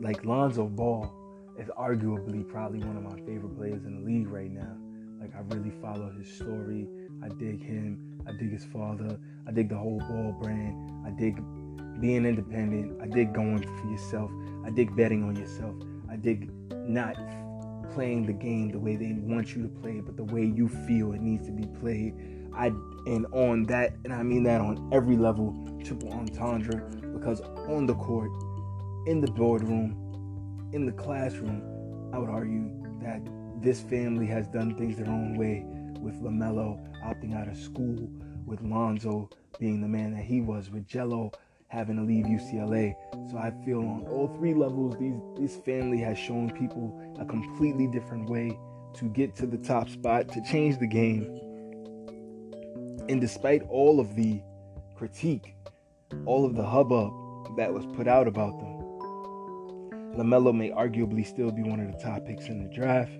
like 0.00 0.24
Lonzo 0.24 0.66
Ball 0.66 1.12
is 1.58 1.68
arguably 1.78 2.46
probably 2.46 2.80
one 2.80 2.96
of 2.96 3.02
my 3.02 3.16
favorite 3.26 3.56
players 3.56 3.84
in 3.84 3.96
the 3.96 4.10
league 4.10 4.28
right 4.28 4.50
now. 4.50 4.76
Like 5.20 5.34
I 5.34 5.40
really 5.54 5.72
follow 5.82 6.10
his 6.10 6.32
story. 6.32 6.88
I 7.22 7.28
dig 7.28 7.62
him. 7.62 8.20
I 8.26 8.32
dig 8.32 8.52
his 8.52 8.64
father. 8.66 9.18
I 9.46 9.52
dig 9.52 9.68
the 9.68 9.76
whole 9.76 9.98
ball 9.98 10.36
brand. 10.40 10.90
I 11.06 11.10
dig 11.10 11.42
being 12.00 12.26
independent. 12.26 13.00
I 13.02 13.06
dig 13.06 13.32
going 13.32 13.58
for 13.58 13.90
yourself. 13.90 14.30
I 14.64 14.70
dig 14.70 14.94
betting 14.94 15.24
on 15.24 15.34
yourself. 15.34 15.74
I 16.08 16.16
dig 16.16 16.50
not 16.70 17.16
playing 17.94 18.26
the 18.26 18.32
game 18.32 18.70
the 18.70 18.78
way 18.78 18.96
they 18.96 19.12
want 19.12 19.54
you 19.54 19.62
to 19.62 19.68
play, 19.68 20.00
but 20.00 20.16
the 20.16 20.24
way 20.24 20.44
you 20.44 20.68
feel 20.68 21.12
it 21.12 21.20
needs 21.20 21.46
to 21.46 21.52
be 21.52 21.66
played. 21.80 22.14
I 22.54 22.66
and 23.06 23.26
on 23.32 23.64
that, 23.64 23.94
and 24.04 24.12
I 24.12 24.22
mean 24.22 24.42
that 24.44 24.60
on 24.60 24.90
every 24.92 25.16
level, 25.16 25.54
triple 25.84 26.12
entendre, 26.12 26.80
because 27.12 27.40
on 27.40 27.86
the 27.86 27.94
court, 27.94 28.30
in 29.06 29.20
the 29.20 29.30
boardroom, 29.30 30.70
in 30.72 30.84
the 30.84 30.92
classroom, 30.92 31.62
I 32.12 32.18
would 32.18 32.30
argue 32.30 32.70
that 33.02 33.22
this 33.62 33.80
family 33.80 34.26
has 34.26 34.46
done 34.48 34.76
things 34.76 34.96
their 34.96 35.08
own 35.08 35.36
way 35.36 35.64
with 36.00 36.22
LaMelo 36.22 36.78
opting 37.02 37.34
out 37.34 37.48
of 37.48 37.56
school, 37.56 38.10
with 38.44 38.60
Lonzo 38.62 39.30
being 39.58 39.80
the 39.80 39.88
man 39.88 40.14
that 40.14 40.24
he 40.24 40.40
was, 40.40 40.70
with 40.70 40.86
Gelo 40.86 41.32
having 41.68 41.96
to 41.96 42.02
leave 42.02 42.24
UCLA. 42.24 42.94
So 43.30 43.38
I 43.38 43.52
feel 43.64 43.80
on 43.80 44.06
all 44.08 44.28
three 44.36 44.54
levels, 44.54 44.96
these 44.98 45.14
this 45.36 45.56
family 45.64 45.98
has 45.98 46.18
shown 46.18 46.50
people 46.50 46.98
a 47.18 47.24
completely 47.24 47.86
different 47.86 48.28
way 48.28 48.58
to 48.94 49.04
get 49.06 49.34
to 49.36 49.46
the 49.46 49.58
top 49.58 49.88
spot, 49.88 50.28
to 50.28 50.42
change 50.42 50.78
the 50.78 50.86
game. 50.86 51.24
And 53.08 53.20
despite 53.20 53.62
all 53.68 54.00
of 54.00 54.14
the 54.16 54.40
critique, 54.96 55.54
all 56.26 56.44
of 56.44 56.54
the 56.54 56.64
hubbub 56.64 57.12
that 57.56 57.72
was 57.72 57.86
put 57.86 58.08
out 58.08 58.26
about 58.28 58.58
them, 58.58 58.78
LaMelo 60.16 60.54
may 60.54 60.70
arguably 60.70 61.24
still 61.26 61.50
be 61.50 61.62
one 61.62 61.80
of 61.80 61.92
the 61.92 61.98
top 61.98 62.26
picks 62.26 62.46
in 62.46 62.62
the 62.62 62.74
draft. 62.74 63.12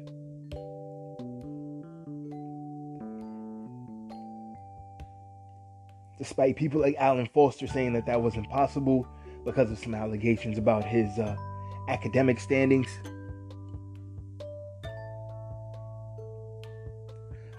Despite 6.19 6.57
people 6.57 6.81
like 6.81 6.97
Alan 6.99 7.29
Foster 7.33 7.69
saying 7.69 7.93
that 7.93 8.07
that 8.07 8.21
was 8.21 8.35
impossible 8.35 9.07
because 9.45 9.71
of 9.71 9.79
some 9.79 9.95
allegations 9.95 10.59
about 10.59 10.85
his 10.85 11.17
uh, 11.19 11.37
academic 11.89 12.41
standings. 12.41 12.89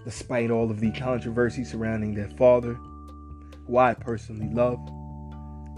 Despite 0.10 0.50
all 0.50 0.72
of 0.72 0.80
the 0.80 0.90
controversy 0.94 1.64
surrounding 1.64 2.16
their 2.16 2.32
father, 2.32 2.74
who 3.68 3.78
I 3.78 3.94
personally 3.94 4.50
love. 4.52 4.80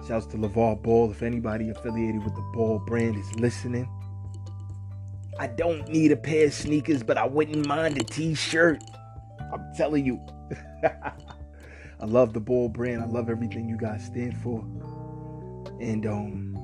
Shouts 0.07 0.25
to 0.27 0.37
LaVar 0.37 0.81
Ball. 0.81 1.11
If 1.11 1.21
anybody 1.21 1.69
affiliated 1.69 2.23
with 2.23 2.33
the 2.35 2.51
Ball 2.53 2.79
brand 2.79 3.17
is 3.17 3.35
listening, 3.35 3.89
I 5.37 5.47
don't 5.47 5.85
need 5.89 6.13
a 6.13 6.15
pair 6.15 6.45
of 6.45 6.53
sneakers, 6.53 7.03
but 7.03 7.17
I 7.17 7.27
wouldn't 7.27 7.67
mind 7.67 7.97
a 7.97 8.05
t 8.05 8.33
shirt. 8.33 8.81
I'm 9.51 9.73
telling 9.75 10.05
you. 10.05 10.17
I 10.85 12.05
love 12.05 12.31
the 12.31 12.39
Ball 12.39 12.69
brand. 12.69 13.03
I 13.03 13.07
love 13.07 13.29
everything 13.29 13.67
you 13.67 13.75
guys 13.75 14.05
stand 14.05 14.37
for. 14.37 14.61
And 15.81 16.05
um 16.05 16.55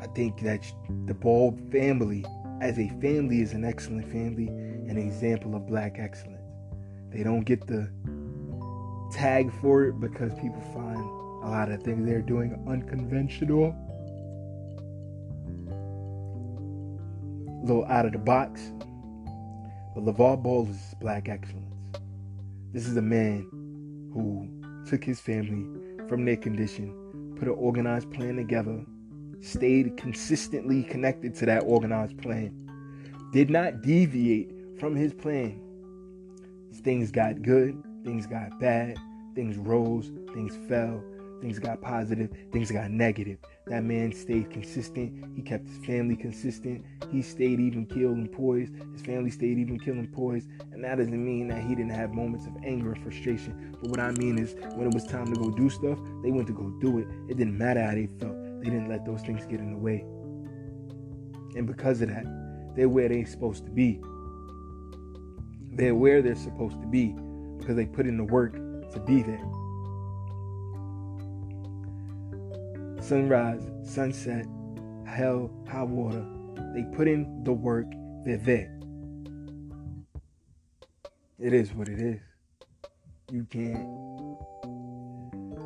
I 0.00 0.06
think 0.14 0.40
that 0.40 0.64
the 1.04 1.12
Ball 1.12 1.54
family 1.70 2.24
as 2.62 2.78
a 2.78 2.88
family 3.02 3.42
is 3.42 3.52
an 3.52 3.66
excellent 3.66 4.10
family, 4.10 4.48
an 4.88 4.98
example 4.98 5.54
of 5.54 5.66
black 5.66 5.96
excellence. 5.98 6.38
They 7.10 7.22
don't 7.22 7.42
get 7.42 7.66
the 7.66 7.90
tag 9.12 9.52
for 9.60 9.84
it 9.84 10.00
because 10.00 10.32
people 10.34 10.60
find 10.74 10.98
a 11.44 11.48
lot 11.48 11.70
of 11.70 11.82
things 11.82 12.06
they're 12.06 12.22
doing 12.22 12.62
unconventional. 12.66 13.74
A 17.62 17.66
little 17.66 17.84
out 17.86 18.06
of 18.06 18.12
the 18.12 18.18
box. 18.18 18.72
But 19.94 20.04
LaVar 20.04 20.42
Ball 20.42 20.68
is 20.68 20.94
black 21.00 21.28
excellence. 21.28 21.66
This 22.72 22.86
is 22.88 22.96
a 22.96 23.02
man 23.02 23.46
who 24.14 24.48
took 24.88 25.04
his 25.04 25.20
family 25.20 25.66
from 26.08 26.24
their 26.24 26.36
condition, 26.36 27.34
put 27.38 27.48
an 27.48 27.54
organized 27.54 28.10
plan 28.10 28.36
together, 28.36 28.82
stayed 29.40 29.96
consistently 29.98 30.82
connected 30.84 31.34
to 31.34 31.46
that 31.46 31.60
organized 31.60 32.16
plan, 32.18 32.54
did 33.32 33.50
not 33.50 33.82
deviate 33.82 34.50
from 34.82 34.96
his 34.96 35.14
plan. 35.14 35.60
Things 36.82 37.12
got 37.12 37.40
good, 37.40 37.80
things 38.04 38.26
got 38.26 38.58
bad, 38.58 38.98
things 39.32 39.56
rose, 39.56 40.10
things 40.34 40.58
fell, 40.68 41.00
things 41.40 41.60
got 41.60 41.80
positive, 41.80 42.28
things 42.50 42.72
got 42.72 42.90
negative. 42.90 43.38
That 43.68 43.84
man 43.84 44.10
stayed 44.12 44.50
consistent. 44.50 45.36
He 45.36 45.42
kept 45.42 45.68
his 45.68 45.78
family 45.86 46.16
consistent. 46.16 46.84
He 47.12 47.22
stayed 47.22 47.60
even 47.60 47.86
keeled 47.86 48.16
and 48.16 48.32
poised. 48.32 48.74
His 48.92 49.02
family 49.02 49.30
stayed 49.30 49.56
even 49.56 49.78
keeled 49.78 49.98
and 49.98 50.12
poised. 50.12 50.48
And 50.72 50.82
that 50.82 50.96
doesn't 50.96 51.24
mean 51.24 51.46
that 51.46 51.62
he 51.62 51.76
didn't 51.76 51.90
have 51.90 52.12
moments 52.12 52.48
of 52.48 52.56
anger 52.64 52.90
and 52.90 53.02
frustration. 53.04 53.76
But 53.80 53.88
what 53.88 54.00
I 54.00 54.10
mean 54.10 54.36
is, 54.36 54.56
when 54.74 54.88
it 54.88 54.94
was 54.94 55.06
time 55.06 55.32
to 55.32 55.40
go 55.40 55.52
do 55.52 55.70
stuff, 55.70 56.00
they 56.24 56.32
went 56.32 56.48
to 56.48 56.52
go 56.52 56.70
do 56.80 56.98
it. 56.98 57.06
It 57.28 57.36
didn't 57.36 57.56
matter 57.56 57.84
how 57.84 57.92
they 57.92 58.08
felt. 58.18 58.34
They 58.58 58.70
didn't 58.70 58.88
let 58.88 59.06
those 59.06 59.22
things 59.22 59.46
get 59.46 59.60
in 59.60 59.70
the 59.74 59.78
way. 59.78 60.04
And 61.54 61.68
because 61.68 62.02
of 62.02 62.08
that, 62.08 62.24
they're 62.74 62.88
where 62.88 63.08
they're 63.08 63.26
supposed 63.26 63.64
to 63.66 63.70
be. 63.70 64.00
They're 65.74 65.94
where 65.94 66.20
they're 66.20 66.34
supposed 66.34 66.80
to 66.82 66.86
be 66.86 67.14
because 67.58 67.76
they 67.76 67.86
put 67.86 68.06
in 68.06 68.18
the 68.18 68.24
work 68.24 68.52
to 68.52 69.00
be 69.00 69.22
there. 69.22 69.42
Sunrise, 73.00 73.62
sunset, 73.82 74.46
hell, 75.06 75.50
high 75.68 75.82
water. 75.82 76.24
They 76.74 76.84
put 76.94 77.08
in 77.08 77.42
the 77.44 77.52
work, 77.52 77.86
they're 78.24 78.36
there. 78.36 78.78
It 81.38 81.52
is 81.52 81.72
what 81.72 81.88
it 81.88 81.98
is. 81.98 82.20
You 83.30 83.44
can't 83.44 83.88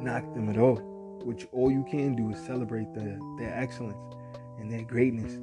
knock 0.02 0.22
them 0.34 0.48
at 0.48 0.56
all. 0.56 0.76
Which 1.24 1.46
all 1.52 1.70
you 1.70 1.84
can 1.90 2.14
do 2.14 2.30
is 2.30 2.38
celebrate 2.38 2.94
their, 2.94 3.18
their 3.38 3.52
excellence 3.54 4.14
and 4.60 4.70
their 4.70 4.84
greatness. 4.84 5.40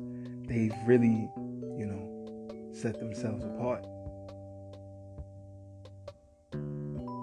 They've 0.48 0.74
really, 0.86 1.30
you 1.78 1.86
know, 1.86 2.72
set 2.74 3.00
themselves 3.00 3.44
apart. 3.44 3.86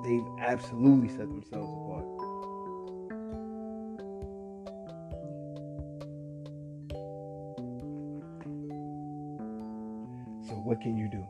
They've 0.02 0.26
absolutely 0.40 1.08
set 1.08 1.28
themselves 1.28 1.72
apart. 1.72 2.04
So 10.48 10.54
what 10.64 10.80
can 10.80 10.96
you 10.96 11.08
do? 11.10 11.24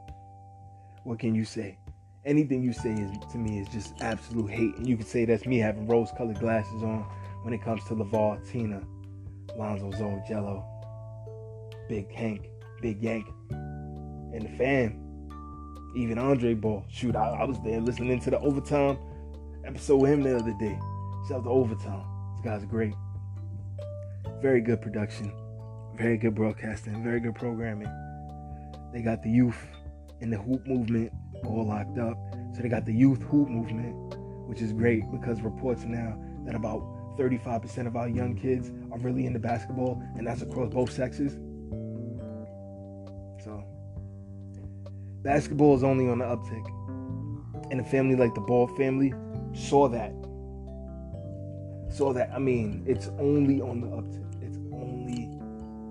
What 1.04 1.18
can 1.18 1.34
you 1.34 1.44
say? 1.44 1.78
Anything 2.24 2.62
you 2.62 2.72
say 2.72 2.92
is 2.92 3.10
to 3.32 3.38
me 3.38 3.58
is 3.58 3.68
just 3.68 4.00
absolute 4.02 4.50
hate, 4.50 4.76
and 4.76 4.86
you 4.86 4.96
can 4.96 5.06
say 5.06 5.24
that's 5.24 5.46
me 5.46 5.58
having 5.58 5.88
rose-colored 5.88 6.38
glasses 6.38 6.82
on 6.82 7.04
when 7.42 7.52
it 7.54 7.62
comes 7.62 7.82
to 7.84 7.94
LaVar, 7.94 8.48
Tina, 8.50 8.82
Lonzo, 9.56 9.90
Zoe, 9.92 10.22
Gelo, 10.28 10.62
Big 11.88 12.12
Hank, 12.12 12.46
Big 12.80 13.02
Yank, 13.02 13.26
and 13.50 14.42
the 14.42 14.50
fam. 14.56 15.09
Even 15.94 16.18
Andre 16.18 16.54
Ball. 16.54 16.84
Shoot, 16.88 17.16
I, 17.16 17.30
I 17.30 17.44
was 17.44 17.60
there 17.62 17.80
listening 17.80 18.20
to 18.20 18.30
the 18.30 18.38
overtime 18.40 18.98
episode 19.64 19.96
with 19.96 20.10
him 20.10 20.22
the 20.22 20.36
other 20.36 20.54
day. 20.58 20.78
Shout 21.28 21.38
out 21.38 21.44
to 21.44 21.50
overtime. 21.50 22.04
This 22.36 22.44
guy's 22.44 22.64
great. 22.64 22.94
Very 24.40 24.60
good 24.60 24.80
production. 24.80 25.32
Very 25.96 26.16
good 26.16 26.34
broadcasting. 26.34 27.02
Very 27.02 27.20
good 27.20 27.34
programming. 27.34 27.88
They 28.92 29.02
got 29.02 29.22
the 29.22 29.30
youth 29.30 29.58
and 30.20 30.32
the 30.32 30.38
hoop 30.38 30.66
movement 30.66 31.12
all 31.44 31.66
locked 31.66 31.98
up. 31.98 32.16
So 32.54 32.62
they 32.62 32.68
got 32.68 32.86
the 32.86 32.94
youth 32.94 33.22
hoop 33.22 33.48
movement, 33.48 33.94
which 34.48 34.60
is 34.60 34.72
great 34.72 35.02
because 35.10 35.40
reports 35.42 35.84
now 35.84 36.18
that 36.44 36.54
about 36.54 36.80
35% 37.18 37.86
of 37.86 37.96
our 37.96 38.08
young 38.08 38.34
kids 38.34 38.70
are 38.90 38.98
really 38.98 39.26
into 39.26 39.38
basketball, 39.38 40.02
and 40.16 40.26
that's 40.26 40.42
across 40.42 40.72
both 40.72 40.90
sexes. 40.90 41.34
So 43.44 43.62
basketball 45.22 45.76
is 45.76 45.84
only 45.84 46.08
on 46.08 46.18
the 46.18 46.24
uptick. 46.24 46.66
And 47.70 47.80
a 47.80 47.84
family 47.84 48.16
like 48.16 48.34
the 48.34 48.40
Ball 48.40 48.66
family 48.76 49.14
saw 49.54 49.88
that. 49.88 50.12
Saw 51.92 52.12
that. 52.12 52.30
I 52.34 52.38
mean, 52.38 52.82
it's 52.86 53.08
only 53.18 53.60
on 53.60 53.80
the 53.80 53.86
uptick. 53.88 54.42
It's 54.42 54.58
only 54.72 55.26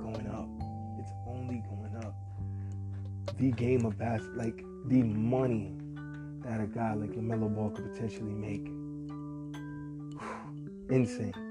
going 0.02 0.28
up. 0.28 0.50
It's 1.00 1.12
only 1.28 1.64
going 1.70 1.96
up. 2.06 2.16
The 3.38 3.52
game 3.52 3.86
of 3.86 3.98
basketball, 3.98 4.46
like 4.46 4.64
the 4.88 5.04
money 5.04 5.74
that 6.44 6.62
a 6.62 6.68
guy 6.68 6.94
like 6.94 7.12
LaMelo 7.12 7.54
Ball 7.54 7.70
could 7.70 7.94
potentially 7.94 8.34
make. 8.34 8.66
Insane. 10.90 11.49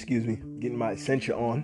Excuse 0.00 0.24
me, 0.24 0.38
getting 0.60 0.78
my 0.78 0.92
Essentia 0.92 1.36
on. 1.36 1.62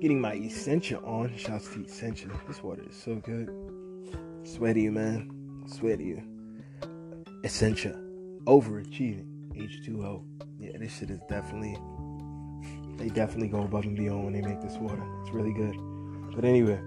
Getting 0.00 0.18
my 0.18 0.32
Essentia 0.36 0.98
on. 1.00 1.36
Shouts 1.36 1.68
to 1.74 1.84
Essentia. 1.84 2.28
This 2.48 2.62
water 2.62 2.82
is 2.88 2.96
so 2.96 3.16
good. 3.16 3.50
Swear 4.42 4.72
to 4.72 4.80
you, 4.80 4.90
man. 4.90 5.30
Swear 5.66 5.98
to 5.98 6.02
you. 6.02 6.22
Essentia. 7.44 8.00
Overachieving. 8.44 9.26
H2O. 9.54 10.24
Yeah, 10.58 10.78
this 10.78 10.96
shit 10.96 11.10
is 11.10 11.20
definitely. 11.28 11.76
They 12.96 13.10
definitely 13.10 13.48
go 13.48 13.60
above 13.60 13.84
and 13.84 13.94
beyond 13.94 14.24
when 14.24 14.32
they 14.32 14.40
make 14.40 14.62
this 14.62 14.78
water. 14.78 15.04
It's 15.20 15.34
really 15.34 15.52
good. 15.52 15.76
But 16.34 16.46
anyway. 16.46 16.80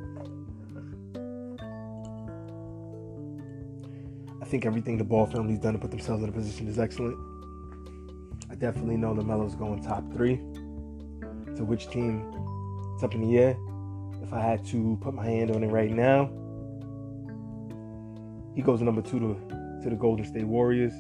I 4.42 4.46
think 4.46 4.66
everything 4.66 4.98
the 4.98 5.04
Ball 5.04 5.28
family's 5.28 5.60
done 5.60 5.74
to 5.74 5.80
put 5.80 5.92
themselves 5.92 6.24
in 6.24 6.30
a 6.30 6.32
position 6.32 6.68
is 6.68 6.80
excellent. 6.80 7.39
Definitely 8.60 8.98
know 8.98 9.14
LaMelo's 9.14 9.56
going 9.56 9.82
top 9.82 10.04
three. 10.14 10.36
To 11.56 11.64
which 11.64 11.90
team 11.90 12.30
It's 12.94 13.04
up 13.04 13.16
in 13.16 13.22
the 13.22 13.38
air. 13.38 13.58
If 14.22 14.34
I 14.34 14.42
had 14.42 14.66
to 14.68 14.98
put 15.02 15.14
my 15.14 15.26
hand 15.26 15.52
on 15.52 15.64
it 15.64 15.68
right 15.68 15.90
now, 15.90 16.26
he 18.54 18.62
goes 18.62 18.82
number 18.82 19.02
two 19.02 19.20
to, 19.20 19.82
to 19.84 19.90
the 19.90 19.96
Golden 19.96 20.26
State 20.26 20.46
Warriors. 20.46 20.92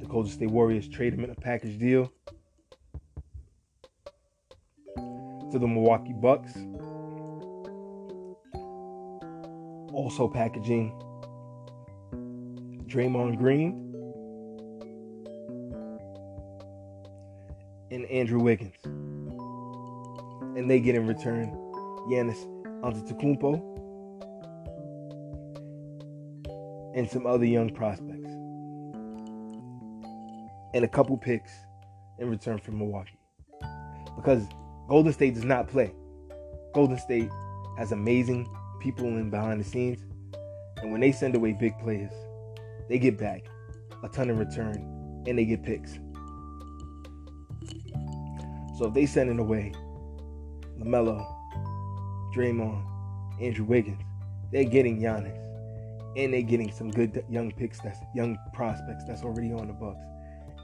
The 0.00 0.06
Golden 0.08 0.32
State 0.32 0.50
Warriors 0.50 0.88
trade 0.88 1.12
him 1.12 1.24
in 1.24 1.30
a 1.30 1.34
package 1.34 1.78
deal 1.78 2.10
to 4.96 5.58
the 5.58 5.66
Milwaukee 5.66 6.14
Bucks. 6.14 6.54
Also 9.92 10.26
packaging 10.26 10.90
Draymond 12.86 13.36
Green 13.36 13.87
and 17.98 18.10
Andrew 18.10 18.38
Wiggins. 18.38 18.76
And 20.56 20.70
they 20.70 20.80
get 20.80 20.94
in 20.94 21.06
return 21.06 21.50
Giannis 22.08 22.46
Antetokounmpo 22.82 23.54
and 26.96 27.10
some 27.10 27.26
other 27.26 27.44
young 27.44 27.70
prospects. 27.70 28.30
And 30.74 30.84
a 30.84 30.88
couple 30.88 31.16
picks 31.16 31.50
in 32.18 32.30
return 32.30 32.58
from 32.58 32.78
Milwaukee. 32.78 33.18
Because 34.16 34.46
Golden 34.88 35.12
State 35.12 35.34
does 35.34 35.44
not 35.44 35.68
play. 35.68 35.92
Golden 36.74 36.98
State 36.98 37.30
has 37.78 37.92
amazing 37.92 38.48
people 38.80 39.06
in 39.06 39.30
behind 39.30 39.60
the 39.60 39.64
scenes. 39.64 40.04
And 40.82 40.92
when 40.92 41.00
they 41.00 41.10
send 41.10 41.34
away 41.34 41.52
big 41.52 41.76
players, 41.80 42.12
they 42.88 42.98
get 42.98 43.18
back 43.18 43.44
a 44.04 44.08
ton 44.08 44.30
in 44.30 44.38
return 44.38 45.24
and 45.26 45.36
they 45.38 45.44
get 45.44 45.64
picks. 45.64 45.98
So 48.78 48.86
if 48.86 48.94
they 48.94 49.06
send 49.06 49.28
it 49.28 49.40
away 49.40 49.72
LaMelo, 50.78 51.26
Draymond, 52.32 52.80
Andrew 53.40 53.64
Wiggins, 53.64 54.00
they're 54.52 54.62
getting 54.62 55.00
Giannis. 55.00 55.36
And 56.16 56.32
they're 56.32 56.42
getting 56.42 56.70
some 56.70 56.90
good 56.90 57.24
young 57.28 57.50
picks 57.50 57.80
that's 57.80 57.98
young 58.14 58.38
prospects 58.54 59.04
that's 59.04 59.22
already 59.22 59.52
on 59.52 59.66
the 59.66 59.72
Bucks. 59.72 60.04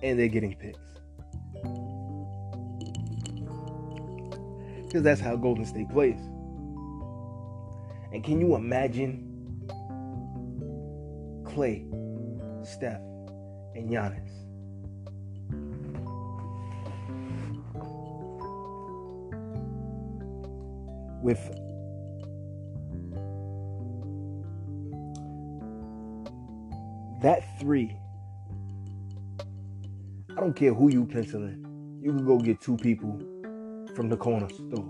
And 0.02 0.16
they're 0.16 0.28
getting 0.28 0.54
picks. 0.54 0.78
Because 4.86 5.02
that's 5.02 5.20
how 5.20 5.34
Golden 5.34 5.64
State 5.64 5.88
plays. 5.90 6.20
And 8.12 8.22
can 8.22 8.40
you 8.40 8.54
imagine 8.54 9.66
Klay, 11.42 11.84
Steph, 12.64 13.00
and 13.74 13.90
Giannis? 13.90 14.43
With 21.24 21.40
that 27.22 27.58
three, 27.58 27.96
I 30.36 30.40
don't 30.40 30.54
care 30.54 30.74
who 30.74 30.92
you 30.92 31.06
pencil 31.06 31.44
in. 31.44 31.64
You 32.02 32.12
can 32.12 32.26
go 32.26 32.36
get 32.36 32.60
two 32.60 32.76
people 32.76 33.18
from 33.96 34.10
the 34.10 34.18
corner 34.18 34.50
store. 34.50 34.86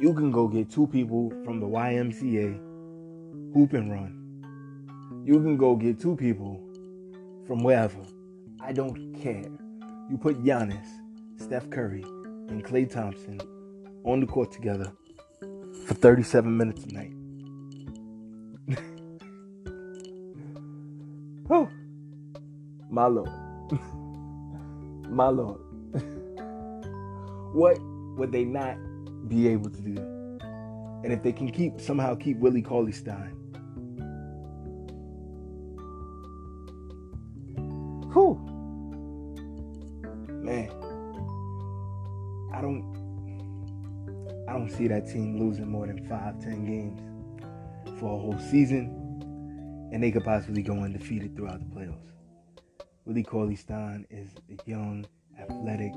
You 0.00 0.12
can 0.12 0.32
go 0.32 0.48
get 0.48 0.72
two 0.72 0.88
people 0.88 1.30
from 1.44 1.60
the 1.60 1.66
YMCA 1.66 3.54
hoop 3.54 3.74
and 3.74 3.92
run. 3.92 5.22
You 5.24 5.34
can 5.34 5.56
go 5.56 5.76
get 5.76 6.00
two 6.00 6.16
people 6.16 6.60
from 7.46 7.62
wherever. 7.62 8.04
I 8.60 8.72
don't 8.72 9.14
care. 9.22 9.52
You 10.10 10.18
put 10.20 10.42
Giannis, 10.42 10.88
Steph 11.36 11.70
Curry, 11.70 12.02
and 12.48 12.64
Klay 12.64 12.90
Thompson 12.90 13.40
on 14.04 14.18
the 14.18 14.26
court 14.26 14.50
together 14.50 14.92
for 15.84 15.94
37 15.94 16.56
minutes 16.56 16.84
a 16.84 16.88
night. 16.92 17.12
oh, 21.50 21.68
my 22.90 23.06
Lord. 23.06 23.28
my 25.10 25.28
Lord. 25.28 25.60
what 27.54 27.78
would 28.16 28.32
they 28.32 28.44
not 28.44 28.76
be 29.28 29.48
able 29.48 29.70
to 29.70 29.80
do? 29.80 29.96
And 31.04 31.12
if 31.12 31.22
they 31.22 31.32
can 31.32 31.50
keep 31.50 31.80
somehow 31.80 32.14
keep 32.14 32.38
Willie 32.38 32.62
Cauley 32.62 32.92
Stein. 32.92 33.43
See 44.84 44.88
that 44.88 45.06
team 45.06 45.38
losing 45.38 45.66
more 45.66 45.86
than 45.86 46.06
five, 46.08 46.38
ten 46.40 46.64
games 46.66 47.00
for 47.98 48.06
a 48.06 48.20
whole 48.20 48.38
season. 48.50 49.00
And 49.92 50.02
they 50.02 50.10
could 50.10 50.24
possibly 50.24 50.62
go 50.62 50.74
undefeated 50.74 51.36
throughout 51.36 51.60
the 51.60 51.74
playoffs. 51.74 52.10
Willie 53.06 53.22
Cauley 53.22 53.56
Stein 53.56 54.06
is 54.10 54.30
a 54.50 54.68
young, 54.68 55.06
athletic, 55.38 55.92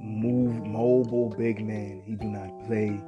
move 0.00 0.64
mobile 0.64 1.30
big 1.30 1.64
man. 1.64 2.02
He 2.04 2.14
do 2.14 2.26
not 2.26 2.66
play. 2.66 3.00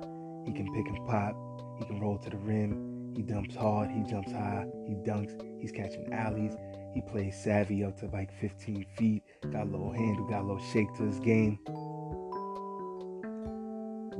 He 0.46 0.53
can 0.53 0.72
pick 0.74 0.87
and 0.87 1.07
pop. 1.07 1.37
He 1.79 1.85
can 1.85 2.00
roll 2.00 2.18
to 2.18 2.31
the 2.31 2.38
rim. 2.38 3.12
He 3.14 3.22
dumps 3.22 3.55
hard. 3.55 3.90
He 3.90 4.03
jumps 4.03 4.33
high. 4.33 4.66
He 4.87 4.94
dunks. 4.94 5.40
He's 5.61 5.72
catching 5.72 6.12
alleys. 6.12 6.55
He 6.94 7.03
plays 7.03 7.40
savvy 7.40 7.85
up 7.85 7.98
to 8.00 8.07
like 8.07 8.33
15 8.40 8.87
feet. 8.96 9.22
Got 9.53 9.66
a 9.66 9.70
little 9.70 9.92
handle. 9.92 10.26
Got 10.26 10.40
a 10.40 10.46
little 10.46 10.64
shake 10.72 10.92
to 10.96 11.05
his 11.05 11.20
game. 11.20 11.59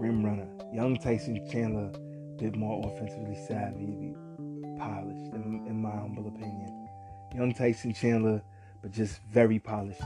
Rim 0.01 0.25
runner. 0.25 0.49
Young 0.73 0.97
Tyson 0.97 1.47
Chandler. 1.51 1.93
Bit 2.39 2.57
more 2.57 2.81
offensively 2.87 3.37
savvy. 3.47 4.15
Polished, 4.79 5.35
in, 5.35 5.67
in 5.69 5.83
my 5.83 5.91
humble 5.91 6.27
opinion. 6.27 6.89
Young 7.35 7.53
Tyson 7.53 7.93
Chandler, 7.93 8.43
but 8.83 8.93
just 8.93 9.21
very 9.31 9.59
polished 9.59 10.03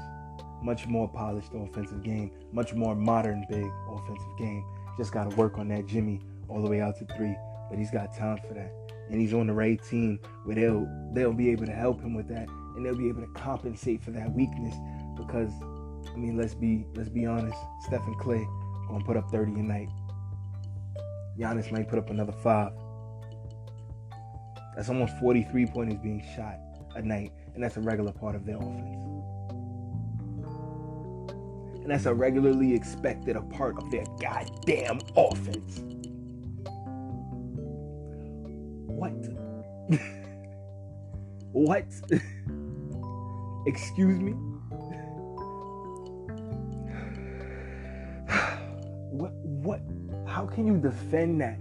much 0.65 0.87
more 0.87 1.07
polished 1.07 1.51
offensive 1.55 2.03
game, 2.03 2.31
much 2.51 2.73
more 2.73 2.95
modern 2.95 3.45
big 3.51 3.67
offensive 3.91 4.39
game. 4.39 4.65
Just 4.97 5.13
got 5.13 5.31
to 5.31 5.37
work 5.37 5.59
on 5.59 5.69
that 5.69 5.87
Jimmy 5.87 6.21
all 6.49 6.63
the 6.63 6.69
way 6.69 6.81
out 6.81 6.97
to 6.99 7.05
three, 7.17 7.37
but 7.69 7.79
he's 7.79 7.91
got 7.91 8.17
time 8.17 8.39
for 8.49 8.55
that. 8.55 8.73
And 9.11 9.21
he's 9.21 9.35
on 9.35 9.47
the 9.47 9.53
right 9.53 9.81
team 9.85 10.19
where 10.45 10.57
they'll 10.57 10.89
they'll 11.13 11.35
be 11.35 11.51
able 11.51 11.67
to 11.67 11.73
help 11.73 12.01
him 12.01 12.15
with 12.15 12.29
that, 12.29 12.49
and 12.49 12.85
they'll 12.85 12.97
be 12.97 13.09
able 13.09 13.21
to 13.21 13.33
compensate 13.35 14.03
for 14.03 14.11
that 14.13 14.33
weakness. 14.33 14.75
Because 15.17 15.53
I 16.11 16.17
mean, 16.17 16.39
let's 16.39 16.55
be 16.55 16.87
let's 16.95 17.11
be 17.11 17.27
honest, 17.27 17.59
Stephen 17.87 18.15
Klay 18.15 18.47
gonna 18.89 19.05
put 19.05 19.17
up 19.17 19.31
30 19.31 19.53
a 19.53 19.63
night. 19.63 19.89
Giannis 21.39 21.71
might 21.73 21.89
put 21.89 21.99
up 21.99 22.11
another 22.11 22.33
five. 22.33 22.73
That's 24.77 24.89
almost 24.89 25.17
43 25.19 25.67
pointers 25.67 25.99
being 25.99 26.25
shot 26.37 26.59
a 26.95 27.03
night, 27.03 27.33
and 27.55 27.63
that's 27.63 27.77
a 27.77 27.81
regular 27.81 28.13
part 28.13 28.35
of 28.35 28.45
their 28.45 28.57
offense 28.57 29.05
and 31.85 31.93
that's 31.93 32.07
a 32.07 32.15
regularly 32.15 32.75
expected 32.75 33.37
a 33.37 33.43
part 33.43 33.77
of 33.77 33.91
their 33.91 34.05
goddamn 34.19 34.99
offense. 35.17 35.81
What? 38.87 39.13
what? 41.53 41.85
Excuse 43.67 44.19
me? 44.19 44.35
How 50.35 50.47
can 50.47 50.67
you 50.67 50.77
defend 50.77 51.41
that? 51.41 51.59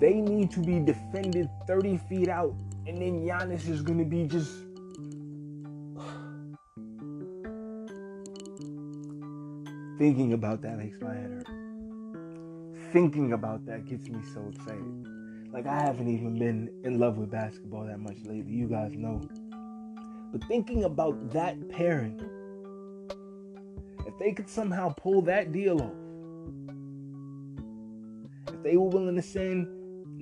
They 0.00 0.14
need 0.14 0.50
to 0.52 0.60
be 0.60 0.80
defended 0.80 1.48
30 1.68 1.98
feet 2.08 2.28
out, 2.28 2.52
and 2.88 3.00
then 3.00 3.24
Giannis 3.24 3.68
is 3.68 3.80
gonna 3.80 4.04
be 4.04 4.26
just 4.26 4.50
Thinking 9.98 10.32
about 10.32 10.62
that 10.62 10.78
makes 10.78 11.00
my 11.00 11.12
head 11.12 11.30
hurt. 11.30 11.48
Thinking 12.92 13.32
about 13.32 13.66
that 13.66 13.84
gets 13.84 14.08
me 14.08 14.20
so 14.32 14.48
excited. 14.54 15.08
Like, 15.52 15.66
I 15.66 15.80
haven't 15.80 16.08
even 16.08 16.38
been 16.38 16.70
in 16.84 17.00
love 17.00 17.18
with 17.18 17.32
basketball 17.32 17.84
that 17.86 17.98
much 17.98 18.18
lately. 18.24 18.52
You 18.52 18.68
guys 18.68 18.92
know. 18.94 19.20
But 20.30 20.44
thinking 20.44 20.84
about 20.84 21.32
that 21.32 21.68
pairing, 21.68 22.20
if 24.06 24.16
they 24.20 24.30
could 24.32 24.48
somehow 24.48 24.94
pull 24.96 25.20
that 25.22 25.50
deal 25.50 25.82
off, 25.82 26.07
they 28.68 28.76
were 28.76 28.88
willing 28.88 29.16
to 29.16 29.22
send 29.22 29.66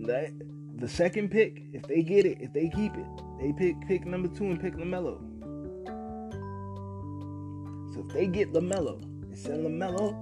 that 0.07 0.30
the 0.76 0.88
second 0.88 1.32
pick, 1.32 1.64
if 1.72 1.82
they 1.88 2.01
get 2.03 2.24
it, 2.24 2.38
if 2.40 2.53
they 2.53 2.68
keep 2.68 2.94
it, 2.97 3.07
they 3.40 3.53
pick 3.53 3.74
pick 3.88 4.07
number 4.07 4.28
two 4.28 4.44
and 4.44 4.61
pick 4.61 4.74
LaMelo. 4.74 5.18
So 7.92 8.05
if 8.07 8.12
they 8.14 8.28
get 8.28 8.53
LaMelo, 8.53 9.03
they 9.28 9.34
send 9.34 9.66
LaMelo 9.66 10.14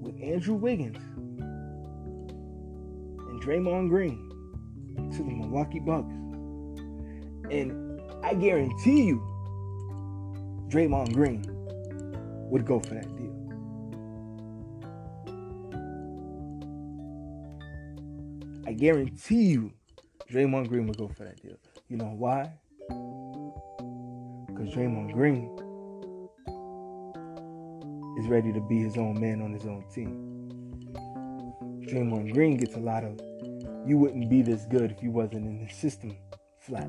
with 0.00 0.14
Andrew 0.22 0.54
Wiggins 0.54 1.02
and 3.28 3.42
Draymond 3.42 3.88
Green 3.88 4.30
to 5.10 5.18
the 5.18 5.24
Milwaukee 5.24 5.80
Bucks. 5.80 6.14
And 7.50 8.00
I 8.22 8.34
guarantee 8.34 9.02
you, 9.06 9.20
Draymond 10.68 11.14
Green 11.14 11.44
would 12.48 12.64
go 12.64 12.78
for 12.78 12.94
that 12.94 13.16
deal. 13.16 13.27
I 18.68 18.74
guarantee 18.74 19.44
you, 19.44 19.72
Draymond 20.30 20.68
Green 20.68 20.86
will 20.86 20.92
go 20.92 21.08
for 21.08 21.24
that 21.24 21.40
deal. 21.40 21.56
You 21.88 21.96
know 21.96 22.12
why? 22.14 22.52
Because 24.46 24.74
Draymond 24.74 25.14
Green 25.14 25.56
is 28.22 28.28
ready 28.28 28.52
to 28.52 28.60
be 28.60 28.82
his 28.82 28.98
own 28.98 29.18
man 29.18 29.40
on 29.40 29.54
his 29.54 29.64
own 29.64 29.86
team. 29.90 30.52
Draymond 31.88 32.34
Green 32.34 32.58
gets 32.58 32.74
a 32.74 32.78
lot 32.78 33.04
of, 33.04 33.18
you 33.86 33.96
wouldn't 33.96 34.28
be 34.28 34.42
this 34.42 34.66
good 34.66 34.90
if 34.90 35.02
you 35.02 35.12
wasn't 35.12 35.46
in 35.46 35.64
the 35.66 35.72
system 35.72 36.14
flack. 36.58 36.84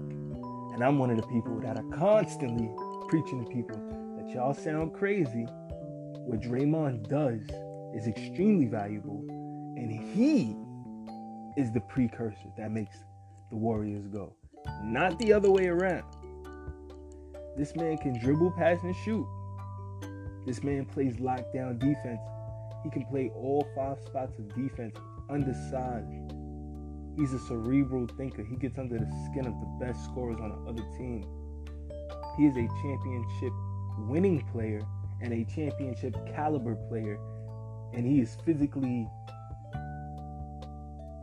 And 0.74 0.84
I'm 0.84 1.00
one 1.00 1.10
of 1.12 1.16
the 1.16 1.28
people 1.28 1.62
that 1.62 1.78
are 1.78 1.98
constantly 1.98 2.70
preaching 3.08 3.46
to 3.46 3.50
people 3.50 3.78
that 4.18 4.30
y'all 4.36 4.54
sound 4.54 4.94
crazy. 4.94 5.46
What 6.26 6.42
Draymond 6.42 7.08
does 7.08 7.40
is 7.96 8.06
extremely 8.06 8.66
valuable, 8.66 9.24
and 9.78 9.90
he 9.90 10.58
is 11.60 11.72
the 11.74 11.82
precursor 11.82 12.50
that 12.58 12.72
makes 12.72 12.96
the 13.50 13.58
Warriors 13.58 14.08
go. 14.08 14.34
Not 14.82 15.20
the 15.20 15.34
other 15.34 15.52
way 15.52 15.68
around. 15.68 16.06
This 17.58 17.76
man 17.76 17.98
can 17.98 18.18
dribble, 18.18 18.52
pass, 18.52 18.82
and 18.84 18.96
shoot. 19.04 19.28
This 20.46 20.64
man 20.64 20.86
plays 20.86 21.18
lockdown 21.18 21.78
defense. 21.78 22.22
He 22.84 22.90
can 22.90 23.06
play 23.06 23.30
all 23.36 23.68
five 23.76 23.98
spots 24.06 24.40
of 24.40 24.56
defense, 24.56 24.96
undersized. 25.30 26.34
He's 27.18 27.34
a 27.34 27.40
cerebral 27.40 28.08
thinker. 28.18 28.46
He 28.46 28.56
gets 28.56 28.80
under 28.80 28.98
the 28.98 29.12
skin 29.30 29.46
of 29.46 29.54
the 29.60 29.86
best 29.86 30.02
scorers 30.06 30.40
on 30.40 30.50
the 30.50 30.70
other 30.70 30.84
team. 30.98 31.28
He 32.38 32.46
is 32.46 32.56
a 32.56 32.68
championship 32.82 33.52
winning 34.08 34.48
player 34.54 34.82
and 35.22 35.34
a 35.34 35.44
championship 35.54 36.16
caliber 36.34 36.76
player. 36.88 37.20
And 37.94 38.06
he 38.06 38.22
is 38.22 38.38
physically 38.46 39.10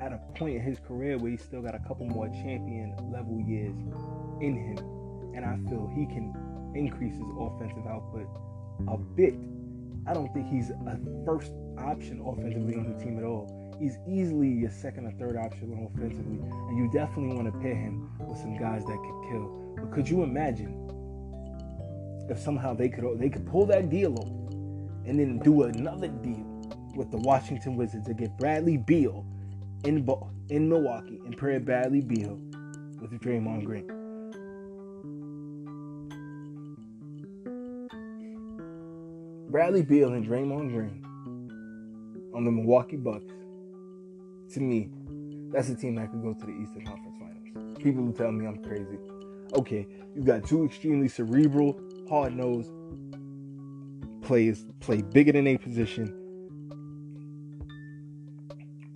at 0.06 0.12
a 0.12 0.38
point 0.38 0.54
in 0.56 0.62
his 0.62 0.78
career 0.78 1.18
where 1.18 1.32
he's 1.32 1.42
still 1.42 1.60
got 1.60 1.74
a 1.74 1.80
couple 1.80 2.06
more 2.06 2.28
champion 2.28 2.94
level 3.12 3.40
years 3.40 3.74
in 4.40 4.54
him. 4.54 4.78
And 5.34 5.44
I 5.44 5.58
feel 5.68 5.90
he 5.94 6.06
can 6.06 6.32
increase 6.74 7.14
his 7.14 7.26
offensive 7.38 7.86
output 7.88 8.28
a 8.88 8.96
bit. 8.96 9.34
I 10.06 10.14
don't 10.14 10.32
think 10.32 10.48
he's 10.48 10.70
a 10.70 10.98
first 11.26 11.52
option 11.78 12.22
offensively 12.24 12.76
on 12.76 12.96
the 12.96 13.04
team 13.04 13.18
at 13.18 13.24
all. 13.24 13.50
He's 13.80 13.98
easily 14.08 14.64
a 14.64 14.70
second 14.70 15.06
or 15.06 15.12
third 15.18 15.36
option 15.36 15.72
offensively. 15.74 16.38
And 16.38 16.78
you 16.78 16.88
definitely 16.92 17.34
want 17.34 17.52
to 17.52 17.58
pair 17.58 17.74
him 17.74 18.08
with 18.20 18.38
some 18.38 18.56
guys 18.56 18.84
that 18.84 18.96
could 18.96 19.30
kill. 19.30 19.74
But 19.76 19.92
could 19.92 20.08
you 20.08 20.22
imagine 20.22 20.84
if 22.30 22.38
somehow 22.38 22.74
they 22.74 22.88
could 22.88 23.18
they 23.18 23.28
could 23.28 23.46
pull 23.46 23.66
that 23.66 23.90
deal 23.90 24.14
off 24.14 24.28
and 25.06 25.18
then 25.18 25.40
do 25.40 25.64
another 25.64 26.08
deal 26.08 26.44
with 26.94 27.10
the 27.10 27.18
Washington 27.18 27.76
Wizards 27.76 28.06
to 28.06 28.14
get 28.14 28.36
Bradley 28.38 28.76
Beal 28.76 29.26
in 29.86 30.04
in 30.50 30.68
Milwaukee 30.68 31.20
and 31.24 31.38
pair 31.38 31.60
Bradley 31.60 32.00
Beal 32.00 32.38
with 33.00 33.12
Draymond 33.20 33.64
Green. 33.64 33.86
Bradley 39.48 39.82
Beal 39.82 40.12
and 40.12 40.26
Draymond 40.26 40.72
Green 40.72 41.04
on 42.34 42.44
the 42.44 42.50
Milwaukee 42.50 42.96
Bucks. 42.96 43.32
To 44.54 44.60
me, 44.60 44.90
that's 45.52 45.68
a 45.68 45.76
team 45.76 45.94
that 45.94 46.10
could 46.10 46.22
go 46.22 46.34
to 46.34 46.46
the 46.46 46.52
Eastern 46.52 46.84
Conference 46.84 47.16
Finals. 47.20 47.78
People 47.78 48.04
who 48.04 48.12
tell 48.12 48.32
me 48.32 48.44
I'm 48.46 48.62
crazy. 48.64 48.98
Okay, 49.54 49.86
you've 50.16 50.26
got 50.26 50.44
two 50.44 50.64
extremely 50.64 51.08
cerebral, 51.08 51.80
hard-nosed 52.08 52.72
players 54.22 54.66
play 54.80 55.02
bigger 55.02 55.30
than 55.30 55.46
a 55.46 55.56
position 55.56 56.25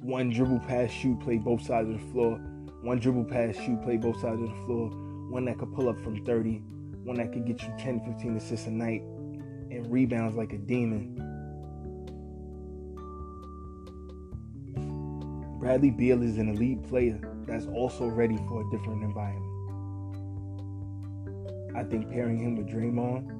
one 0.02 0.30
dribble 0.30 0.60
pass 0.60 0.90
shoot, 0.90 1.20
play 1.20 1.36
both 1.36 1.62
sides 1.62 1.88
of 1.88 2.00
the 2.00 2.12
floor. 2.12 2.40
One 2.82 2.98
dribble 2.98 3.24
pass 3.24 3.56
shoot, 3.56 3.82
play 3.82 3.96
both 3.96 4.20
sides 4.20 4.40
of 4.40 4.48
the 4.48 4.64
floor. 4.64 4.90
One 5.30 5.44
that 5.44 5.58
could 5.58 5.72
pull 5.74 5.88
up 5.88 6.00
from 6.00 6.24
30. 6.24 6.62
One 7.04 7.16
that 7.16 7.32
could 7.32 7.46
get 7.46 7.62
you 7.62 7.72
10, 7.78 8.00
15 8.00 8.36
assists 8.36 8.66
a 8.66 8.70
night 8.70 9.02
and 9.70 9.90
rebounds 9.90 10.36
like 10.36 10.52
a 10.52 10.58
demon. 10.58 11.16
Bradley 15.60 15.90
Beal 15.90 16.22
is 16.22 16.38
an 16.38 16.48
elite 16.48 16.82
player 16.88 17.20
that's 17.46 17.66
also 17.66 18.06
ready 18.06 18.38
for 18.48 18.62
a 18.66 18.70
different 18.70 19.02
environment. 19.02 19.46
I 21.76 21.84
think 21.84 22.10
pairing 22.10 22.38
him 22.38 22.56
with 22.56 22.68
Draymond, 22.68 23.30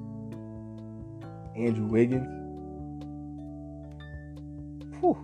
Andrew 1.57 1.87
Wiggins, 1.87 2.27
whew, 4.99 5.17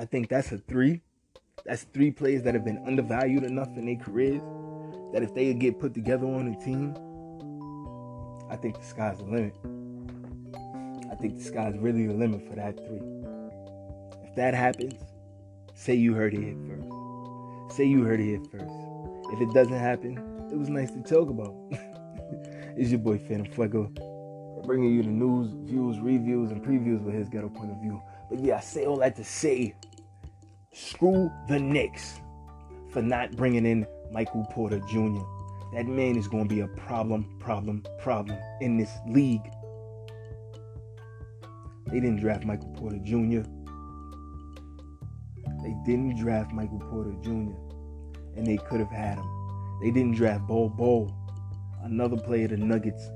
I 0.00 0.06
think 0.06 0.30
that's 0.30 0.50
a 0.50 0.56
three. 0.56 1.02
That's 1.66 1.82
three 1.82 2.10
players 2.10 2.42
that 2.44 2.54
have 2.54 2.64
been 2.64 2.82
undervalued 2.86 3.44
enough 3.44 3.68
in 3.76 3.84
their 3.84 3.96
careers 3.96 4.40
that 5.12 5.22
if 5.22 5.34
they 5.34 5.52
get 5.52 5.78
put 5.78 5.92
together 5.92 6.24
on 6.24 6.48
a 6.48 6.64
team, 6.64 6.94
I 8.50 8.56
think 8.56 8.78
the 8.78 8.82
sky's 8.82 9.18
the 9.18 9.24
limit. 9.24 9.54
I 11.12 11.16
think 11.16 11.36
the 11.36 11.44
sky's 11.44 11.76
really 11.76 12.06
the 12.06 12.14
limit 12.14 12.48
for 12.48 12.56
that 12.56 12.78
three. 12.78 13.02
If 14.24 14.34
that 14.36 14.54
happens, 14.54 14.94
say 15.74 15.96
you 15.96 16.14
heard 16.14 16.32
it 16.32 16.40
here 16.40 16.56
first. 16.66 17.76
Say 17.76 17.84
you 17.84 18.02
heard 18.02 18.20
it 18.20 18.24
here 18.24 18.42
first. 18.50 18.72
If 19.34 19.42
it 19.42 19.52
doesn't 19.52 19.78
happen, 19.78 20.16
it 20.50 20.56
was 20.56 20.70
nice 20.70 20.90
to 20.92 21.02
talk 21.02 21.28
about. 21.28 21.54
it's 22.74 22.88
your 22.88 23.00
boy 23.00 23.18
Phantom 23.18 23.52
Fuego, 23.52 23.92
bringing 24.64 24.94
you 24.94 25.02
the 25.02 25.10
news, 25.10 25.52
views, 25.68 26.00
reviews, 26.00 26.52
and 26.52 26.64
previews 26.64 27.02
with 27.02 27.14
his 27.14 27.28
ghetto 27.28 27.50
point 27.50 27.70
of 27.70 27.82
view. 27.82 28.00
But 28.30 28.38
yeah, 28.38 28.58
I 28.58 28.60
say 28.60 28.86
all 28.86 28.98
that 28.98 29.16
to 29.16 29.24
say 29.24 29.74
Screw 30.72 31.30
the 31.48 31.58
Knicks 31.58 32.20
for 32.90 33.02
not 33.02 33.32
bringing 33.36 33.66
in 33.66 33.86
Michael 34.12 34.46
Porter 34.50 34.78
Jr. 34.88 35.20
That 35.74 35.86
man 35.86 36.16
is 36.16 36.28
going 36.28 36.48
to 36.48 36.54
be 36.54 36.60
a 36.60 36.68
problem, 36.68 37.36
problem, 37.40 37.84
problem 38.00 38.38
in 38.60 38.76
this 38.76 38.90
league. 39.08 39.42
They 41.86 41.98
didn't 41.98 42.20
draft 42.20 42.44
Michael 42.44 42.72
Porter 42.76 42.98
Jr. 42.98 43.42
They 45.62 45.74
didn't 45.84 46.16
draft 46.18 46.52
Michael 46.52 46.80
Porter 46.90 47.14
Jr. 47.22 47.52
And 48.36 48.46
they 48.46 48.56
could 48.56 48.78
have 48.78 48.90
had 48.90 49.18
him. 49.18 49.26
They 49.82 49.90
didn't 49.90 50.14
draft 50.14 50.46
Bol 50.46 50.68
Bol, 50.68 51.12
another 51.82 52.16
player 52.16 52.46
the 52.48 52.56
Nuggets 52.56 53.10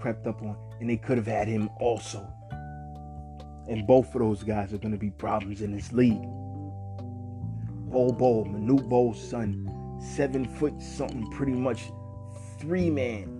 crept 0.00 0.26
up 0.26 0.42
on, 0.42 0.56
and 0.80 0.90
they 0.90 0.96
could 0.96 1.16
have 1.16 1.26
had 1.26 1.48
him 1.48 1.70
also. 1.78 2.26
And 3.70 3.86
both 3.86 4.12
of 4.16 4.20
those 4.20 4.42
guys 4.42 4.74
are 4.74 4.78
going 4.78 4.90
to 4.90 4.98
be 4.98 5.10
problems 5.10 5.62
in 5.62 5.70
this 5.70 5.92
league. 5.92 6.20
Bol 7.90 8.12
Bol, 8.12 8.44
Manute 8.44 8.88
Bol's 8.88 9.30
son, 9.30 9.98
seven 10.00 10.44
foot 10.44 10.82
something, 10.82 11.30
pretty 11.30 11.52
much 11.52 11.84
three 12.58 12.90
man. 12.90 13.36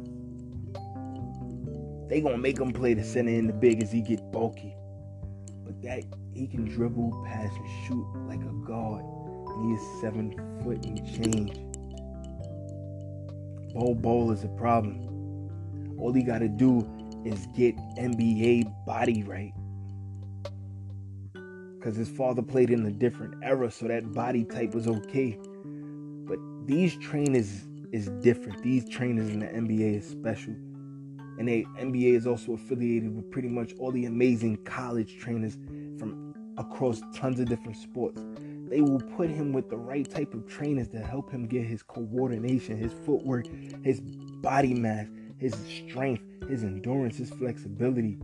They 2.09 2.21
gonna 2.21 2.39
make 2.39 2.59
him 2.59 2.73
play 2.73 2.95
the 2.95 3.05
center 3.05 3.31
in 3.31 3.49
the 3.49 3.53
big 3.53 3.83
as 3.83 3.91
he 3.91 4.01
get 4.01 4.33
bulky. 4.33 4.75
But 5.65 5.83
that 5.83 6.05
he 6.33 6.47
can 6.47 6.65
dribble, 6.65 7.25
pass, 7.27 7.53
and 7.53 7.69
shoot 7.87 8.07
like 8.27 8.41
a 8.41 8.53
guard. 8.67 9.05
And 9.05 9.69
he 9.69 9.75
is 9.75 10.01
seven 10.01 10.33
foot 10.63 10.85
and 10.85 10.99
change. 11.07 11.55
Bol 13.75 13.95
Bol 13.97 14.31
is 14.31 14.45
a 14.45 14.49
problem. 14.49 15.97
All 15.99 16.13
he 16.13 16.23
gotta 16.23 16.49
do 16.49 16.89
is 17.25 17.47
get 17.57 17.77
NBA 17.97 18.73
body 18.87 19.23
right 19.25 19.53
because 21.81 21.97
his 21.97 22.11
father 22.11 22.43
played 22.43 22.71
in 22.71 22.85
a 22.85 22.91
different 22.91 23.35
era, 23.43 23.71
so 23.71 23.89
that 23.89 24.13
body 24.13 24.45
type 24.45 24.75
was 24.75 24.87
okay. 24.87 25.39
But 26.27 26.39
these 26.67 26.95
trainers 26.99 27.63
is 27.91 28.09
different. 28.21 28.63
These 28.63 28.89
trainers 28.91 29.31
in 29.31 29.41
the 29.41 29.47
NBA 29.47 29.99
is 29.99 30.07
special. 30.07 30.53
And 31.39 31.49
the 31.49 31.65
NBA 31.79 32.17
is 32.17 32.27
also 32.27 32.53
affiliated 32.53 33.17
with 33.17 33.31
pretty 33.31 33.49
much 33.49 33.73
all 33.79 33.91
the 33.93 34.05
amazing 34.05 34.59
college 34.65 35.17
trainers 35.19 35.57
from 35.99 36.35
across 36.59 37.01
tons 37.15 37.41
of 37.41 37.49
different 37.49 37.79
sports. 37.79 38.23
They 38.69 38.83
will 38.83 39.01
put 39.17 39.31
him 39.31 39.55
with 39.55 39.71
the 39.71 39.79
right 39.79 40.09
type 40.09 40.35
of 40.35 40.47
trainers 40.47 40.89
to 40.89 40.99
help 40.99 41.31
him 41.31 41.47
get 41.47 41.65
his 41.65 41.83
coordination, 41.83 42.77
his 42.77 42.93
footwork, 42.93 43.47
his 43.83 44.03
body 44.03 44.75
mass, 44.75 45.07
his 45.39 45.55
strength, 45.55 46.23
his 46.47 46.63
endurance, 46.63 47.17
his 47.17 47.31
flexibility, 47.31 48.19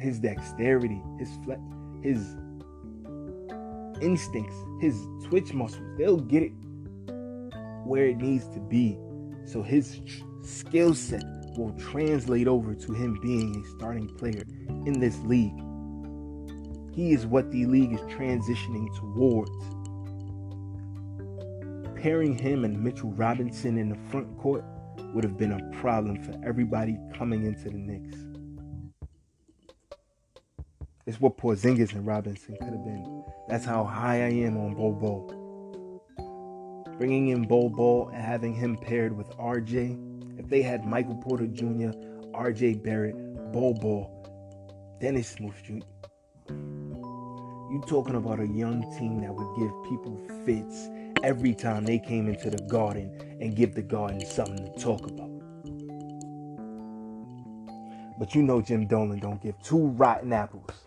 his 0.00 0.18
dexterity, 0.18 1.02
his 1.18 1.28
flex 1.44 1.60
his 2.06 2.36
instincts, 4.00 4.54
his 4.80 4.96
twitch 5.24 5.52
muscles, 5.52 5.82
they'll 5.98 6.20
get 6.20 6.42
it 6.44 6.52
where 7.84 8.06
it 8.06 8.18
needs 8.18 8.46
to 8.48 8.60
be. 8.60 8.96
So 9.44 9.62
his 9.62 10.00
tr- 10.06 10.24
skill 10.42 10.94
set 10.94 11.24
will 11.56 11.72
translate 11.78 12.46
over 12.46 12.74
to 12.74 12.92
him 12.92 13.18
being 13.22 13.56
a 13.56 13.76
starting 13.76 14.08
player 14.16 14.44
in 14.86 15.00
this 15.00 15.18
league. 15.20 15.58
He 16.94 17.12
is 17.12 17.26
what 17.26 17.50
the 17.50 17.66
league 17.66 17.92
is 17.92 18.00
transitioning 18.02 18.86
towards. 18.96 19.50
Pairing 22.00 22.38
him 22.38 22.64
and 22.64 22.82
Mitchell 22.82 23.10
Robinson 23.12 23.78
in 23.78 23.88
the 23.88 23.98
front 24.10 24.38
court 24.38 24.64
would 25.12 25.24
have 25.24 25.36
been 25.36 25.52
a 25.52 25.80
problem 25.80 26.22
for 26.22 26.34
everybody 26.44 26.96
coming 27.14 27.46
into 27.46 27.68
the 27.70 27.78
Knicks. 27.78 28.25
It's 31.06 31.20
what 31.20 31.36
Porzingis 31.36 31.92
and 31.94 32.04
Robinson 32.04 32.56
could 32.56 32.72
have 32.72 32.84
been. 32.84 33.24
That's 33.46 33.64
how 33.64 33.84
high 33.84 34.24
I 34.24 34.30
am 34.30 34.56
on 34.56 34.74
Bol. 34.74 35.32
Bringing 36.98 37.28
in 37.28 37.44
Bol 37.46 38.10
and 38.12 38.20
having 38.20 38.52
him 38.52 38.76
paired 38.76 39.16
with 39.16 39.28
RJ. 39.38 40.40
If 40.40 40.48
they 40.48 40.62
had 40.62 40.84
Michael 40.84 41.14
Porter 41.14 41.46
Jr., 41.46 41.92
RJ 42.34 42.82
Barrett, 42.82 43.14
Bol, 43.52 44.98
Dennis 45.00 45.28
Smith 45.28 45.54
Jr. 45.62 45.86
You 46.48 47.84
talking 47.86 48.16
about 48.16 48.40
a 48.40 48.46
young 48.48 48.82
team 48.98 49.20
that 49.20 49.32
would 49.32 49.56
give 49.56 49.70
people 49.88 50.20
fits 50.44 50.88
every 51.22 51.54
time 51.54 51.84
they 51.84 52.00
came 52.00 52.26
into 52.26 52.50
the 52.50 52.64
garden 52.64 53.38
and 53.40 53.54
give 53.54 53.76
the 53.76 53.82
garden 53.82 54.26
something 54.26 54.72
to 54.72 54.80
talk 54.80 55.06
about. 55.06 55.30
But 58.18 58.34
you 58.34 58.42
know 58.42 58.60
Jim 58.60 58.88
Dolan 58.88 59.20
don't 59.20 59.40
give 59.40 59.54
two 59.62 59.86
rotten 59.90 60.32
apples 60.32 60.85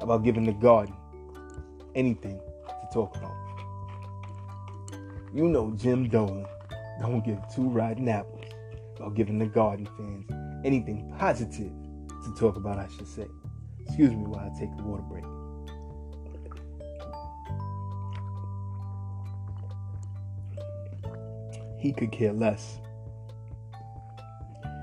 about 0.00 0.24
giving 0.24 0.44
the 0.44 0.52
garden 0.52 0.94
anything 1.94 2.38
to 2.68 2.88
talk 2.92 3.16
about. 3.16 3.34
You 5.34 5.48
know 5.48 5.72
Jim 5.76 6.08
Dolan 6.08 6.46
don't 7.00 7.24
give 7.24 7.38
two 7.54 7.68
rotten 7.68 8.08
apples 8.08 8.44
about 8.96 9.14
giving 9.14 9.38
the 9.38 9.46
garden 9.46 9.88
fans 9.96 10.30
anything 10.64 11.12
positive 11.18 11.72
to 12.24 12.34
talk 12.38 12.56
about, 12.56 12.78
I 12.78 12.88
should 12.96 13.06
say. 13.06 13.26
Excuse 13.86 14.10
me 14.10 14.24
while 14.24 14.50
I 14.52 14.58
take 14.58 14.70
a 14.78 14.82
water 14.82 15.02
break. 15.02 15.24
He 21.78 21.92
could 21.92 22.10
care 22.10 22.32
less. 22.32 22.78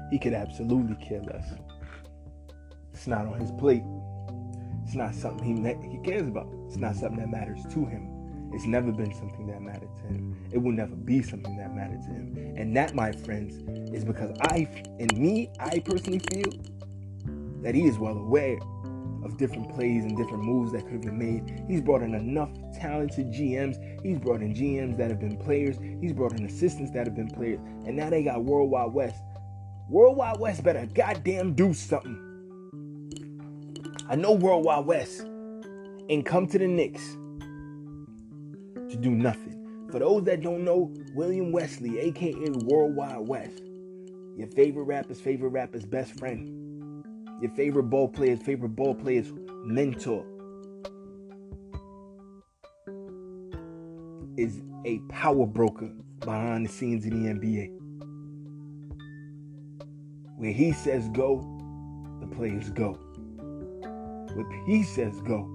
He 0.10 0.20
could 0.20 0.34
absolutely 0.34 0.96
care 1.04 1.22
less. 1.22 1.46
It's 2.94 3.08
not 3.08 3.26
on 3.26 3.40
his 3.40 3.52
plate. 3.52 3.84
It's 4.84 4.96
not 4.96 5.16
something 5.16 5.66
he 5.66 5.90
he 5.90 5.98
cares 6.04 6.28
about. 6.28 6.48
It's 6.68 6.78
not 6.78 6.96
something 6.96 7.20
that 7.20 7.30
matters 7.30 7.64
to 7.74 7.86
him. 7.86 8.14
It's 8.54 8.66
never 8.66 8.92
been 8.92 9.14
something 9.14 9.48
that 9.48 9.62
mattered 9.62 9.96
to 9.98 10.04
him. 10.04 10.38
It 10.52 10.60
will 10.60 10.74
never 10.74 10.96
be 10.96 11.24
something 11.24 11.58
that 11.58 11.74
mattered 11.74 12.04
to 12.04 12.10
him. 12.10 12.54
And 12.56 12.76
that, 12.78 12.94
my 12.94 13.12
friends, 13.12 13.56
is 13.92 14.06
because 14.06 14.38
I, 14.42 14.68
and 15.00 15.18
me, 15.18 15.50
I 15.60 15.80
personally 15.80 16.20
feel 16.32 16.52
that 17.64 17.74
he 17.74 17.88
is 17.88 17.98
well 17.98 18.16
aware 18.16 18.60
of 19.24 19.38
different 19.38 19.74
plays 19.74 20.04
and 20.04 20.16
different 20.16 20.44
moves 20.44 20.72
that 20.74 20.84
could 20.84 20.92
have 20.94 21.02
been 21.02 21.18
made. 21.18 21.64
He's 21.68 21.82
brought 21.82 22.04
in 22.04 22.14
enough 22.14 22.52
talented 22.80 23.32
GMs. 23.32 23.78
He's 24.04 24.20
brought 24.20 24.42
in 24.42 24.54
GMs 24.54 24.98
that 24.98 25.10
have 25.10 25.20
been 25.20 25.38
players. 25.38 25.78
He's 26.00 26.14
brought 26.14 26.34
in 26.34 26.46
assistants 26.46 26.92
that 26.92 27.08
have 27.08 27.16
been 27.16 27.30
players. 27.30 27.60
And 27.88 27.96
now 27.96 28.12
they 28.12 28.24
got 28.24 28.44
World 28.44 28.70
Wide 28.70 28.94
Wes. 28.94 29.14
World 29.90 30.18
Wide 30.18 30.40
Wes 30.40 30.62
better 30.62 30.86
goddamn 30.94 31.56
do 31.56 31.74
something. 31.74 32.33
I 34.14 34.16
know 34.16 34.34
World 34.34 34.64
Wide 34.64 34.86
Wes 34.86 35.22
and 36.08 36.24
come 36.24 36.46
to 36.46 36.60
the 36.60 36.68
Knicks 36.68 37.18
to 38.92 38.96
do 38.96 39.10
nothing. 39.10 39.88
For 39.92 39.98
those 39.98 40.24
that 40.26 40.42
don't 40.42 40.64
know, 40.64 40.94
William 41.16 41.52
Wesley, 41.52 41.98
aka 41.98 42.50
World 42.66 42.96
Wide 42.96 43.28
Wes, 43.28 43.50
your 44.38 44.48
favorite 44.50 44.84
rapper's 44.84 45.20
favorite 45.20 45.50
rapper's 45.50 45.86
best 45.86 46.20
friend 46.20 46.64
your 47.42 47.52
favorite 47.52 47.84
ball 47.84 48.08
player's 48.08 48.42
favorite 48.42 48.70
ball 48.70 48.96
player's 48.96 49.34
mentor 49.66 50.26
is 54.38 54.62
a 54.86 55.00
power 55.10 55.46
broker 55.46 55.92
behind 56.22 56.66
the 56.66 56.70
scenes 56.70 57.06
in 57.06 57.22
the 57.22 57.34
NBA. 57.34 57.70
Where 60.38 60.54
he 60.54 60.72
says 60.72 61.10
go, 61.10 61.42
the 62.22 62.28
players 62.28 62.70
go. 62.70 62.98
Where 64.34 64.66
he 64.66 64.84
says 64.84 65.20
go, 65.22 65.48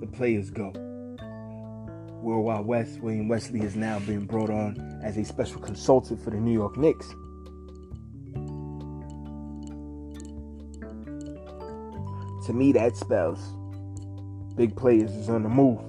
the 0.00 0.06
players 0.06 0.50
go. 0.50 0.72
World 2.22 2.44
Wide 2.44 2.66
Wes, 2.66 2.98
William 2.98 3.28
Wesley 3.28 3.60
is 3.60 3.76
now 3.76 3.98
being 4.00 4.24
brought 4.24 4.50
on 4.50 5.00
as 5.02 5.16
a 5.16 5.24
special 5.24 5.60
consultant 5.60 6.22
for 6.22 6.30
the 6.30 6.36
New 6.36 6.52
York 6.52 6.76
Knicks. 6.76 7.08
To 12.46 12.52
me, 12.52 12.72
that 12.72 12.96
spells 12.96 13.40
big 14.56 14.74
players 14.76 15.10
is 15.14 15.28
on 15.28 15.42
the 15.42 15.48
move 15.48 15.80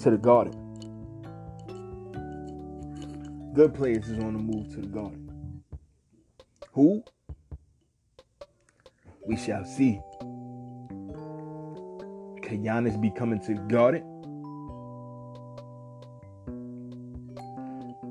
to 0.00 0.10
the 0.10 0.16
garden. 0.16 0.54
Good 3.52 3.74
players 3.74 4.08
is 4.08 4.18
on 4.18 4.34
the 4.34 4.38
move 4.38 4.68
to 4.74 4.80
the 4.80 4.86
garden. 4.86 5.62
Who? 6.72 7.02
We 9.26 9.36
shall 9.36 9.64
see. 9.64 10.00
Giannis 12.56 13.00
be 13.00 13.10
coming 13.10 13.40
to 13.40 13.54
the 13.54 13.60
garden? 13.62 14.02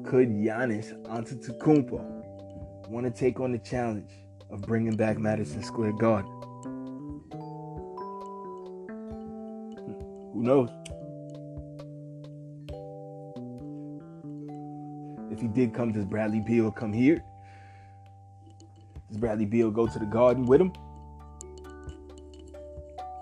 Could 0.06 0.30
Giannis 0.30 0.94
Antetokounmpo 1.04 2.90
want 2.90 3.06
to 3.06 3.12
take 3.12 3.40
on 3.40 3.52
the 3.52 3.60
challenge 3.60 4.12
of 4.50 4.62
bringing 4.64 4.96
back 4.96 5.20
Madison 5.20 5.62
Square 5.62 5.94
Garden? 5.94 6.32
Hmm, 9.76 10.00
who 10.34 10.44
knows? 10.44 10.70
If 15.32 15.42
he 15.42 15.48
did 15.48 15.74
come, 15.74 15.92
does 15.92 16.06
Bradley 16.06 16.42
Beal 16.42 16.72
come 16.72 16.92
here? 16.92 17.24
Does 19.08 19.18
Bradley 19.18 19.46
Beal 19.46 19.72
go 19.72 19.88
to 19.88 20.00
the 20.00 20.06
garden 20.06 20.46
with 20.46 20.60
him? 20.60 20.74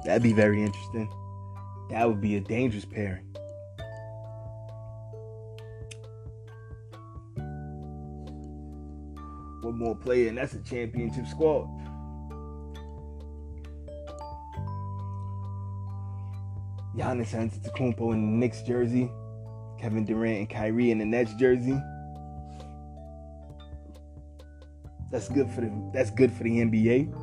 That'd 0.08 0.24
be 0.24 0.32
very 0.32 0.64
interesting. 0.64 1.12
That 1.90 2.08
would 2.08 2.22
be 2.22 2.38
a 2.38 2.40
dangerous 2.40 2.86
pairing. 2.86 3.26
One 9.62 9.78
more 9.78 9.98
player, 9.98 10.30
and 10.30 10.38
that's 10.38 10.54
a 10.54 10.64
championship 10.64 11.28
squad. 11.28 11.68
Giannis 16.96 17.34
Antetokounmpo 17.36 18.14
in 18.14 18.22
the 18.22 18.38
Knicks 18.38 18.62
jersey, 18.62 19.12
Kevin 19.78 20.06
Durant 20.06 20.38
and 20.38 20.50
Kyrie 20.50 20.92
in 20.92 21.00
the 21.00 21.06
Nets 21.06 21.34
jersey. 21.34 21.78
That's 25.12 25.28
good 25.28 25.52
for 25.52 25.60
the 25.60 25.92
that's 25.94 26.12
good 26.12 26.32
for 26.32 26.44
the 26.44 26.62
NBA. 26.62 27.14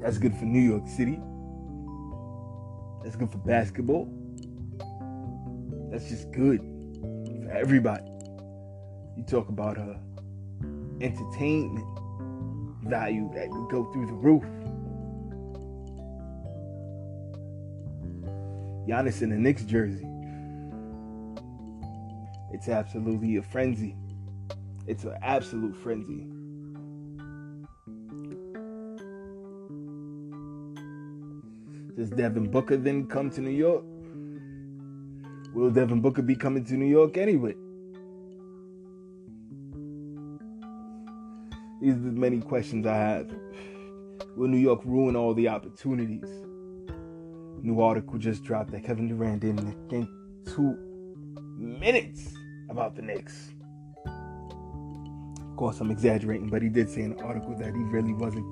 That's 0.00 0.16
good 0.16 0.34
for 0.34 0.46
New 0.46 0.58
York 0.58 0.88
City. 0.88 1.20
That's 3.02 3.16
good 3.16 3.30
for 3.30 3.38
basketball. 3.38 4.08
That's 5.90 6.08
just 6.08 6.30
good 6.30 6.60
for 6.60 7.50
everybody. 7.52 8.04
You 9.16 9.24
talk 9.26 9.48
about 9.48 9.76
uh, 9.76 9.94
entertainment 11.00 11.86
value 12.84 13.30
that 13.34 13.48
would 13.50 13.70
go 13.70 13.92
through 13.92 14.06
the 14.06 14.12
roof. 14.12 14.44
Giannis 18.88 19.22
in 19.22 19.30
the 19.30 19.36
Knicks 19.36 19.64
jersey. 19.64 20.06
It's 22.52 22.68
absolutely 22.68 23.36
a 23.36 23.42
frenzy. 23.42 23.96
It's 24.86 25.04
an 25.04 25.16
absolute 25.22 25.76
frenzy. 25.76 26.31
Devin 32.16 32.50
Booker 32.50 32.76
then 32.76 33.06
come 33.06 33.30
to 33.30 33.40
New 33.40 33.50
York? 33.50 33.84
Will 35.54 35.70
Devin 35.70 36.00
Booker 36.00 36.22
be 36.22 36.34
coming 36.34 36.64
to 36.64 36.74
New 36.74 36.86
York 36.86 37.16
anyway? 37.16 37.54
These 41.80 41.94
are 41.94 42.10
the 42.10 42.12
many 42.12 42.40
questions 42.40 42.86
I 42.86 42.96
have. 42.96 43.30
Will 44.36 44.48
New 44.48 44.58
York 44.58 44.80
ruin 44.84 45.16
all 45.16 45.34
the 45.34 45.48
opportunities? 45.48 46.28
new 47.62 47.80
article 47.80 48.18
just 48.18 48.42
dropped 48.42 48.72
that 48.72 48.82
Kevin 48.84 49.08
Durant 49.08 49.40
didn't 49.40 49.88
think 49.88 50.08
two 50.44 50.76
minutes 51.56 52.34
about 52.68 52.96
the 52.96 53.02
Knicks. 53.02 53.52
Of 54.06 55.56
course, 55.56 55.80
I'm 55.80 55.90
exaggerating, 55.90 56.48
but 56.48 56.62
he 56.62 56.68
did 56.68 56.90
say 56.90 57.02
in 57.02 57.14
the 57.14 57.22
article 57.22 57.54
that 57.58 57.72
he 57.72 57.82
really 57.84 58.14
wasn't, 58.14 58.44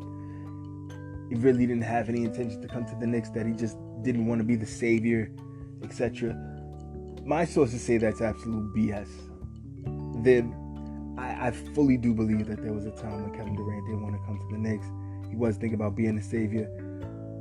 he 1.31 1.37
really 1.37 1.65
didn't 1.65 1.85
have 1.85 2.09
any 2.09 2.25
intention 2.25 2.61
to 2.61 2.69
come 2.69 2.85
to 2.85 2.95
the 2.97 3.07
Knicks, 3.07 3.31
that 3.31 3.47
he 3.47 3.53
just 3.53 3.79
didn't 4.03 4.27
want 4.27 4.41
to 4.41 4.45
be 4.45 4.57
the 4.57 4.67
savior, 4.67 5.31
etc. 5.85 6.37
My 7.25 7.45
sources 7.45 7.81
say 7.83 7.99
that's 7.99 8.21
absolute 8.21 8.75
BS. 8.75 9.09
Then 10.25 11.15
I, 11.17 11.47
I 11.47 11.51
fully 11.53 11.97
do 11.97 12.13
believe 12.13 12.49
that 12.49 12.63
there 12.63 12.73
was 12.73 12.85
a 12.85 12.91
time 12.91 13.23
when 13.23 13.33
Kevin 13.33 13.55
Durant 13.55 13.87
didn't 13.87 14.03
want 14.03 14.17
to 14.17 14.27
come 14.27 14.41
to 14.41 14.49
the 14.51 14.59
Knicks. 14.59 14.87
He 15.31 15.37
was 15.37 15.57
thinking 15.57 15.75
about 15.75 15.95
being 15.95 16.17
the 16.17 16.23
savior, 16.23 16.67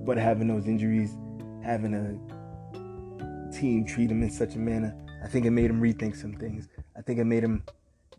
but 0.06 0.18
having 0.18 0.48
those 0.48 0.68
injuries 0.68 1.18
having 1.64 1.94
a 1.94 3.52
team 3.52 3.86
treat 3.86 4.12
him 4.12 4.22
in 4.22 4.30
such 4.30 4.54
a 4.54 4.60
manner, 4.60 4.96
I 5.24 5.28
think 5.28 5.48
it 5.48 5.52
made 5.52 5.70
him 5.70 5.82
rethink 5.82 6.16
some 6.16 6.34
things. 6.34 6.68
I 6.96 7.02
think 7.02 7.20
it 7.20 7.26
made 7.26 7.44
him 7.44 7.64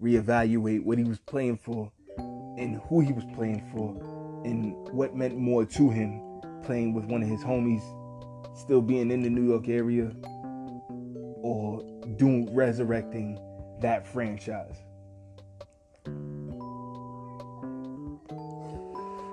reevaluate 0.03 0.83
what 0.83 0.99
he 0.99 1.05
was 1.05 1.21
playing 1.21 1.59
for 1.59 1.93
and 2.19 2.81
who 2.89 3.01
he 3.01 3.13
was 3.13 3.25
playing 3.35 3.71
for 3.73 4.20
and 4.45 4.75
what 4.93 5.15
meant 5.15 5.37
more 5.37 5.65
to 5.65 5.91
him 5.91 6.23
playing 6.65 6.95
with 6.95 7.05
one 7.07 7.23
of 7.23 7.29
his 7.29 7.43
homies, 7.43 7.83
still 8.57 8.81
being 8.81 9.11
in 9.11 9.23
the 9.23 9.31
New 9.31 9.47
York 9.49 9.69
area, 9.69 10.13
or 11.43 11.83
doing 12.17 12.55
resurrecting 12.55 13.39
that 13.81 14.07
franchise. 14.07 14.77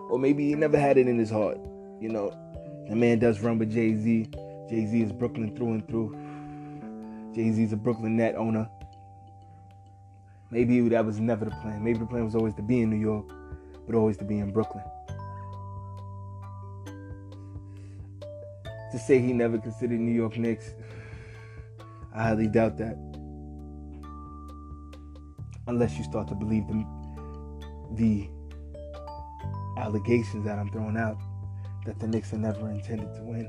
Or 0.10 0.18
maybe 0.18 0.48
he 0.48 0.56
never 0.56 0.80
had 0.80 0.98
it 0.98 1.08
in 1.08 1.18
his 1.18 1.30
heart. 1.30 1.58
You 2.00 2.10
know, 2.10 2.32
the 2.90 2.96
man 2.96 3.20
does 3.20 3.42
run 3.42 3.60
with 3.60 3.72
Jay 3.72 3.94
Z. 3.96 4.30
Jay 4.70 4.86
Z 4.86 5.02
is 5.02 5.12
Brooklyn 5.12 5.56
through 5.56 5.74
and 5.74 5.88
through. 5.88 6.16
Jay 7.36 7.52
Z 7.52 7.62
is 7.62 7.74
a 7.74 7.78
Brooklyn 7.78 8.16
net 8.16 8.36
owner. 8.36 8.70
Maybe 10.50 10.80
that 10.90 11.06
was 11.06 11.20
never 11.20 11.46
the 11.46 11.52
plan. 11.52 11.84
Maybe 11.84 12.00
the 12.00 12.06
plan 12.06 12.24
was 12.24 12.36
always 12.36 12.54
to 12.56 12.62
be 12.62 12.82
in 12.82 12.90
New 12.90 12.98
York, 12.98 13.30
but 13.86 13.96
always 13.96 14.16
to 14.18 14.24
be 14.24 14.40
in 14.40 14.52
Brooklyn. 14.52 14.84
To 18.92 19.00
say 19.00 19.20
he 19.20 19.34
never 19.34 19.58
considered 19.58 20.00
New 20.00 20.14
York 20.14 20.38
Knicks, 20.38 20.74
I 22.14 22.24
highly 22.24 22.48
doubt 22.48 22.78
that. 22.78 22.96
Unless 25.68 25.98
you 25.98 26.04
start 26.06 26.28
to 26.30 26.36
believe 26.36 26.66
the, 26.68 26.86
the 27.96 28.30
allegations 29.78 30.46
that 30.46 30.58
I'm 30.58 30.70
throwing 30.70 30.98
out 30.98 31.18
that 31.86 32.00
the 32.00 32.08
Knicks 32.08 32.34
are 32.34 32.38
never 32.38 32.70
intended 32.70 33.14
to 33.16 33.22
win. 33.22 33.48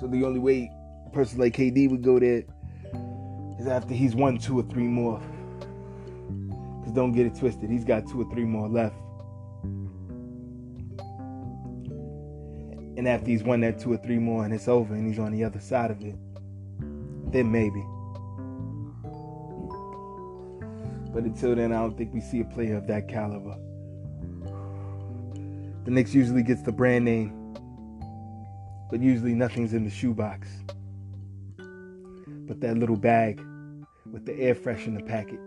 So 0.00 0.06
the 0.06 0.24
only 0.24 0.40
way 0.40 0.70
a 1.06 1.10
person 1.10 1.38
like 1.38 1.56
KD 1.56 1.90
would 1.90 2.02
go 2.02 2.18
there 2.18 2.44
is 3.58 3.66
after 3.66 3.94
he's 3.94 4.14
won 4.14 4.38
two 4.38 4.58
or 4.58 4.62
three 4.64 4.86
more. 4.86 5.20
Because 6.80 6.92
don't 6.92 7.12
get 7.12 7.26
it 7.26 7.36
twisted, 7.36 7.70
he's 7.70 7.84
got 7.84 8.06
two 8.08 8.20
or 8.20 8.30
three 8.30 8.44
more 8.44 8.68
left. 8.68 8.96
And 12.96 13.08
after 13.08 13.26
he's 13.26 13.42
won 13.42 13.60
that 13.60 13.80
two 13.80 13.92
or 13.92 13.96
three 13.96 14.18
more 14.18 14.44
and 14.44 14.54
it's 14.54 14.68
over 14.68 14.94
and 14.94 15.06
he's 15.06 15.18
on 15.18 15.32
the 15.32 15.44
other 15.44 15.60
side 15.60 15.90
of 15.90 16.00
it, 16.02 16.14
then 17.32 17.50
maybe. 17.50 17.84
But 21.12 21.24
until 21.24 21.54
then, 21.54 21.72
I 21.72 21.76
don't 21.76 21.96
think 21.96 22.12
we 22.12 22.20
see 22.20 22.40
a 22.40 22.44
player 22.44 22.76
of 22.76 22.86
that 22.88 23.08
caliber. 23.08 23.56
The 25.84 25.90
Knicks 25.90 26.14
usually 26.14 26.42
gets 26.42 26.62
the 26.62 26.72
brand 26.72 27.04
name, 27.04 27.56
but 28.90 29.00
usually 29.00 29.34
nothing's 29.34 29.74
in 29.74 29.84
the 29.84 29.90
shoebox. 29.90 30.48
But 31.56 32.60
that 32.60 32.78
little 32.78 32.96
bag 32.96 33.40
with 34.10 34.26
the 34.26 34.34
air 34.40 34.54
freshener 34.54 35.06
packet. 35.06 35.40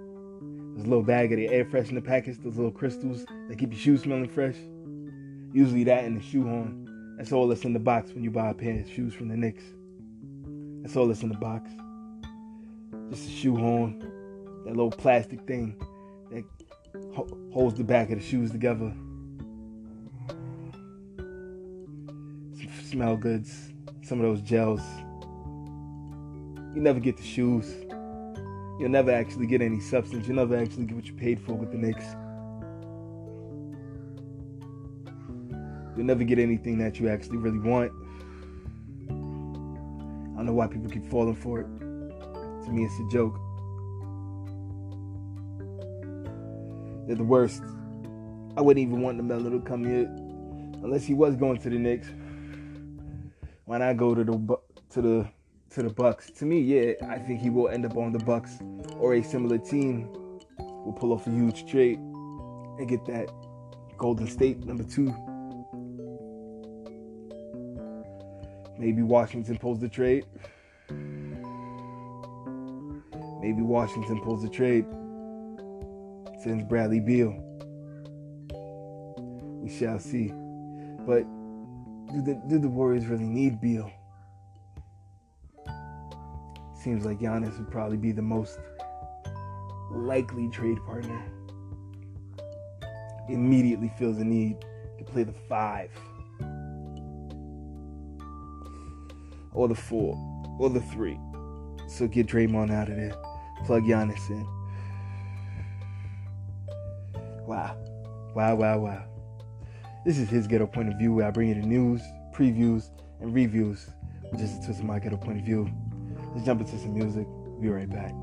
This 0.75 0.85
little 0.85 1.03
bag 1.03 1.31
of 1.31 1.37
the 1.37 1.47
air 1.49 1.65
freshener 1.65 2.03
packets, 2.03 2.37
those 2.37 2.55
little 2.55 2.71
crystals 2.71 3.25
that 3.47 3.57
keep 3.57 3.71
your 3.71 3.79
shoes 3.79 4.03
smelling 4.03 4.29
fresh. 4.29 4.55
Usually 5.53 5.83
that 5.85 6.05
in 6.05 6.15
the 6.15 6.21
shoe 6.21 6.43
horn. 6.43 6.86
That's 7.17 7.31
all 7.31 7.47
that's 7.47 7.65
in 7.65 7.73
the 7.73 7.79
box 7.79 8.13
when 8.13 8.23
you 8.23 8.29
buy 8.29 8.51
a 8.51 8.53
pair 8.53 8.79
of 8.79 8.87
shoes 8.87 9.13
from 9.13 9.27
the 9.27 9.35
Knicks. 9.35 9.63
That's 10.83 10.95
all 10.95 11.07
that's 11.07 11.23
in 11.23 11.29
the 11.29 11.37
box. 11.37 11.71
Just 13.09 13.27
a 13.27 13.31
shoe 13.31 13.55
horn, 13.55 13.99
that 14.65 14.75
little 14.75 14.91
plastic 14.91 15.41
thing 15.47 15.75
that 16.31 16.43
ho- 17.15 17.27
holds 17.51 17.75
the 17.75 17.83
back 17.83 18.11
of 18.11 18.19
the 18.19 18.23
shoes 18.23 18.51
together. 18.51 18.93
Some 22.53 22.69
smell 22.83 23.17
goods, 23.17 23.73
some 24.03 24.19
of 24.19 24.25
those 24.25 24.41
gels. 24.41 24.81
You 26.75 26.83
never 26.83 26.99
get 26.99 27.17
the 27.17 27.23
shoes. 27.23 27.73
You'll 28.79 28.89
never 28.89 29.11
actually 29.11 29.47
get 29.47 29.63
any 29.63 29.79
substance. 29.79 30.27
You'll 30.27 30.35
never 30.35 30.55
actually 30.55 30.85
get 30.85 30.95
what 30.95 31.07
you 31.07 31.13
paid 31.13 31.39
for 31.39 31.53
with 31.53 31.71
the 31.71 31.77
Knicks. 31.79 32.05
You'll 35.97 36.05
never 36.05 36.23
get 36.23 36.37
anything 36.37 36.77
that 36.77 36.99
you 36.99 37.09
actually 37.09 37.37
really 37.37 37.57
want. 37.57 37.91
I 39.09 40.37
don't 40.37 40.45
know 40.45 40.53
why 40.53 40.67
people 40.67 40.91
keep 40.91 41.09
falling 41.09 41.33
for 41.35 41.61
it. 41.61 41.65
To 41.65 42.71
me, 42.71 42.85
it's 42.85 42.99
a 42.99 43.09
joke. 43.11 43.33
They're 47.07 47.15
the 47.15 47.23
worst. 47.23 47.63
I 48.55 48.61
wouldn't 48.61 48.85
even 48.85 49.01
want 49.01 49.19
LaMelo 49.19 49.49
to 49.49 49.59
come 49.67 49.83
here 49.83 50.05
unless 50.83 51.03
he 51.03 51.15
was 51.15 51.35
going 51.35 51.57
to 51.57 51.69
the 51.69 51.79
Knicks. 51.79 52.09
Why 53.65 53.79
not 53.79 53.97
go 53.97 54.13
to 54.13 54.23
the 54.23 54.57
to 54.91 55.01
the 55.01 55.27
to 55.71 55.81
the 55.81 55.89
Bucks? 55.89 56.29
To 56.31 56.45
me, 56.45 56.59
yeah, 56.59 56.93
I 57.09 57.17
think 57.17 57.41
he 57.41 57.49
will 57.49 57.69
end 57.69 57.87
up 57.87 57.97
on 57.97 58.11
the 58.11 58.19
Bucks 58.19 58.59
or 58.99 59.15
a 59.15 59.23
similar 59.23 59.57
team. 59.57 60.11
Will 60.59 60.93
pull 60.93 61.11
off 61.11 61.25
a 61.25 61.31
huge 61.31 61.65
trade 61.69 61.97
and 61.97 62.87
get 62.87 63.03
that 63.07 63.31
Golden 63.97 64.27
State 64.27 64.63
number 64.63 64.83
two. 64.83 65.11
Maybe 68.79 69.01
Washington 69.01 69.57
pulls 69.57 69.79
the 69.79 69.89
trade. 69.89 70.25
Maybe 73.41 73.61
Washington 73.61 74.21
pulls 74.21 74.43
the 74.43 74.49
trade. 74.49 74.85
Sends 76.43 76.63
Bradley 76.63 76.99
Beal. 76.99 77.35
We 79.61 79.69
shall 79.69 79.99
see. 79.99 80.31
But 81.05 81.25
do 82.13 82.21
the 82.21 82.41
do 82.47 82.59
the 82.59 82.69
Warriors 82.69 83.07
really 83.07 83.25
need 83.25 83.59
Beal? 83.59 83.91
Seems 86.83 87.03
like 87.05 87.19
Giannis 87.19 87.57
would 87.57 87.71
probably 87.71 87.97
be 87.97 88.11
the 88.11 88.21
most 88.21 88.59
likely 89.91 90.49
trade 90.49 90.77
partner. 90.85 91.21
Immediately 93.29 93.91
feels 93.97 94.19
the 94.19 94.25
need 94.25 94.63
to 94.97 95.03
play 95.03 95.23
the 95.23 95.33
five. 95.49 95.91
Or 99.57 99.67
the 99.67 99.73
four. 99.73 100.15
Or 100.59 100.69
the 100.69 100.81
three. 100.81 101.19
So 101.87 102.07
get 102.07 102.27
Draymond 102.27 102.71
out 102.71 102.89
of 102.89 102.95
there. 102.95 103.15
Plug 103.65 103.83
Giannis 103.83 104.29
in. 104.29 104.47
Wow. 107.47 107.75
Wow, 108.35 108.53
wow, 108.53 108.77
wow. 108.77 109.03
This 110.05 110.19
is 110.19 110.29
his 110.29 110.45
ghetto 110.45 110.67
point 110.67 110.89
of 110.89 110.99
view 110.99 111.11
where 111.11 111.25
I 111.25 111.31
bring 111.31 111.49
you 111.49 111.55
the 111.55 111.61
news, 111.61 112.03
previews, 112.35 112.91
and 113.19 113.33
reviews 113.33 113.89
just 114.37 114.69
of 114.69 114.83
my 114.83 114.99
ghetto 114.99 115.17
point 115.17 115.39
of 115.39 115.45
view. 115.45 115.67
Let's 116.35 116.45
jump 116.45 116.61
into 116.61 116.77
some 116.77 116.93
music. 116.93 117.25
Be 117.59 117.69
right 117.69 117.89
back. 117.89 118.13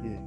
Yeah. 0.00 0.20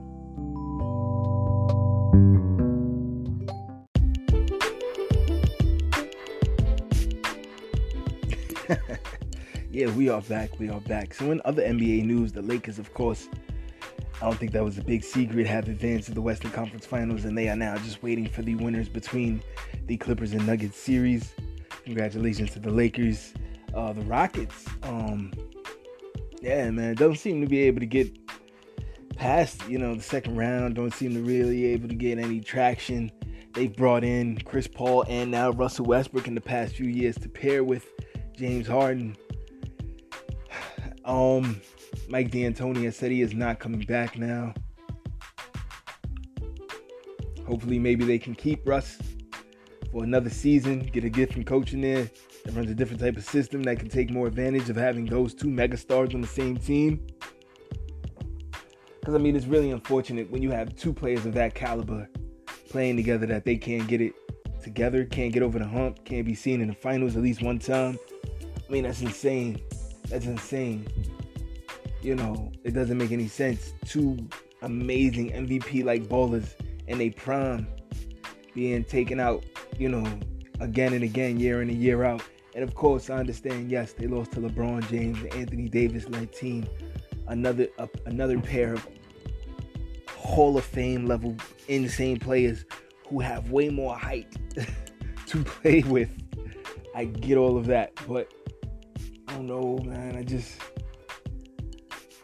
Yeah, 9.78 9.92
we 9.92 10.10
are 10.10 10.22
back. 10.22 10.58
We 10.58 10.70
are 10.70 10.80
back. 10.82 11.14
So, 11.14 11.30
in 11.30 11.40
other 11.46 11.62
NBA 11.62 12.04
news, 12.04 12.34
the 12.34 12.42
Lakers, 12.42 12.80
of 12.80 12.96
course, 12.96 13.30
I 14.20 14.26
don't 14.26 14.36
think 14.36 14.52
that 14.54 14.64
was 14.64 14.80
a 14.80 14.84
big 14.84 15.04
secret, 15.04 15.46
have 15.46 15.70
advanced 15.70 16.08
to 16.08 16.16
the 16.16 16.22
Western 16.22 16.50
Conference 16.50 16.88
Finals, 16.88 17.26
and 17.26 17.38
they 17.38 17.48
are 17.48 17.56
now 17.56 17.78
just 17.78 18.02
waiting 18.02 18.28
for 18.28 18.42
the 18.42 18.56
winners 18.56 18.90
between 18.90 19.40
the 19.86 19.96
Clippers 19.96 20.34
and 20.34 20.48
Nuggets 20.48 20.78
series. 20.78 21.32
Congratulations 21.86 22.54
to 22.54 22.60
the 22.60 22.72
Lakers. 22.72 23.36
Uh, 23.76 23.94
the 23.94 24.02
Rockets, 24.02 24.66
um, 24.82 25.32
yeah, 26.42 26.72
man, 26.72 26.96
don't 26.96 27.20
seem 27.20 27.40
to 27.42 27.48
be 27.48 27.60
able 27.60 27.80
to 27.80 27.86
get 27.86 28.10
past, 29.16 29.62
you 29.70 29.78
know, 29.78 29.94
the 29.94 30.02
second 30.02 30.38
round. 30.38 30.74
Don't 30.74 30.94
seem 30.94 31.14
to 31.14 31.22
really 31.22 31.66
able 31.66 31.88
to 31.88 31.94
get 31.94 32.18
any 32.18 32.42
traction. 32.42 33.12
They've 33.54 33.76
brought 33.76 34.04
in 34.04 34.40
Chris 34.40 34.66
Paul 34.66 35.06
and 35.08 35.30
now 35.30 35.52
Russell 35.52 35.86
Westbrook 35.86 36.28
in 36.28 36.34
the 36.34 36.42
past 36.42 36.74
few 36.74 36.88
years 36.88 37.16
to 37.20 37.30
pair 37.30 37.64
with 37.64 37.86
James 38.36 38.66
Harden. 38.66 39.16
Um, 41.08 41.62
Mike 42.10 42.32
D'Antoni 42.32 42.84
has 42.84 42.98
said 42.98 43.12
he 43.12 43.22
is 43.22 43.34
not 43.34 43.60
coming 43.60 43.80
back 43.80 44.18
now. 44.18 44.54
Hopefully, 47.48 47.80
maybe 47.80 48.04
they 48.04 48.20
can 48.20 48.36
keep 48.36 48.68
Russ 48.68 49.00
for 49.92 50.04
another 50.04 50.30
season. 50.30 50.80
Get 50.80 51.06
a 51.06 51.10
different 51.10 51.48
coach 51.48 51.72
in 51.72 51.80
there 51.80 52.12
that 52.44 52.54
runs 52.54 52.70
a 52.70 52.76
different 52.76 53.00
type 53.00 53.16
of 53.16 53.24
system 53.24 53.64
that 53.64 53.80
can 53.80 53.88
take 53.88 54.10
more 54.10 54.28
advantage 54.28 54.70
of 54.70 54.76
having 54.76 55.06
those 55.06 55.34
two 55.34 55.48
megastars 55.48 56.14
on 56.14 56.20
the 56.20 56.28
same 56.28 56.58
team. 56.58 57.08
Because 59.00 59.16
I 59.16 59.18
mean, 59.18 59.38
it's 59.38 59.46
really 59.46 59.72
unfortunate 59.72 60.30
when 60.30 60.42
you 60.42 60.52
have 60.52 60.76
two 60.76 60.94
players 60.94 61.26
of 61.26 61.34
that 61.36 61.56
caliber 61.56 62.10
playing 62.70 62.98
together 62.98 63.26
that 63.28 63.46
they 63.46 63.56
can't 63.56 63.88
get 63.88 64.02
it 64.02 64.14
together, 64.62 65.06
can't 65.06 65.32
get 65.32 65.42
over 65.42 65.58
the 65.58 65.68
hump, 65.68 66.04
can't 66.04 66.26
be 66.26 66.36
seen 66.36 66.60
in 66.60 66.68
the 66.68 66.74
finals 66.74 67.16
at 67.16 67.22
least 67.22 67.42
one 67.42 67.60
time. 67.60 67.98
I 68.68 68.72
mean, 68.72 68.84
that's 68.84 69.02
insane. 69.02 69.62
That's 70.10 70.26
insane. 70.26 70.88
You 72.02 72.16
know, 72.16 72.52
it 72.64 72.72
doesn't 72.72 72.98
make 72.98 73.12
any 73.12 73.28
sense. 73.28 73.74
Two 73.86 74.18
amazing 74.62 75.32
MVP 75.32 75.84
like 75.84 76.04
ballers 76.08 76.56
in 76.88 77.02
a 77.02 77.10
prime 77.12 77.68
being 78.54 78.84
taken 78.84 79.20
out, 79.20 79.44
you 79.78 79.90
know, 79.90 80.06
again 80.60 80.94
and 80.94 81.04
again, 81.04 81.40
year 81.40 81.62
in 81.62 81.70
and 81.70 81.82
year 81.82 82.04
out. 82.04 82.22
And 82.56 82.64
of 82.64 82.74
course, 82.74 83.10
I 83.10 83.18
understand. 83.18 83.70
Yes, 83.70 83.94
they 83.94 84.08
lost 84.08 84.32
to 84.32 84.40
LeBron 84.40 84.90
James 84.90 85.20
and 85.20 85.34
Anthony 85.34 85.70
Davis 85.70 86.10
led 86.10 86.34
team. 86.34 86.68
Another 87.28 87.68
uh, 87.78 87.88
another 88.06 88.40
pair 88.40 88.74
of 88.74 88.88
Hall 90.10 90.58
of 90.58 90.64
Fame 90.64 91.06
level 91.06 91.36
insane 91.68 92.20
players 92.20 92.66
who 93.08 93.20
have 93.20 93.52
way 93.52 93.70
more 93.70 93.96
height 93.96 94.36
to 95.28 95.44
play 95.44 95.84
with. 95.84 96.10
I 96.96 97.06
get 97.06 97.38
all 97.38 97.58
of 97.58 97.68
that, 97.68 97.94
but 98.08 98.32
I 99.28 99.34
don't 99.34 99.48
know, 99.48 99.78
man. 99.84 100.16
I 100.16 100.24
just 100.24 100.60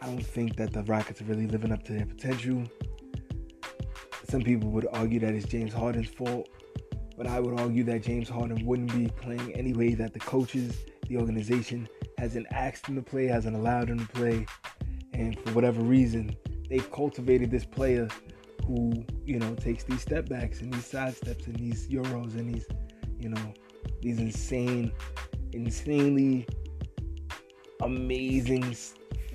I 0.00 0.06
don't 0.06 0.24
think 0.24 0.56
that 0.56 0.72
the 0.72 0.82
Rockets 0.82 1.20
are 1.20 1.24
really 1.24 1.46
living 1.46 1.72
up 1.72 1.82
to 1.84 1.92
their 1.92 2.06
potential. 2.06 2.62
Some 4.28 4.42
people 4.42 4.70
would 4.70 4.86
argue 4.92 5.20
that 5.20 5.34
it's 5.34 5.46
James 5.46 5.72
Harden's 5.72 6.08
fault, 6.08 6.48
but 7.16 7.26
I 7.26 7.40
would 7.40 7.60
argue 7.60 7.84
that 7.84 8.02
James 8.02 8.28
Harden 8.28 8.64
wouldn't 8.66 8.92
be 8.92 9.08
playing 9.08 9.54
anyway 9.54 9.94
that 9.94 10.12
the 10.12 10.20
coaches, 10.20 10.76
the 11.08 11.16
organization 11.16 11.88
hasn't 12.18 12.46
asked 12.50 12.86
him 12.86 12.96
to 12.96 13.02
play, 13.02 13.26
hasn't 13.26 13.54
allowed 13.56 13.88
him 13.88 13.98
to 13.98 14.06
play, 14.08 14.46
and 15.12 15.38
for 15.40 15.52
whatever 15.52 15.82
reason, 15.82 16.36
they've 16.68 16.90
cultivated 16.90 17.50
this 17.50 17.64
player 17.64 18.08
who, 18.66 18.92
you 19.24 19.38
know, 19.38 19.54
takes 19.54 19.84
these 19.84 20.00
step 20.00 20.28
backs 20.28 20.60
and 20.62 20.72
these 20.72 20.86
side 20.86 21.14
steps 21.14 21.46
and 21.46 21.56
these 21.56 21.86
euros 21.88 22.34
and 22.34 22.54
these, 22.54 22.66
you 23.18 23.28
know, 23.28 23.54
these 24.00 24.18
insane, 24.18 24.90
insanely 25.52 26.46
amazing 27.82 28.76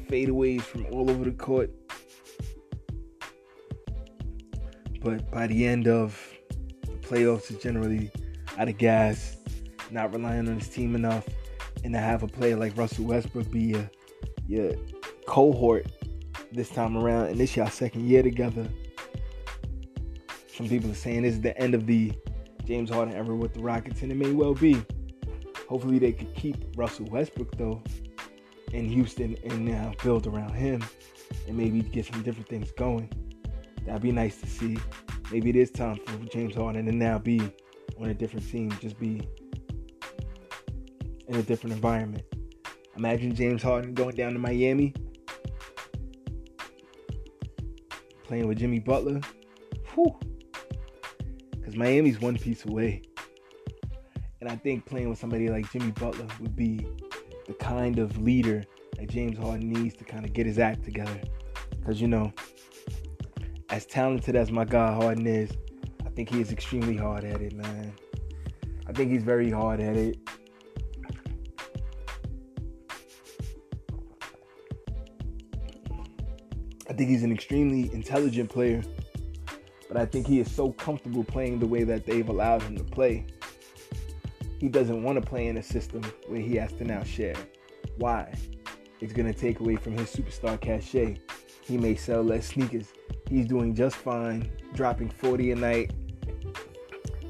fadeaways 0.10 0.62
from 0.62 0.86
all 0.88 1.10
over 1.10 1.24
the 1.24 1.32
court. 1.32 1.72
But 5.02 5.30
by 5.32 5.48
the 5.48 5.66
end 5.66 5.88
of 5.88 6.22
the 6.84 6.92
playoffs, 6.94 7.52
is 7.52 7.62
generally 7.62 8.12
out 8.58 8.68
of 8.68 8.78
gas, 8.78 9.38
not 9.92 10.14
relying 10.14 10.50
on 10.50 10.60
his 10.60 10.68
team 10.68 10.96
enough, 10.96 11.28
and 11.84 11.94
to 11.94 12.00
have 12.00 12.24
a 12.24 12.28
player 12.28 12.58
like 12.58 12.76
Russell 12.76 13.06
Westbrook 13.06 13.50
be 13.50 13.62
your, 13.62 13.90
your 14.48 14.74
cohort 15.26 15.88
this 16.52 16.70
time 16.70 16.98
around, 16.98 17.28
and 17.28 17.40
this 17.40 17.56
y'all 17.56 17.70
second 17.70 18.08
year 18.08 18.24
together. 18.24 18.68
Some 20.54 20.68
people 20.68 20.92
are 20.92 20.96
saying 20.96 21.22
this 21.22 21.36
is 21.36 21.42
the 21.42 21.58
end 21.58 21.74
of 21.74 21.86
the 21.86 22.12
James 22.66 22.90
Harden 22.90 23.16
era 23.16 23.36
with 23.36 23.54
the 23.54 23.62
Rockets, 23.62 24.02
and 24.02 24.12
it 24.12 24.16
may 24.16 24.32
well 24.32 24.54
be. 24.54 24.84
Hopefully, 25.70 26.00
they 26.00 26.12
could 26.12 26.34
keep 26.36 26.58
Russell 26.76 27.06
Westbrook 27.06 27.56
though 27.56 27.82
in 28.72 28.86
Houston 28.86 29.36
and 29.44 29.66
now 29.66 29.92
build 30.04 30.28
around 30.28 30.54
him, 30.54 30.84
and 31.48 31.58
maybe 31.58 31.82
get 31.82 32.06
some 32.06 32.22
different 32.24 32.48
things 32.48 32.72
going. 32.72 33.12
That'd 33.86 34.02
be 34.02 34.12
nice 34.12 34.40
to 34.42 34.48
see. 34.48 34.78
Maybe 35.32 35.50
it 35.50 35.56
is 35.56 35.72
time 35.72 36.00
for 36.06 36.26
James 36.26 36.56
Harden 36.56 36.86
to 36.86 36.92
now 36.92 37.18
be 37.20 37.40
on 38.00 38.10
a 38.10 38.14
different 38.14 38.50
team, 38.50 38.72
just 38.82 39.00
be 39.00 39.28
in 41.28 41.36
a 41.36 41.44
different 41.44 41.74
environment. 41.76 42.24
Imagine 42.96 43.34
James 43.36 43.62
Harden 43.62 43.94
going 43.94 44.16
down 44.16 44.34
to 44.34 44.40
Miami, 44.40 44.94
playing 48.24 48.48
with 48.48 48.58
Jimmy 48.58 48.80
Butler. 48.80 49.22
Whew. 49.94 50.18
Because 51.52 51.76
Miami's 51.76 52.20
one 52.20 52.38
piece 52.38 52.66
away. 52.66 53.02
And 54.42 54.50
I 54.50 54.56
think 54.56 54.86
playing 54.86 55.10
with 55.10 55.20
somebody 55.20 55.50
like 55.50 55.72
Jimmy 55.72 55.92
Butler 55.92 56.28
would 56.40 56.56
be 56.56 56.88
the 57.50 57.56
kind 57.56 57.98
of 57.98 58.16
leader 58.22 58.64
that 58.96 59.10
James 59.10 59.36
Harden 59.36 59.72
needs 59.72 59.96
to 59.96 60.04
kind 60.04 60.24
of 60.24 60.34
get 60.34 60.46
his 60.46 60.60
act 60.60 60.84
together. 60.86 61.20
Because, 61.80 62.00
you 62.00 62.08
know, 62.08 62.32
as 63.72 63.88
talented 63.88 64.36
as 64.36 64.52
my 64.52 64.66
guy 64.66 64.94
Harden 64.94 65.26
is, 65.26 65.50
I 66.06 66.10
think 66.10 66.30
he 66.30 66.42
is 66.42 66.52
extremely 66.52 66.96
hard 66.96 67.24
it, 67.42 67.54
man. 67.54 67.92
I 68.88 68.94
think 68.94 69.12
he's 69.12 69.24
very 69.24 69.50
hard 69.50 69.80
it. 69.98 70.18
I 76.88 76.94
think 76.94 77.10
he's 77.10 77.24
an 77.24 77.32
extremely 77.32 77.92
intelligent 77.94 78.52
player, 78.52 78.84
but 79.88 79.98
I 79.98 80.06
think 80.06 80.28
he 80.28 80.40
is 80.40 80.52
so 80.52 80.72
comfortable 80.74 81.24
playing 81.24 81.58
the 81.58 81.68
way 81.68 81.84
that 81.84 82.06
they've 82.06 82.30
allowed 82.30 82.62
him 82.62 82.78
to 82.78 82.84
play. 82.84 83.26
He 84.60 84.68
doesn't 84.68 85.04
want 85.04 85.22
to 85.22 85.28
play 85.28 85.48
in 85.48 85.58
a 85.58 85.64
system 85.64 86.04
where 86.28 86.42
he 86.42 86.56
has 86.56 86.74
to 86.74 86.84
now 86.84 87.04
share. 87.04 87.36
Why? 87.98 88.34
It's 89.00 89.14
going 89.14 89.32
to 89.32 89.40
take 89.40 89.62
away 89.62 89.78
from 89.78 89.98
his 89.98 90.14
superstar 90.14 90.60
cachet. 90.60 91.18
He 91.62 91.78
may 91.78 91.96
sell 91.96 92.22
less 92.22 92.48
sneakers. 92.48 92.92
He's 93.30 93.46
doing 93.46 93.74
just 93.74 93.96
fine, 93.96 94.52
dropping 94.74 95.10
40 95.12 95.52
a 95.52 95.56
night, 95.56 95.94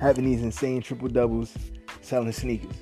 having 0.01 0.25
these 0.25 0.41
insane 0.41 0.81
triple 0.81 1.07
doubles, 1.07 1.55
selling 2.01 2.31
sneakers. 2.31 2.75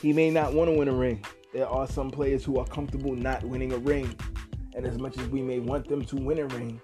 He 0.00 0.12
may 0.12 0.30
not 0.30 0.52
want 0.52 0.70
to 0.70 0.78
win 0.78 0.86
a 0.86 0.92
ring. 0.92 1.24
There 1.52 1.68
are 1.68 1.88
some 1.88 2.10
players 2.10 2.44
who 2.44 2.58
are 2.60 2.66
comfortable 2.66 3.16
not 3.16 3.42
winning 3.42 3.72
a 3.72 3.78
ring. 3.78 4.14
And 4.76 4.86
as 4.86 4.98
much 4.98 5.18
as 5.18 5.26
we 5.28 5.42
may 5.42 5.58
want 5.58 5.88
them 5.88 6.04
to 6.04 6.16
win 6.16 6.38
a 6.38 6.46
ring, 6.46 6.80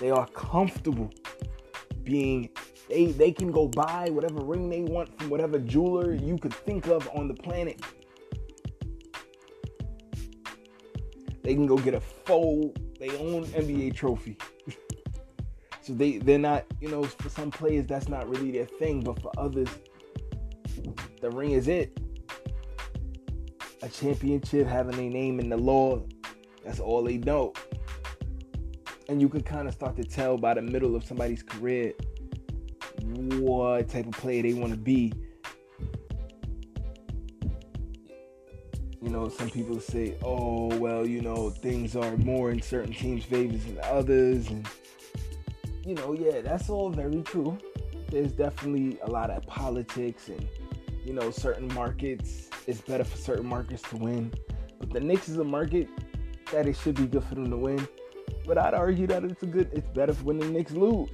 they 0.00 0.10
are 0.10 0.26
comfortable 0.28 1.10
being 2.02 2.50
they 2.92 3.06
they 3.06 3.32
can 3.32 3.50
go 3.50 3.66
buy 3.66 4.10
whatever 4.10 4.40
ring 4.40 4.68
they 4.68 4.82
want 4.82 5.18
from 5.18 5.30
whatever 5.30 5.58
jeweler 5.58 6.12
you 6.12 6.36
could 6.36 6.52
think 6.52 6.86
of 6.86 7.08
on 7.14 7.26
the 7.26 7.34
planet. 7.34 7.80
They 11.42 11.54
can 11.54 11.66
go 11.66 11.78
get 11.78 11.94
a 11.94 12.00
full 12.00 12.74
they 13.00 13.08
own 13.16 13.44
NBA 13.46 13.94
trophy. 13.94 14.36
so 15.80 15.94
they 15.94 16.18
they're 16.18 16.38
not, 16.38 16.66
you 16.80 16.88
know, 16.90 17.02
for 17.02 17.30
some 17.30 17.50
players 17.50 17.86
that's 17.86 18.08
not 18.08 18.28
really 18.28 18.50
their 18.50 18.66
thing, 18.66 19.00
but 19.00 19.20
for 19.22 19.32
others 19.38 19.68
the 21.20 21.30
ring 21.30 21.52
is 21.52 21.68
it. 21.68 21.98
A 23.80 23.88
championship 23.88 24.66
having 24.66 24.98
a 24.98 25.08
name 25.08 25.40
in 25.40 25.48
the 25.48 25.56
law 25.56 26.02
that's 26.62 26.78
all 26.78 27.02
they 27.02 27.16
know. 27.18 27.54
And 29.08 29.20
you 29.20 29.28
can 29.28 29.42
kind 29.42 29.66
of 29.66 29.74
start 29.74 29.96
to 29.96 30.04
tell 30.04 30.36
by 30.36 30.54
the 30.54 30.62
middle 30.62 30.94
of 30.94 31.04
somebody's 31.04 31.42
career 31.42 31.92
what 33.30 33.88
type 33.88 34.06
of 34.06 34.12
player 34.12 34.42
they 34.42 34.54
want 34.54 34.72
to 34.72 34.78
be. 34.78 35.12
You 39.00 39.10
know, 39.10 39.28
some 39.28 39.50
people 39.50 39.80
say, 39.80 40.16
oh, 40.22 40.76
well, 40.78 41.04
you 41.04 41.20
know, 41.20 41.50
things 41.50 41.96
are 41.96 42.16
more 42.18 42.52
in 42.52 42.62
certain 42.62 42.92
teams' 42.92 43.24
favors 43.24 43.64
than 43.64 43.80
others. 43.82 44.48
And, 44.48 44.66
you 45.84 45.94
know, 45.94 46.12
yeah, 46.12 46.40
that's 46.40 46.70
all 46.70 46.90
very 46.90 47.22
true. 47.22 47.58
There's 48.10 48.32
definitely 48.32 48.98
a 49.02 49.10
lot 49.10 49.30
of 49.30 49.44
politics 49.46 50.28
and, 50.28 50.46
you 51.04 51.12
know, 51.12 51.30
certain 51.30 51.72
markets, 51.74 52.48
it's 52.66 52.80
better 52.80 53.04
for 53.04 53.16
certain 53.16 53.46
markets 53.46 53.82
to 53.90 53.96
win. 53.96 54.32
But 54.78 54.90
the 54.90 55.00
Knicks 55.00 55.28
is 55.28 55.38
a 55.38 55.44
market 55.44 55.88
that 56.52 56.68
it 56.68 56.76
should 56.76 56.94
be 56.94 57.06
good 57.06 57.24
for 57.24 57.34
them 57.34 57.50
to 57.50 57.56
win. 57.56 57.88
But 58.46 58.58
I'd 58.58 58.74
argue 58.74 59.06
that 59.08 59.24
it's 59.24 59.42
a 59.42 59.46
good, 59.46 59.70
it's 59.72 59.88
better 59.88 60.12
when 60.14 60.38
the 60.38 60.46
Knicks 60.46 60.72
lose 60.72 61.08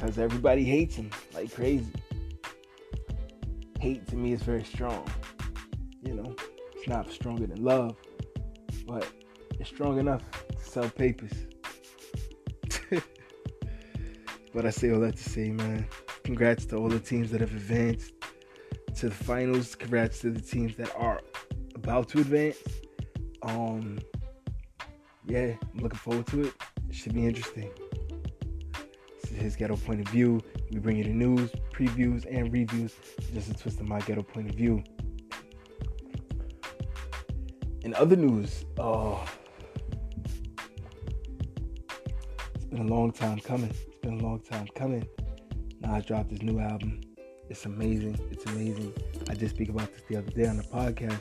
because 0.00 0.18
everybody 0.18 0.64
hates 0.64 0.96
him 0.96 1.10
like 1.34 1.54
crazy. 1.54 1.92
Hate 3.80 4.06
to 4.08 4.16
me 4.16 4.32
is 4.32 4.42
very 4.42 4.64
strong. 4.64 5.06
You 6.02 6.14
know, 6.14 6.34
it's 6.74 6.88
not 6.88 7.12
stronger 7.12 7.46
than 7.46 7.62
love, 7.62 7.96
but 8.86 9.06
it's 9.58 9.68
strong 9.68 9.98
enough 9.98 10.22
to 10.30 10.64
sell 10.64 10.88
papers. 10.88 11.32
but 14.54 14.64
I 14.64 14.70
say 14.70 14.90
all 14.90 15.00
that 15.00 15.16
to 15.16 15.28
say, 15.28 15.50
man, 15.50 15.86
congrats 16.24 16.64
to 16.66 16.76
all 16.76 16.88
the 16.88 16.98
teams 16.98 17.30
that 17.32 17.42
have 17.42 17.52
advanced 17.52 18.14
to 18.96 19.10
the 19.10 19.14
finals. 19.14 19.74
Congrats 19.74 20.20
to 20.20 20.30
the 20.30 20.40
teams 20.40 20.76
that 20.76 20.94
are 20.96 21.20
about 21.74 22.08
to 22.10 22.20
advance. 22.20 22.56
Um, 23.42 23.98
yeah, 25.26 25.52
I'm 25.74 25.80
looking 25.82 25.98
forward 25.98 26.26
to 26.28 26.44
it. 26.44 26.54
It 26.88 26.94
should 26.94 27.12
be 27.12 27.26
interesting. 27.26 27.70
His 29.34 29.56
ghetto 29.56 29.76
point 29.76 30.00
of 30.00 30.08
view. 30.08 30.40
We 30.70 30.78
bring 30.78 30.96
you 30.96 31.04
the 31.04 31.10
news, 31.10 31.50
previews, 31.72 32.26
and 32.30 32.52
reviews. 32.52 32.94
Just 33.32 33.50
a 33.50 33.54
twist 33.54 33.80
of 33.80 33.88
my 33.88 34.00
ghetto 34.00 34.22
point 34.22 34.50
of 34.50 34.56
view. 34.56 34.82
In 37.82 37.94
other 37.94 38.16
news, 38.16 38.66
oh, 38.78 39.26
it's 42.54 42.64
been 42.66 42.80
a 42.80 42.94
long 42.94 43.10
time 43.10 43.40
coming. 43.40 43.70
It's 43.70 43.98
been 44.02 44.20
a 44.20 44.22
long 44.22 44.40
time 44.40 44.68
coming. 44.74 45.08
Now 45.80 45.94
I 45.94 46.00
dropped 46.00 46.30
this 46.30 46.42
new 46.42 46.60
album. 46.60 47.00
It's 47.48 47.64
amazing. 47.64 48.18
It's 48.30 48.44
amazing. 48.46 48.92
I 49.28 49.34
did 49.34 49.50
speak 49.50 49.70
about 49.70 49.92
this 49.92 50.02
the 50.08 50.16
other 50.16 50.30
day 50.30 50.46
on 50.46 50.58
the 50.58 50.62
podcast, 50.62 51.20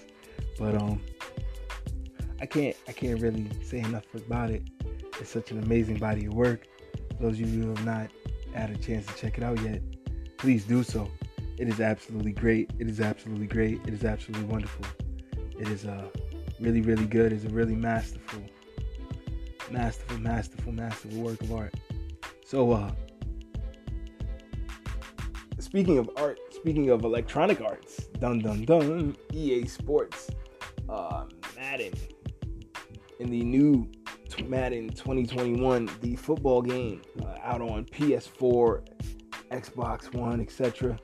but 0.60 0.76
um, 0.76 1.01
I 2.41 2.45
can't 2.45 2.76
I 2.88 2.91
can't 2.91 3.22
really 3.22 3.49
say 3.64 3.80
enough 3.80 4.05
about 4.14 4.51
it. 4.51 4.64
It's 5.20 5.30
such 5.30 5.51
an 5.51 5.64
amazing 5.64 5.97
body 5.97 6.26
of 6.26 6.34
work. 6.34 6.68
Those 7.20 7.39
of 7.39 7.49
you 7.49 7.63
who 7.63 7.70
have 7.70 7.86
not 7.86 8.09
had 8.53 8.70
a 8.70 8.78
chance 8.78 9.05
to 9.07 9.13
check 9.15 9.38
it 9.38 9.43
out 9.43 9.61
yet, 9.61 9.82
please 10.38 10.63
do 10.65 10.84
so. 10.84 11.09
It 11.57 11.67
is 11.67 11.82
absolutely 11.82 12.32
great. 12.32 12.72
It 12.80 12.88
is 12.88 13.01
absolutely 13.01 13.47
great. 13.47 13.82
It 13.86 13.93
is 13.93 14.05
absolutely 14.05 14.47
wonderful. 14.47 14.86
It 15.59 15.67
is 15.67 15.86
uh, 15.86 16.07
really, 16.59 16.82
really 16.82 17.05
good. 17.05 17.34
It's 17.34 17.43
a 17.43 17.49
really 17.49 17.76
masterful, 17.76 18.43
masterful, 19.70 20.20
masterful, 20.20 20.72
masterful 20.72 21.20
work 21.20 21.41
of 21.41 21.51
art. 21.51 21.74
So, 22.45 22.72
uh, 22.72 22.91
speaking 25.59 25.97
of 25.97 26.09
art, 26.15 26.39
speaking 26.51 26.89
of 26.89 27.03
electronic 27.03 27.59
arts, 27.61 28.05
dun 28.20 28.39
dun 28.39 28.63
dun, 28.63 29.17
EA 29.34 29.67
Sports, 29.67 30.30
uh, 30.88 31.26
Madden 31.55 31.93
in 33.20 33.30
the 33.30 33.43
new 33.43 33.89
Madden 34.49 34.89
2021, 34.89 35.87
the 36.01 36.15
football 36.15 36.63
game 36.63 37.03
uh, 37.21 37.35
out 37.43 37.61
on 37.61 37.85
PS4 37.85 38.83
Xbox 39.51 40.11
One, 40.13 40.41
etc. 40.41 40.97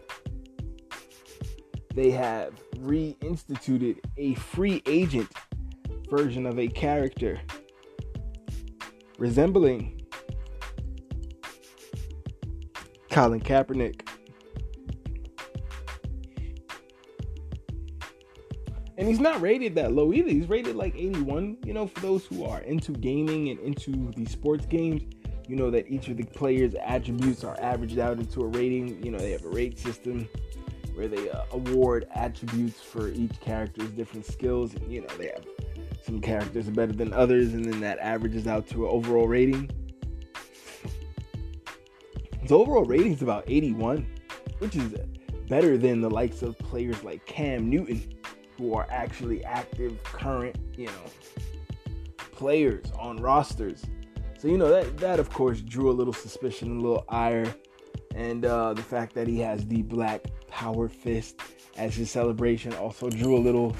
They 1.93 2.09
have 2.09 2.59
reinstituted 2.77 3.99
a 4.17 4.33
free 4.33 4.81
agent 4.87 5.31
version 6.09 6.47
of 6.47 6.57
a 6.57 6.67
character 6.67 7.39
resembling 9.19 10.01
Colin 13.11 13.41
Kaepernick. 13.41 14.04
And 19.05 19.11
he's 19.11 19.21
not 19.21 19.39
rated 19.39 19.75
that 19.75 19.93
low 19.93 20.11
either. 20.13 20.31
He's 20.31 20.49
rated 20.49 20.75
like 20.75 20.95
81. 20.95 21.57
You 21.63 21.73
know, 21.75 21.85
for 21.85 21.99
those 21.99 22.25
who 22.25 22.43
are 22.43 22.61
into 22.61 22.91
gaming 22.91 23.49
and 23.49 23.59
into 23.59 24.11
the 24.17 24.25
sports 24.25 24.65
games, 24.65 25.03
you 25.47 25.55
know 25.55 25.69
that 25.69 25.87
each 25.87 26.07
of 26.07 26.17
the 26.17 26.23
players' 26.23 26.73
attributes 26.83 27.43
are 27.43 27.55
averaged 27.61 27.99
out 27.99 28.17
into 28.17 28.41
a 28.41 28.47
rating. 28.47 29.03
You 29.05 29.11
know, 29.11 29.19
they 29.19 29.29
have 29.29 29.45
a 29.45 29.49
rate 29.49 29.77
system 29.77 30.27
where 30.95 31.07
they 31.07 31.29
uh, 31.29 31.43
award 31.51 32.07
attributes 32.15 32.81
for 32.81 33.09
each 33.09 33.39
character's 33.41 33.91
different 33.91 34.25
skills. 34.25 34.73
And, 34.73 34.91
you 34.91 35.01
know, 35.01 35.17
they 35.19 35.27
have 35.27 35.45
some 36.03 36.19
characters 36.19 36.67
are 36.67 36.71
better 36.71 36.93
than 36.93 37.13
others, 37.13 37.53
and 37.53 37.63
then 37.63 37.81
that 37.81 37.99
averages 37.99 38.47
out 38.47 38.67
to 38.69 38.87
an 38.87 38.91
overall 38.91 39.27
rating. 39.27 39.69
His 42.41 42.51
overall 42.51 42.85
rating 42.85 43.13
is 43.13 43.21
about 43.21 43.43
81, 43.45 44.07
which 44.57 44.75
is 44.75 44.95
better 45.47 45.77
than 45.77 46.01
the 46.01 46.09
likes 46.09 46.41
of 46.41 46.57
players 46.57 47.03
like 47.03 47.23
Cam 47.27 47.69
Newton, 47.69 48.01
who 48.57 48.73
are 48.73 48.87
actually 48.89 49.43
active, 49.43 50.01
current, 50.03 50.57
you 50.77 50.87
know, 50.87 51.03
players 52.31 52.85
on 52.99 53.17
rosters. 53.17 53.83
So 54.37 54.47
you 54.47 54.57
know 54.57 54.69
that 54.69 54.97
that 54.97 55.19
of 55.19 55.29
course 55.29 55.61
drew 55.61 55.89
a 55.89 55.93
little 55.93 56.13
suspicion, 56.13 56.77
a 56.77 56.81
little 56.81 57.05
ire, 57.09 57.53
and 58.13 58.45
uh, 58.45 58.73
the 58.73 58.83
fact 58.83 59.15
that 59.15 59.27
he 59.27 59.39
has 59.39 59.65
the 59.65 59.81
black 59.81 60.25
power 60.47 60.87
fist 60.87 61.39
as 61.77 61.95
his 61.95 62.11
celebration 62.11 62.73
also 62.73 63.09
drew 63.09 63.37
a 63.37 63.39
little 63.39 63.75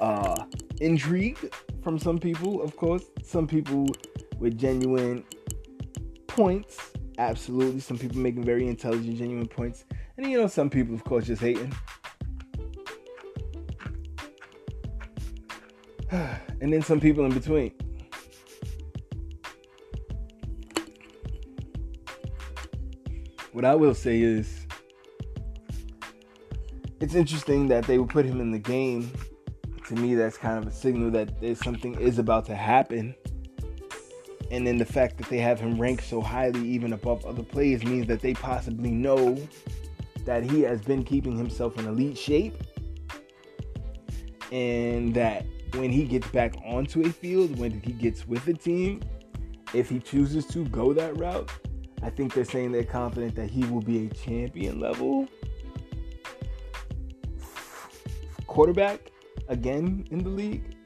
uh, 0.00 0.44
intrigue 0.80 1.52
from 1.82 1.98
some 1.98 2.18
people. 2.18 2.62
Of 2.62 2.76
course, 2.76 3.04
some 3.22 3.46
people 3.46 3.86
with 4.38 4.58
genuine 4.58 5.24
points, 6.26 6.92
absolutely. 7.18 7.80
Some 7.80 7.98
people 7.98 8.18
making 8.18 8.44
very 8.44 8.68
intelligent, 8.68 9.16
genuine 9.16 9.48
points, 9.48 9.84
and 10.16 10.30
you 10.30 10.40
know, 10.40 10.46
some 10.46 10.70
people, 10.70 10.94
of 10.94 11.04
course, 11.04 11.26
just 11.26 11.42
hating. 11.42 11.74
and 16.60 16.72
then 16.72 16.82
some 16.82 17.00
people 17.00 17.24
in 17.24 17.32
between. 17.32 17.72
What 23.52 23.64
I 23.64 23.74
will 23.74 23.94
say 23.94 24.20
is, 24.20 24.66
it's 27.00 27.14
interesting 27.14 27.68
that 27.68 27.84
they 27.84 27.98
would 27.98 28.08
put 28.08 28.26
him 28.26 28.40
in 28.40 28.50
the 28.50 28.58
game. 28.58 29.10
To 29.88 29.94
me, 29.94 30.14
that's 30.14 30.36
kind 30.36 30.58
of 30.58 30.66
a 30.66 30.74
signal 30.74 31.10
that 31.12 31.40
there's 31.40 31.60
something 31.60 31.94
is 32.00 32.18
about 32.18 32.46
to 32.46 32.54
happen. 32.54 33.14
And 34.50 34.66
then 34.66 34.76
the 34.76 34.84
fact 34.84 35.18
that 35.18 35.28
they 35.28 35.38
have 35.38 35.60
him 35.60 35.80
ranked 35.80 36.04
so 36.04 36.20
highly, 36.20 36.66
even 36.68 36.92
above 36.92 37.24
other 37.24 37.42
players, 37.42 37.84
means 37.84 38.06
that 38.06 38.20
they 38.20 38.34
possibly 38.34 38.90
know 38.90 39.36
that 40.24 40.42
he 40.42 40.62
has 40.62 40.80
been 40.80 41.04
keeping 41.04 41.36
himself 41.36 41.78
in 41.78 41.86
elite 41.86 42.18
shape. 42.18 42.54
And 44.50 45.14
that 45.14 45.44
when 45.76 45.90
he 45.90 46.04
gets 46.04 46.28
back 46.28 46.54
onto 46.64 47.02
a 47.02 47.10
field, 47.10 47.58
when 47.58 47.80
he 47.80 47.92
gets 47.92 48.26
with 48.26 48.46
a 48.48 48.54
team, 48.54 49.02
if 49.72 49.88
he 49.88 49.98
chooses 49.98 50.46
to 50.46 50.64
go 50.68 50.92
that 50.92 51.16
route, 51.18 51.50
I 52.02 52.10
think 52.10 52.34
they're 52.34 52.44
saying 52.44 52.72
they're 52.72 52.84
confident 52.84 53.34
that 53.36 53.50
he 53.50 53.64
will 53.64 53.80
be 53.80 54.06
a 54.06 54.08
champion 54.10 54.78
level 54.80 55.28
quarterback 58.46 59.10
again 59.48 60.06
in 60.12 60.22
the 60.22 60.28
league, 60.28 60.76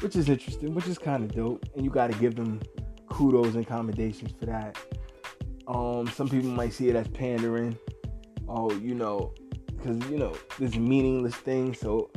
which 0.00 0.16
is 0.16 0.28
interesting, 0.28 0.74
which 0.74 0.86
is 0.86 0.98
kind 0.98 1.24
of 1.24 1.34
dope. 1.34 1.64
And 1.74 1.84
you 1.84 1.90
got 1.90 2.12
to 2.12 2.18
give 2.18 2.34
them 2.34 2.60
kudos 3.08 3.54
and 3.54 3.66
commendations 3.66 4.32
for 4.38 4.46
that. 4.46 4.76
Um, 5.66 6.06
some 6.08 6.28
people 6.28 6.50
might 6.50 6.72
see 6.74 6.88
it 6.88 6.96
as 6.96 7.08
pandering. 7.08 7.78
Oh, 8.48 8.70
you 8.72 8.94
know, 8.94 9.32
because 9.68 9.96
you 10.10 10.18
know 10.18 10.34
this 10.58 10.74
meaningless 10.76 11.36
thing. 11.36 11.74
So 11.74 12.10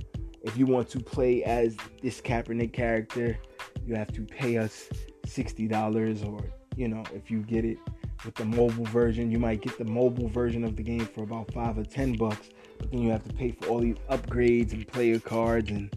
if 0.45 0.55
you 0.57 0.65
want 0.67 0.87
to 0.89 0.99
play 0.99 1.43
as 1.43 1.75
this 2.01 2.21
Kaepernick 2.21 2.71
character, 2.71 3.37
you 3.85 3.95
have 3.95 4.11
to 4.13 4.21
pay 4.21 4.57
us 4.57 4.87
sixty 5.25 5.67
dollars 5.67 6.23
or 6.23 6.39
you 6.77 6.87
know, 6.87 7.03
if 7.13 7.31
you 7.31 7.41
get 7.41 7.65
it 7.65 7.77
with 8.23 8.35
the 8.35 8.45
mobile 8.45 8.85
version, 8.85 9.31
you 9.31 9.39
might 9.39 9.61
get 9.61 9.77
the 9.77 9.85
mobile 9.85 10.27
version 10.27 10.63
of 10.63 10.75
the 10.75 10.83
game 10.83 11.05
for 11.05 11.23
about 11.23 11.51
five 11.51 11.77
or 11.77 11.83
ten 11.83 12.13
bucks, 12.13 12.49
but 12.77 12.91
then 12.91 13.01
you 13.01 13.09
have 13.09 13.23
to 13.23 13.33
pay 13.33 13.51
for 13.51 13.67
all 13.67 13.79
these 13.79 13.97
upgrades 14.09 14.73
and 14.73 14.87
player 14.87 15.19
cards, 15.19 15.71
and 15.71 15.93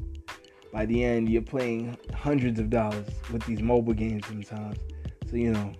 by 0.72 0.86
the 0.86 1.05
end, 1.05 1.28
you're 1.28 1.42
playing 1.42 1.96
hundreds 2.14 2.59
of 2.59 2.70
dollars 2.70 3.07
with 3.32 3.44
these 3.44 3.61
mobile 3.61 3.94
games 3.94 4.26
sometimes. 4.26 4.78
So 5.28 5.36
you 5.36 5.53
know, 5.53 5.72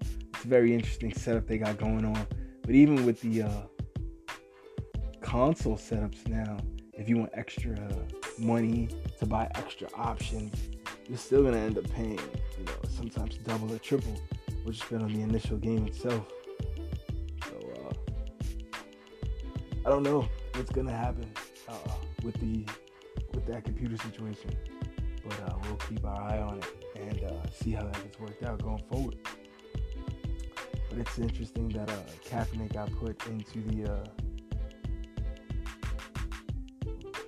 it's 0.00 0.44
a 0.44 0.48
very 0.48 0.74
interesting 0.74 1.14
setup 1.14 1.46
they 1.46 1.58
got 1.58 1.78
going 1.78 2.04
on. 2.04 2.26
But 2.62 2.74
even 2.74 3.06
with 3.06 3.20
the 3.20 3.42
uh, 3.42 3.62
console 5.20 5.76
setups 5.76 6.26
now, 6.28 6.58
if 6.96 7.08
you 7.08 7.18
want 7.18 7.30
extra 7.34 7.76
money 8.38 8.88
to 9.18 9.26
buy 9.26 9.50
extra 9.54 9.88
options, 9.94 10.54
you're 11.08 11.18
still 11.18 11.44
gonna 11.44 11.58
end 11.58 11.78
up 11.78 11.88
paying, 11.90 12.18
you 12.58 12.64
know, 12.64 12.72
sometimes 12.88 13.36
double 13.38 13.72
or 13.72 13.78
triple, 13.78 14.16
which 14.64 14.80
has 14.80 14.88
been 14.88 15.02
on 15.02 15.12
the 15.12 15.20
initial 15.20 15.56
game 15.58 15.86
itself. 15.86 16.26
So 17.48 17.74
uh, 17.76 17.92
I 19.84 19.90
don't 19.90 20.02
know 20.02 20.28
what's 20.54 20.72
gonna 20.72 20.96
happen 20.96 21.30
uh, 21.68 21.92
with 22.22 22.34
the 22.40 22.64
with 23.34 23.46
that 23.46 23.64
computer 23.64 23.96
situation, 23.98 24.50
but 25.22 25.38
uh, 25.42 25.54
we'll 25.64 25.76
keep 25.76 26.04
our 26.04 26.20
eye 26.22 26.40
on 26.40 26.58
it 26.58 26.64
and 26.96 27.24
uh, 27.24 27.50
see 27.52 27.72
how 27.72 27.84
that 27.84 27.94
gets 28.02 28.18
worked 28.18 28.42
out 28.42 28.62
going 28.62 28.82
forward. 28.90 29.18
But 30.88 30.98
it's 30.98 31.18
interesting 31.18 31.68
that 31.70 31.90
uh, 31.90 31.94
Kaepernick 32.24 32.72
got 32.72 32.90
put 32.98 33.26
into 33.26 33.60
the 33.60 34.08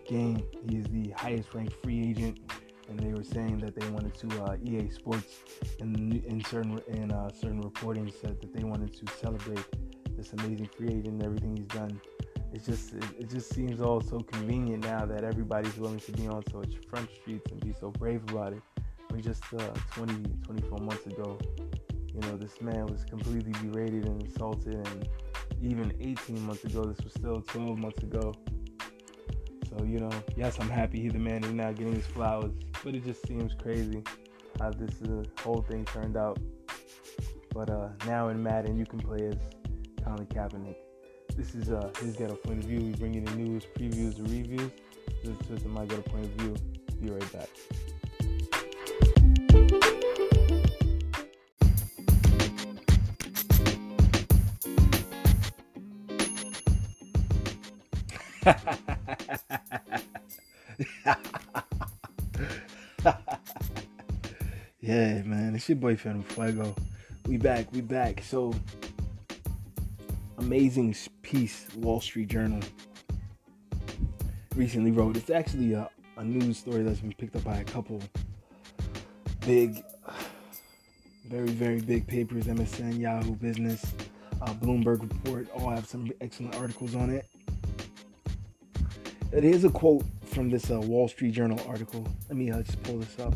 game. 0.09 0.43
He 0.69 0.79
is 0.79 0.87
the 0.87 1.11
highest 1.11 1.55
ranked 1.55 1.75
free 1.83 2.11
agent 2.11 2.41
and 2.89 2.99
they 2.99 3.13
were 3.13 3.23
saying 3.23 3.59
that 3.59 3.79
they 3.79 3.89
wanted 3.91 4.15
to 4.15 4.45
uh, 4.45 4.57
EA 4.65 4.89
Sports 4.91 5.45
in, 5.81 6.23
in 6.27 6.43
certain 6.45 6.81
in 6.89 7.13
uh, 7.13 7.31
certain 7.31 7.61
reporting 7.61 8.11
said 8.11 8.41
that 8.41 8.53
they 8.55 8.65
wanted 8.65 8.93
to 8.95 9.15
celebrate 9.17 9.65
this 10.17 10.33
amazing 10.33 10.69
free 10.77 10.89
agent 10.89 11.07
and 11.07 11.23
everything 11.23 11.57
he's 11.57 11.67
done. 11.67 12.01
It's 12.53 12.65
just 12.65 12.95
it, 12.95 13.05
it, 13.19 13.31
just 13.31 13.55
seems 13.55 13.81
all 13.81 14.01
so 14.01 14.21
convenient 14.21 14.85
now 14.85 15.05
that 15.05 15.23
everybody's 15.23 15.77
willing 15.77 16.01
to 16.01 16.13
be 16.13 16.27
on 16.27 16.43
such 16.47 16.77
front 16.89 17.11
streets 17.15 17.53
and 17.53 17.61
be 17.61 17.75
so 17.79 17.91
brave 17.91 18.23
about 18.31 18.55
it. 18.55 18.63
When 19.09 19.21
just 19.21 19.43
uh, 19.55 19.59
20, 19.93 20.15
24 20.43 20.79
months 20.79 21.07
ago, 21.07 21.39
you 22.15 22.21
know, 22.21 22.37
this 22.37 22.61
man 22.61 22.87
was 22.87 23.05
completely 23.05 23.53
berated 23.63 24.07
and 24.07 24.23
insulted, 24.23 24.75
and 24.75 25.09
even 25.63 25.93
18 26.01 26.41
months 26.43 26.65
ago, 26.65 26.85
this 26.85 27.03
was 27.05 27.13
still 27.13 27.43
12 27.43 27.79
months 27.79 28.03
ago 28.03 28.35
so, 29.69 29.85
you 29.85 30.01
know, 30.01 30.11
yes, 30.37 30.59
I'm 30.59 30.69
happy 30.69 31.01
he 31.01 31.09
the 31.09 31.19
man 31.19 31.45
is 31.45 31.53
now 31.53 31.73
getting 31.73 31.95
his 31.95 32.07
flowers, 32.07 32.53
but 32.83 32.95
it 32.95 33.05
just 33.05 33.27
seems 33.27 33.53
crazy 33.55 34.03
how 34.59 34.71
this 34.71 35.03
uh, 35.03 35.25
whole 35.43 35.63
thing 35.63 35.85
turned 35.85 36.17
out. 36.17 36.39
But 37.53 37.71
uh, 37.71 37.89
now 38.07 38.29
in 38.29 38.43
Madden, 38.43 38.79
you 38.79 38.87
can 38.87 38.99
play 38.99 39.27
as 39.27 39.37
Colin 40.05 40.27
Kaepernick. 40.27 40.77
This 41.37 41.55
is 41.55 41.71
uh, 41.71 41.91
his 42.01 42.17
ghetto 42.17 42.35
point 42.35 42.61
of 42.61 42.65
view. 42.65 42.81
We 42.81 42.93
bring 42.93 43.15
you 43.15 43.21
the 43.21 43.33
news, 43.33 43.65
previews, 43.77 44.19
and 44.19 44.31
reviews. 44.31 44.71
This 45.23 45.33
is 45.33 45.47
Twisted 45.47 45.71
My 45.71 45.85
Ghetto 45.85 46.03
Point 46.03 46.25
of 46.25 46.31
View. 46.33 46.57
Be 47.01 47.11
right 47.11 47.33
back. 47.33 47.49
yeah, 64.89 65.21
man, 65.23 65.55
it's 65.55 65.69
your 65.69 65.77
boy 65.77 65.97
Phantom 65.97 66.23
Fuego. 66.23 66.75
We 67.27 67.37
back, 67.37 67.71
we 67.75 67.83
back. 67.83 68.23
So, 68.23 68.55
amazing 70.39 70.97
piece, 71.21 71.67
Wall 71.77 72.01
Street 72.01 72.29
Journal 72.29 72.61
recently 74.57 74.91
wrote. 74.91 75.19
It's 75.19 75.29
actually 75.29 75.75
a, 75.75 75.91
a 76.17 76.25
news 76.25 76.57
story 76.57 76.85
that's 76.85 77.01
been 77.01 77.13
picked 77.13 77.37
up 77.37 77.45
by 77.45 77.59
a 77.59 77.65
couple 77.65 78.03
big, 79.45 79.85
very, 81.27 81.51
very 81.51 81.83
big 81.83 82.07
papers 82.07 82.45
MSN, 82.45 82.99
Yahoo 82.99 83.37
Business, 83.37 83.93
uh, 84.41 84.55
Bloomberg 84.55 85.03
Report, 85.03 85.51
all 85.51 85.69
have 85.69 85.87
some 85.87 86.11
excellent 86.23 86.57
articles 86.57 86.95
on 86.95 87.11
it. 87.11 87.29
It 89.33 89.45
is 89.45 89.65
a 89.65 89.71
quote 89.71 90.07
from 90.25 90.49
this 90.49 90.71
uh, 90.71 90.81
Wall 90.81 91.09
Street 91.09 91.33
Journal 91.33 91.61
article. 91.69 92.09
Let 92.31 92.39
me 92.39 92.51
uh, 92.51 92.63
just 92.63 92.83
pull 92.85 93.01
this 93.01 93.19
up. 93.19 93.35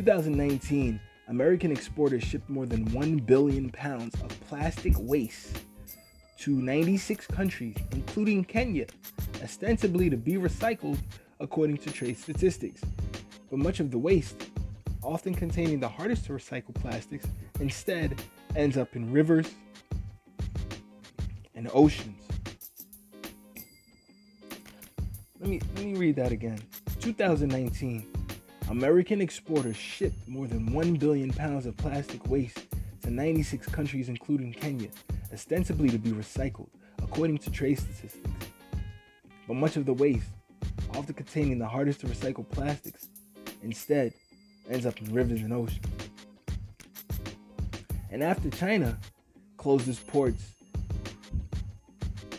2019, 0.00 0.98
American 1.28 1.70
exporters 1.70 2.22
shipped 2.22 2.48
more 2.48 2.64
than 2.64 2.90
1 2.94 3.18
billion 3.18 3.68
pounds 3.68 4.14
of 4.22 4.28
plastic 4.48 4.94
waste 4.98 5.58
to 6.38 6.52
96 6.52 7.26
countries, 7.26 7.76
including 7.92 8.42
Kenya, 8.42 8.86
ostensibly 9.44 10.08
to 10.08 10.16
be 10.16 10.36
recycled 10.36 10.96
according 11.38 11.76
to 11.76 11.90
trade 11.92 12.16
statistics. 12.16 12.80
But 13.50 13.58
much 13.58 13.78
of 13.78 13.90
the 13.90 13.98
waste, 13.98 14.42
often 15.02 15.34
containing 15.34 15.80
the 15.80 15.88
hardest 15.88 16.24
to 16.26 16.32
recycle 16.32 16.74
plastics, 16.74 17.26
instead 17.60 18.18
ends 18.56 18.78
up 18.78 18.96
in 18.96 19.12
rivers 19.12 19.50
and 21.54 21.68
oceans. 21.74 22.22
Let 25.38 25.50
me 25.50 25.60
let 25.74 25.84
me 25.84 25.94
read 25.94 26.16
that 26.16 26.32
again. 26.32 26.58
2019, 27.00 28.09
American 28.70 29.20
exporters 29.20 29.76
shipped 29.76 30.28
more 30.28 30.46
than 30.46 30.72
1 30.72 30.94
billion 30.94 31.32
pounds 31.32 31.66
of 31.66 31.76
plastic 31.76 32.24
waste 32.28 32.68
to 33.02 33.10
96 33.10 33.66
countries 33.66 34.08
including 34.08 34.52
Kenya, 34.52 34.88
ostensibly 35.32 35.88
to 35.88 35.98
be 35.98 36.12
recycled, 36.12 36.68
according 37.02 37.36
to 37.38 37.50
trade 37.50 37.80
statistics. 37.80 38.30
But 39.48 39.54
much 39.54 39.76
of 39.76 39.86
the 39.86 39.92
waste, 39.92 40.28
often 40.94 41.14
containing 41.14 41.58
the 41.58 41.66
hardest 41.66 41.98
to 42.02 42.06
recycle 42.06 42.48
plastics, 42.48 43.08
instead 43.64 44.14
ends 44.70 44.86
up 44.86 45.02
in 45.02 45.12
rivers 45.12 45.40
and 45.40 45.52
oceans. 45.52 45.84
And 48.12 48.22
after 48.22 48.50
China 48.50 49.00
closes 49.56 49.98
ports 49.98 50.44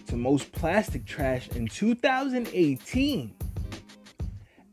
to 0.08 0.16
most 0.16 0.54
plastic 0.54 1.06
trash 1.06 1.50
in 1.50 1.68
2018, 1.68 3.36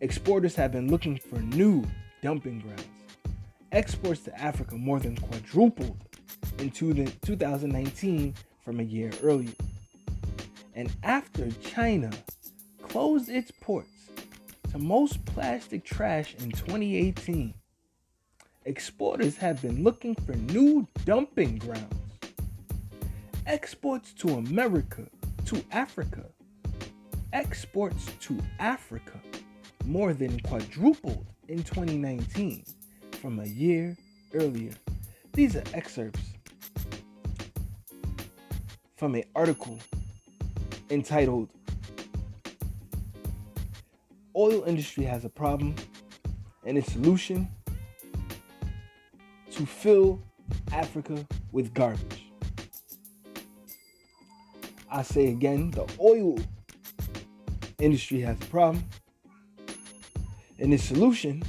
exporters 0.01 0.55
have 0.55 0.73
been 0.73 0.91
looking 0.91 1.17
for 1.17 1.41
new 1.41 1.85
dumping 2.23 2.61
grounds. 2.61 2.85
Exports 3.73 4.21
to 4.23 4.41
Africa 4.41 4.77
more 4.77 5.01
than 5.01 5.17
quadrupled 5.17 5.97
in 6.59 6.71
2019 6.71 8.35
from 8.65 8.81
a 8.81 8.83
year 8.83 9.11
earlier. 9.23 9.53
And 10.75 10.95
after 11.03 11.51
China 11.63 12.11
closed 12.83 13.29
its 13.29 13.51
ports 13.51 14.11
to 14.71 14.79
most 14.79 15.25
plastic 15.25 15.85
trash 15.85 16.35
in 16.39 16.53
2018, 16.53 17.53
exporters 18.65 19.37
have 19.37 19.61
been 19.61 19.83
looking 19.83 20.15
for 20.15 20.35
new 20.35 20.87
dumping 21.05 21.59
grounds. 21.59 21.95
Exports 23.47 24.13
to 24.13 24.35
America, 24.35 25.07
to 25.47 25.65
Africa, 25.73 26.27
exports 27.33 28.07
to 28.21 28.39
Africa 28.59 29.21
more 29.89 30.13
than 30.13 30.39
quadrupled 30.41 31.27
in 31.49 31.63
2019 31.65 32.63
from 33.23 33.41
a 33.41 33.47
year 33.47 33.97
earlier. 34.35 34.73
These 35.33 35.57
are 35.57 35.65
excerpts 35.73 36.21
from 38.97 39.15
an 39.15 39.25
article 39.35 39.79
entitled 40.91 41.49
Oil 44.37 44.63
Industry 44.65 45.05
Has 45.05 45.25
a 45.25 45.31
Problem 45.31 45.75
and 46.65 46.77
its 46.77 46.93
solution 46.93 47.49
to 49.53 49.65
fill 49.65 50.21
Africa 50.71 51.27
with 51.51 51.73
garbage. 51.73 52.31
I 54.91 55.03
say 55.03 55.29
again, 55.29 55.71
the 55.71 55.91
oil 55.99 56.39
industry 57.79 58.21
has 58.21 58.37
a 58.41 58.47
problem. 58.47 58.85
And 60.59 60.75
its 60.75 60.85
solution, 60.85 61.43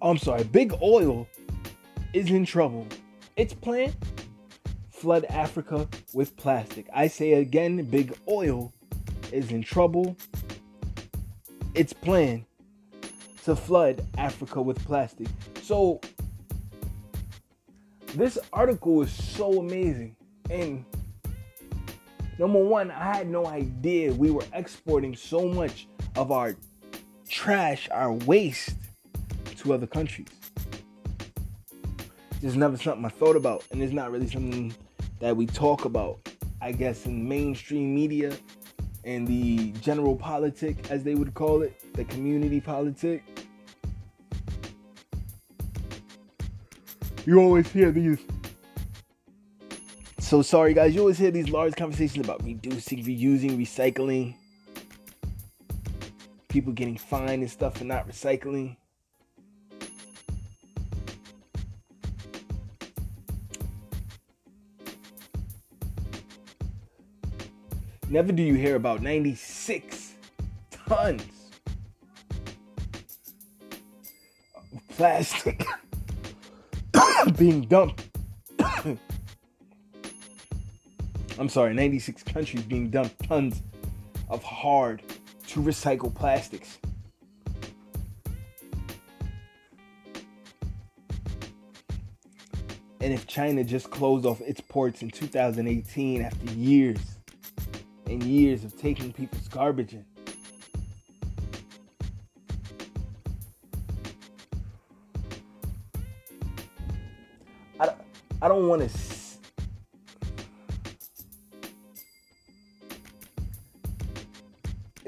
oh, 0.00 0.10
I'm 0.10 0.18
sorry, 0.18 0.44
big 0.44 0.72
oil 0.82 1.28
is 2.12 2.30
in 2.30 2.46
trouble. 2.46 2.86
Its 3.36 3.52
plan, 3.52 3.92
flood 4.90 5.26
Africa 5.26 5.88
with 6.14 6.36
plastic. 6.36 6.86
I 6.94 7.08
say 7.08 7.34
again, 7.34 7.84
big 7.84 8.16
oil 8.28 8.72
is 9.32 9.50
in 9.50 9.62
trouble. 9.62 10.16
Its 11.74 11.92
plan, 11.92 12.46
to 13.44 13.54
flood 13.54 14.06
Africa 14.16 14.62
with 14.62 14.82
plastic. 14.86 15.26
So, 15.62 16.00
this 18.14 18.38
article 18.52 19.02
is 19.02 19.12
so 19.12 19.60
amazing. 19.60 20.16
And 20.48 20.84
number 22.38 22.64
one, 22.64 22.90
I 22.90 23.16
had 23.16 23.28
no 23.28 23.46
idea 23.46 24.12
we 24.14 24.30
were 24.30 24.46
exporting 24.54 25.14
so 25.14 25.46
much 25.46 25.88
of 26.16 26.30
our 26.30 26.56
trash, 27.28 27.88
our 27.90 28.12
waste 28.12 28.74
to 29.58 29.74
other 29.74 29.86
countries. 29.86 30.28
It's 32.42 32.54
never 32.54 32.76
something 32.76 33.04
I 33.04 33.08
thought 33.08 33.36
about, 33.36 33.64
and 33.70 33.82
it's 33.82 33.92
not 33.92 34.10
really 34.10 34.28
something 34.28 34.74
that 35.20 35.36
we 35.36 35.46
talk 35.46 35.86
about, 35.86 36.18
I 36.60 36.72
guess, 36.72 37.06
in 37.06 37.26
mainstream 37.26 37.94
media 37.94 38.36
and 39.04 39.26
the 39.26 39.70
general 39.80 40.16
politic, 40.16 40.90
as 40.90 41.02
they 41.04 41.14
would 41.14 41.34
call 41.34 41.62
it, 41.62 41.74
the 41.94 42.04
community 42.04 42.60
politic. 42.60 43.22
You 47.26 47.40
always 47.40 47.70
hear 47.70 47.90
these. 47.90 48.18
So 50.18 50.42
sorry, 50.42 50.74
guys. 50.74 50.94
You 50.94 51.00
always 51.00 51.18
hear 51.18 51.30
these 51.30 51.48
large 51.48 51.74
conversations 51.76 52.24
about 52.24 52.44
reducing, 52.44 53.02
reusing, 53.04 53.58
recycling. 53.58 54.34
People 56.54 56.72
getting 56.72 56.96
fined 56.96 57.42
and 57.42 57.50
stuff 57.50 57.78
for 57.78 57.84
not 57.84 58.08
recycling. 58.08 58.76
Never 68.08 68.30
do 68.30 68.40
you 68.44 68.54
hear 68.54 68.76
about 68.76 69.02
96 69.02 70.14
tons 70.86 71.24
of 74.72 74.88
plastic 74.90 75.66
being 77.36 77.62
dumped. 77.62 78.08
I'm 81.36 81.48
sorry, 81.48 81.74
96 81.74 82.22
countries 82.22 82.62
being 82.62 82.90
dumped 82.90 83.20
tons 83.24 83.60
of 84.28 84.40
hard 84.44 85.02
to 85.48 85.60
recycle 85.60 86.14
plastics. 86.14 86.78
And 93.00 93.12
if 93.12 93.26
China 93.26 93.62
just 93.64 93.90
closed 93.90 94.24
off 94.24 94.40
its 94.40 94.60
ports 94.60 95.02
in 95.02 95.10
2018 95.10 96.22
after 96.22 96.52
years 96.52 96.98
and 98.06 98.22
years 98.22 98.64
of 98.64 98.78
taking 98.78 99.12
people's 99.12 99.48
garbage 99.48 99.92
in, 99.92 100.04
I 108.44 108.48
don't 108.48 108.68
want 108.68 108.82
to. 108.82 109.13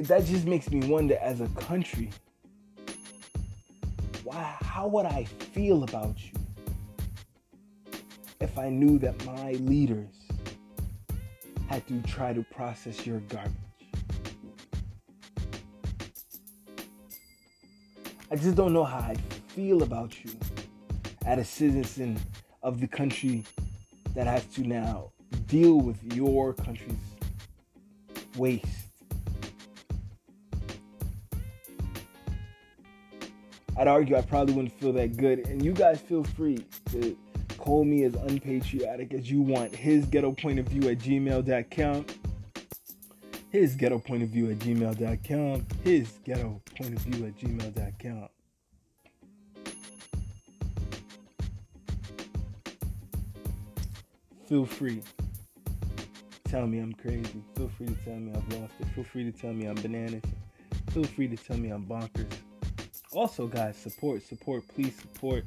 That 0.08 0.24
just 0.24 0.46
makes 0.46 0.70
me 0.70 0.86
wonder 0.88 1.16
as 1.20 1.40
a 1.40 1.48
country 1.48 2.10
why 4.22 4.56
how 4.62 4.86
would 4.86 5.06
I 5.06 5.24
feel 5.24 5.84
about 5.84 6.16
you 6.22 6.32
if 8.40 8.58
I 8.58 8.68
knew 8.68 8.98
that 8.98 9.24
my 9.24 9.52
leaders 9.52 10.14
had 11.68 11.86
to 11.88 12.00
try 12.02 12.32
to 12.32 12.42
process 12.42 13.06
your 13.06 13.20
garbage? 13.20 13.52
I 18.30 18.36
just 18.36 18.56
don't 18.56 18.72
know 18.72 18.84
how 18.84 18.98
I 18.98 19.16
feel 19.48 19.82
about 19.82 20.24
you 20.24 20.32
as 21.24 21.38
a 21.38 21.44
citizen 21.44 22.18
of 22.62 22.80
the 22.80 22.88
country 22.88 23.44
that 24.14 24.26
has 24.26 24.44
to 24.54 24.62
now 24.62 25.12
deal 25.46 25.80
with 25.80 26.02
your 26.14 26.52
country's 26.52 26.96
waste. 28.36 28.85
I'd 33.78 33.88
argue 33.88 34.16
I 34.16 34.22
probably 34.22 34.54
wouldn't 34.54 34.78
feel 34.78 34.92
that 34.94 35.16
good. 35.16 35.46
And 35.48 35.62
you 35.62 35.72
guys 35.72 36.00
feel 36.00 36.24
free 36.24 36.64
to 36.92 37.16
call 37.58 37.84
me 37.84 38.04
as 38.04 38.14
unpatriotic 38.14 39.12
as 39.12 39.30
you 39.30 39.42
want. 39.42 39.74
His 39.74 40.06
ghetto 40.06 40.32
point 40.32 40.58
of 40.58 40.66
view 40.66 40.88
at 40.88 40.98
gmail.com. 40.98 42.06
His 43.50 43.74
ghetto 43.74 43.98
point 43.98 44.22
of 44.22 44.28
view 44.30 44.50
at 44.50 44.58
gmail.com. 44.58 45.66
His 45.84 46.18
ghetto 46.24 46.60
point 46.76 46.94
of 46.94 47.00
view 47.00 47.26
at 47.26 47.36
gmail.com. 47.38 48.28
Feel 54.46 54.64
free. 54.64 55.02
Tell 56.44 56.66
me 56.66 56.78
I'm 56.78 56.92
crazy. 56.92 57.42
Feel 57.56 57.68
free 57.68 57.86
to 57.86 57.94
tell 58.04 58.14
me 58.14 58.32
I've 58.32 58.60
lost 58.60 58.74
it. 58.78 58.86
Feel 58.94 59.04
free 59.04 59.24
to 59.24 59.32
tell 59.32 59.52
me 59.52 59.66
I'm 59.66 59.74
bananas. 59.74 60.22
Feel 60.90 61.04
free 61.04 61.26
to 61.28 61.36
tell 61.36 61.56
me 61.56 61.70
I'm 61.70 61.84
bonkers. 61.84 62.45
Also, 63.16 63.46
guys, 63.46 63.78
support, 63.78 64.22
support, 64.22 64.62
please 64.68 64.94
support. 64.94 65.42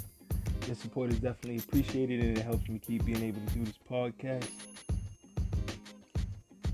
Your 0.65 0.75
support 0.75 1.11
is 1.11 1.19
definitely 1.19 1.57
appreciated 1.57 2.19
and 2.19 2.35
it 2.35 2.41
helps 2.41 2.67
me 2.67 2.79
keep 2.79 3.05
being 3.05 3.21
able 3.21 3.41
to 3.41 3.53
do 3.53 3.63
this 3.63 3.77
podcast. 3.87 4.49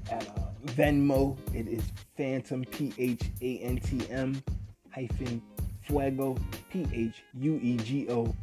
At 0.10 0.26
uh, 0.30 0.42
Venmo, 0.68 1.38
it 1.54 1.68
is 1.68 1.84
Phantom, 2.16 2.64
P 2.64 2.94
H 2.98 3.24
A 3.42 3.58
N 3.58 3.76
T 3.76 4.10
M 4.10 4.42
hyphen 4.90 5.42
Fuego, 5.82 6.38
P 6.72 6.88
H 6.94 7.24
U 7.40 7.60
E 7.62 7.76
G 7.76 8.08
O 8.10 8.34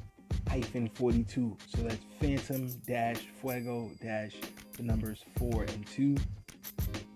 hyphen 0.46 0.90
42. 0.90 1.56
So 1.74 1.82
that's 1.84 2.04
Phantom 2.20 2.68
dash 2.86 3.28
Fuego 3.40 3.90
dash 4.02 4.34
the 4.76 4.82
numbers 4.82 5.24
4 5.38 5.62
and 5.62 5.86
2. 5.86 6.16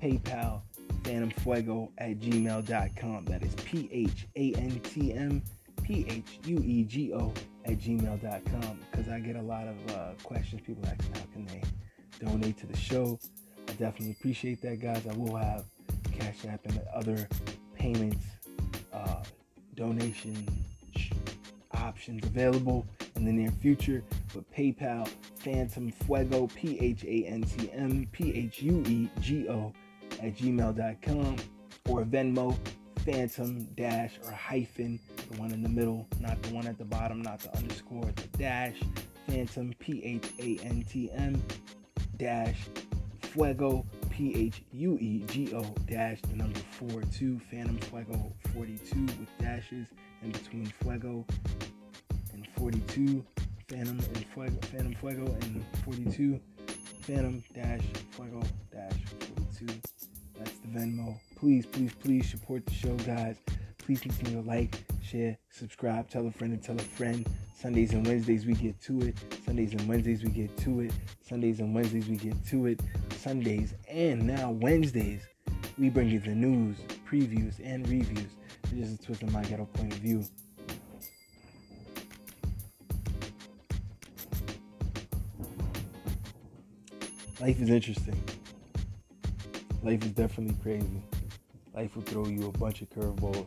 PayPal, 0.02 0.62
phantomfuego 1.06 1.90
at 1.98 2.18
gmail.com. 2.18 3.24
That 3.26 3.42
is 3.42 3.54
P 3.54 3.88
H 3.92 4.26
A 4.36 4.52
N 4.54 4.80
T 4.80 5.12
M 5.12 5.42
P 5.82 6.04
H 6.08 6.40
U 6.44 6.58
E 6.58 6.84
G 6.84 7.14
O 7.14 7.32
at 7.64 7.78
gmail.com. 7.78 8.80
Because 8.90 9.08
I 9.08 9.20
get 9.20 9.36
a 9.36 9.42
lot 9.42 9.66
of 9.68 9.94
uh, 9.94 10.10
questions. 10.22 10.62
People 10.66 10.84
ask 10.86 11.00
how 11.16 11.24
can 11.32 11.46
they 11.46 11.62
donate 12.20 12.58
to 12.58 12.66
the 12.66 12.76
show. 12.76 13.18
I 13.68 13.72
definitely 13.72 14.12
appreciate 14.18 14.60
that, 14.62 14.80
guys. 14.80 15.06
I 15.06 15.14
will 15.14 15.36
have 15.36 15.64
Cash 16.12 16.44
App 16.46 16.64
and 16.66 16.80
other 16.94 17.28
payments, 17.74 18.24
uh, 18.92 19.22
donation 19.74 20.46
options 21.72 22.24
available 22.24 22.86
in 23.14 23.24
the 23.24 23.32
near 23.32 23.50
future. 23.50 24.02
But 24.34 24.50
PayPal, 24.52 25.08
Phantom 25.36 25.90
Fuego, 25.92 26.48
P 26.48 26.78
H 26.80 27.04
A 27.04 27.26
N 27.26 27.42
T 27.42 27.70
M 27.72 28.08
P 28.12 28.34
H 28.34 28.62
U 28.62 28.82
E 28.86 29.08
G 29.20 29.48
O 29.48 29.72
at 30.22 30.36
gmail.com 30.36 31.36
or 31.88 32.04
Venmo, 32.04 32.56
Phantom 33.04 33.64
dash 33.76 34.18
or 34.24 34.32
hyphen, 34.32 34.98
the 35.30 35.38
one 35.38 35.52
in 35.52 35.62
the 35.62 35.68
middle, 35.68 36.06
not 36.20 36.42
the 36.42 36.54
one 36.54 36.66
at 36.66 36.78
the 36.78 36.84
bottom, 36.84 37.22
not 37.22 37.38
the 37.40 37.56
underscore, 37.56 38.10
the 38.16 38.38
dash, 38.38 38.76
Phantom, 39.28 39.72
P 39.78 40.02
H 40.04 40.28
A 40.40 40.64
N 40.64 40.84
T 40.88 41.10
M 41.12 41.40
dash 42.16 42.56
Fuego, 43.20 43.84
P 44.10 44.34
H 44.34 44.62
U 44.72 44.96
E 45.00 45.22
G 45.26 45.52
O 45.54 45.62
dash 45.86 46.20
the 46.22 46.36
number 46.36 46.58
4 46.90 47.02
2 47.12 47.38
Phantom 47.50 47.78
Fuego 47.78 48.32
42 48.54 49.02
with 49.02 49.38
dashes 49.38 49.86
in 50.22 50.30
between 50.30 50.66
Fuego 50.82 51.24
and 52.32 52.48
42 52.56 53.24
Phantom 53.68 53.98
and 53.98 54.26
Fuego 54.32 54.56
Phantom 54.62 54.94
Fuego 54.94 55.36
and 55.42 55.64
42 55.84 56.40
Phantom 57.02 57.42
dash 57.54 57.82
Fuego 58.12 58.42
dash 58.72 58.98
42 59.58 59.66
that's 60.38 60.58
the 60.58 60.68
Venmo 60.68 61.18
please 61.36 61.66
please 61.66 61.92
please 62.02 62.28
support 62.28 62.64
the 62.66 62.74
show 62.74 62.94
guys 62.98 63.36
please 63.78 64.00
continue 64.00 64.42
to 64.42 64.48
like 64.48 64.76
share 65.02 65.36
subscribe 65.50 66.08
tell 66.08 66.26
a 66.26 66.30
friend 66.30 66.52
and 66.52 66.62
tell 66.62 66.76
a 66.76 66.82
friend 66.82 67.26
Sundays 67.54 67.92
and 67.92 68.06
Wednesdays 68.06 68.44
we 68.44 68.54
get 68.54 68.80
to 68.82 69.00
it 69.02 69.16
Sundays 69.44 69.72
and 69.72 69.88
Wednesdays 69.88 70.22
we 70.22 70.30
get 70.30 70.56
to 70.58 70.80
it 70.80 70.92
Sundays 71.22 71.60
and 71.60 71.74
Wednesdays 71.74 72.08
we 72.08 72.16
get 72.16 72.44
to 72.46 72.66
it 72.66 72.80
Sundays 73.16 73.74
and 73.88 74.26
now 74.26 74.50
Wednesdays, 74.50 75.22
we 75.78 75.88
bring 75.88 76.08
you 76.08 76.20
the 76.20 76.34
news, 76.34 76.76
previews, 77.08 77.54
and 77.64 77.88
reviews. 77.88 78.30
It's 78.64 78.72
just 78.72 79.02
a 79.02 79.04
twist 79.04 79.22
of 79.22 79.32
my 79.32 79.42
ghetto 79.42 79.64
point 79.64 79.92
of 79.92 79.98
view. 79.98 80.24
Life 87.40 87.60
is 87.60 87.70
interesting. 87.70 88.22
Life 89.86 90.04
is 90.04 90.10
definitely 90.10 90.56
crazy. 90.64 91.00
Life 91.72 91.94
will 91.94 92.02
throw 92.02 92.26
you 92.26 92.48
a 92.48 92.58
bunch 92.58 92.82
of 92.82 92.90
curveballs. 92.90 93.46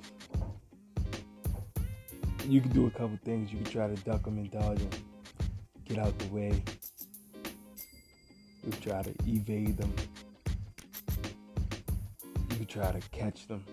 You 2.48 2.62
can 2.62 2.72
do 2.72 2.88
a 2.88 2.92
couple 2.92 3.20
things. 3.26 3.52
You 3.52 3.58
can 3.58 3.70
try 3.70 3.88
to 3.88 3.96
duck 4.04 4.24
them 4.24 4.38
and 4.38 4.50
dodge 4.50 4.80
them, 4.80 4.90
get 5.84 5.98
out 5.98 6.18
the 6.18 6.28
way, 6.28 6.64
you 8.64 8.72
can 8.72 8.80
try 8.80 9.02
to 9.02 9.14
evade 9.28 9.76
them. 9.76 9.94
You 12.52 12.56
can 12.56 12.66
try 12.68 12.90
to 12.94 13.02
catch 13.10 13.46
them. 13.50 13.66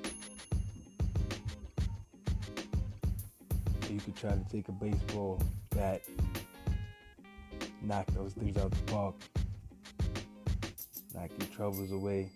You 3.88 4.00
could 4.00 4.16
try 4.16 4.30
to 4.30 4.44
take 4.50 4.66
a 4.66 4.72
baseball 4.72 5.40
bat, 5.70 6.02
knock 7.80 8.06
those 8.06 8.32
things 8.32 8.56
out 8.56 8.72
the 8.72 8.92
park, 8.92 9.14
knock 11.14 11.30
your 11.38 11.48
troubles 11.50 11.92
away, 11.92 12.32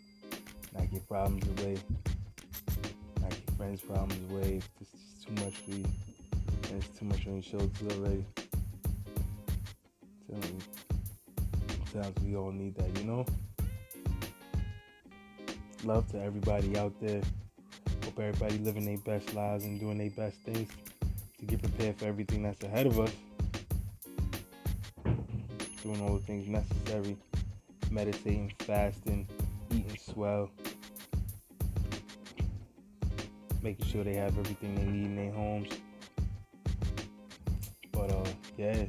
knock 0.75 0.89
your 0.93 1.01
problems 1.03 1.45
away, 1.59 1.79
knock 3.21 3.33
your 3.33 3.57
friends' 3.57 3.81
problems 3.81 4.31
away. 4.31 4.61
This 4.79 4.89
is 4.95 5.25
too 5.25 5.33
much 5.45 5.55
for 5.57 5.71
you, 5.71 5.85
and 6.65 6.83
it's 6.83 6.99
too 6.99 7.05
much 7.05 7.27
on 7.27 7.35
your 7.35 7.43
shoulders 7.43 7.97
already. 7.97 8.25
Me 10.31 10.39
sometimes 11.93 12.17
we 12.25 12.37
all 12.37 12.53
need 12.53 12.75
that, 12.77 12.97
you 12.99 13.05
know? 13.05 13.27
Love 15.85 16.07
to 16.13 16.23
everybody 16.23 16.77
out 16.79 16.93
there. 17.01 17.21
Hope 18.05 18.19
everybody 18.19 18.59
living 18.59 18.85
their 18.85 18.99
best 18.99 19.35
lives 19.35 19.65
and 19.65 19.81
doing 19.81 19.99
their 19.99 20.11
best 20.11 20.37
things 20.45 20.71
to 21.39 21.47
get 21.47 21.61
prepared 21.61 21.99
for 21.99 22.07
everything 22.07 22.43
that's 22.43 22.63
ahead 22.63 22.87
of 22.87 23.01
us. 23.01 23.13
Doing 25.83 26.01
all 26.03 26.15
the 26.15 26.25
things 26.27 26.47
necessary. 26.49 27.17
Meditating, 27.91 28.53
fasting, 28.61 29.27
eating 29.73 29.99
swell. 29.99 30.51
Making 33.63 33.87
sure 33.87 34.05
they 34.05 34.15
have 34.15 34.37
everything 34.39 34.75
they 34.75 34.85
need 34.85 35.05
in 35.07 35.17
their 35.17 35.33
homes. 35.33 35.69
But 37.93 38.11
uh 38.11 38.25
yeah. 38.57 38.87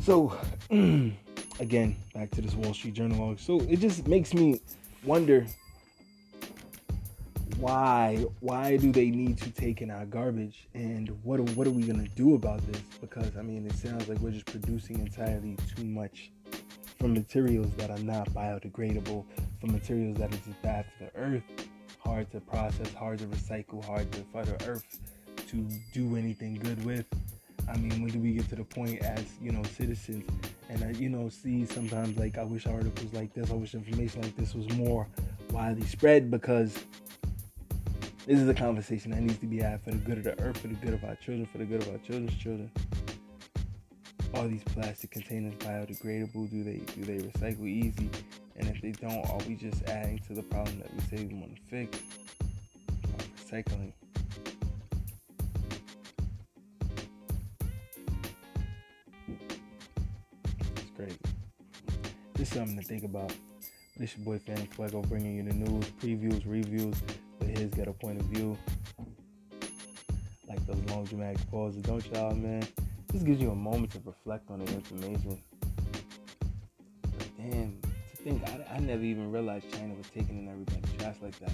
So 0.00 0.36
again, 0.70 1.96
back 2.14 2.30
to 2.32 2.42
this 2.42 2.54
Wall 2.54 2.74
Street 2.74 2.94
Journal 2.94 3.26
log. 3.26 3.38
So 3.38 3.60
it 3.60 3.78
just 3.78 4.06
makes 4.06 4.34
me 4.34 4.60
wonder 5.04 5.46
why 7.62 8.24
why 8.40 8.76
do 8.76 8.90
they 8.90 9.08
need 9.10 9.38
to 9.38 9.50
take 9.50 9.82
in 9.82 9.90
our 9.90 10.04
garbage 10.04 10.66
and 10.74 11.08
what 11.22 11.38
what 11.50 11.66
are 11.66 11.70
we 11.70 11.84
gonna 11.84 12.08
do 12.16 12.34
about 12.34 12.60
this? 12.66 12.82
Because 13.00 13.36
I 13.38 13.42
mean, 13.42 13.66
it 13.66 13.74
sounds 13.74 14.08
like 14.08 14.18
we're 14.18 14.32
just 14.32 14.46
producing 14.46 14.98
entirely 14.98 15.56
too 15.76 15.84
much 15.84 16.32
from 17.02 17.14
materials 17.14 17.68
that 17.78 17.90
are 17.90 17.98
not 17.98 18.30
biodegradable, 18.30 19.24
from 19.60 19.72
materials 19.72 20.16
that 20.18 20.32
are 20.32 20.36
just 20.36 20.62
bad 20.62 20.86
for 20.86 21.04
the 21.06 21.20
earth, 21.20 21.42
hard 21.98 22.30
to 22.30 22.38
process, 22.42 22.94
hard 22.94 23.18
to 23.18 23.24
recycle, 23.26 23.84
hard 23.84 24.10
to, 24.12 24.20
for 24.30 24.44
the 24.44 24.68
earth 24.68 25.00
to 25.48 25.56
do 25.92 26.16
anything 26.16 26.54
good 26.54 26.82
with. 26.84 27.04
I 27.68 27.76
mean, 27.76 28.02
when 28.02 28.12
do 28.12 28.20
we 28.20 28.34
get 28.34 28.48
to 28.50 28.54
the 28.54 28.62
point 28.62 29.02
as 29.02 29.24
you 29.40 29.50
know 29.50 29.64
citizens 29.64 30.30
and 30.68 30.84
I, 30.84 30.90
you 30.92 31.08
know, 31.08 31.28
see 31.28 31.66
sometimes 31.66 32.16
like 32.18 32.38
I 32.38 32.44
wish 32.44 32.68
articles 32.68 33.12
like 33.12 33.34
this, 33.34 33.50
I 33.50 33.54
wish 33.54 33.74
information 33.74 34.22
like 34.22 34.36
this 34.36 34.54
was 34.54 34.70
more 34.74 35.08
widely 35.50 35.86
spread 35.86 36.30
because 36.30 36.84
this 38.26 38.38
is 38.38 38.48
a 38.48 38.54
conversation 38.54 39.10
that 39.10 39.22
needs 39.22 39.38
to 39.38 39.46
be 39.46 39.58
had 39.58 39.82
for 39.82 39.90
the 39.90 39.96
good 39.96 40.18
of 40.18 40.24
the 40.24 40.40
earth, 40.40 40.58
for 40.58 40.68
the 40.68 40.74
good 40.74 40.94
of 40.94 41.02
our 41.02 41.16
children, 41.16 41.46
for 41.46 41.58
the 41.58 41.64
good 41.64 41.82
of 41.82 41.88
our 41.88 41.98
children's 41.98 42.36
children. 42.36 42.70
Are 44.34 44.48
these 44.48 44.62
plastic 44.64 45.10
containers 45.10 45.54
biodegradable? 45.56 46.50
Do 46.50 46.64
they 46.64 46.78
do 46.78 47.04
they 47.04 47.18
recycle 47.18 47.66
easy? 47.66 48.08
And 48.56 48.68
if 48.68 48.80
they 48.80 48.92
don't, 48.92 49.28
are 49.28 49.38
we 49.46 49.54
just 49.54 49.82
adding 49.88 50.18
to 50.26 50.34
the 50.34 50.42
problem 50.42 50.78
that 50.78 50.92
we 50.94 51.00
say 51.00 51.24
we 51.24 51.34
want 51.34 51.54
to 51.56 51.62
fix? 51.68 51.98
Recycling. 53.44 53.92
It's 60.76 60.90
crazy. 60.96 61.18
Just 62.36 62.54
something 62.54 62.78
to 62.78 62.82
think 62.82 63.04
about. 63.04 63.32
This 63.98 64.16
your 64.16 64.24
boy 64.24 64.38
Phantom 64.38 64.66
Fuego 64.68 65.02
bringing 65.02 65.36
you 65.36 65.42
the 65.42 65.54
news, 65.54 65.84
previews, 66.00 66.42
reviews 66.46 66.96
with 67.38 67.58
his 67.58 67.70
ghetto 67.70 67.92
point 67.92 68.18
of 68.18 68.26
view. 68.26 68.56
Like 70.48 70.64
those 70.66 70.82
long 70.88 71.04
dramatic 71.04 71.38
pauses, 71.50 71.82
don't 71.82 72.04
y'all, 72.06 72.34
man? 72.34 72.66
This 73.12 73.22
gives 73.22 73.42
you 73.42 73.50
a 73.50 73.54
moment 73.54 73.92
to 73.92 74.00
reflect 74.06 74.50
on 74.50 74.60
the 74.60 74.72
information. 74.72 75.42
Damn, 77.36 77.78
to 77.82 78.16
think, 78.16 78.42
I, 78.48 78.76
I 78.76 78.78
never 78.78 79.02
even 79.02 79.30
realized 79.30 79.70
China 79.70 79.94
was 79.94 80.06
taking 80.08 80.38
in 80.38 80.48
everybody's 80.48 80.96
trash 80.96 81.16
like 81.20 81.38
that. 81.40 81.52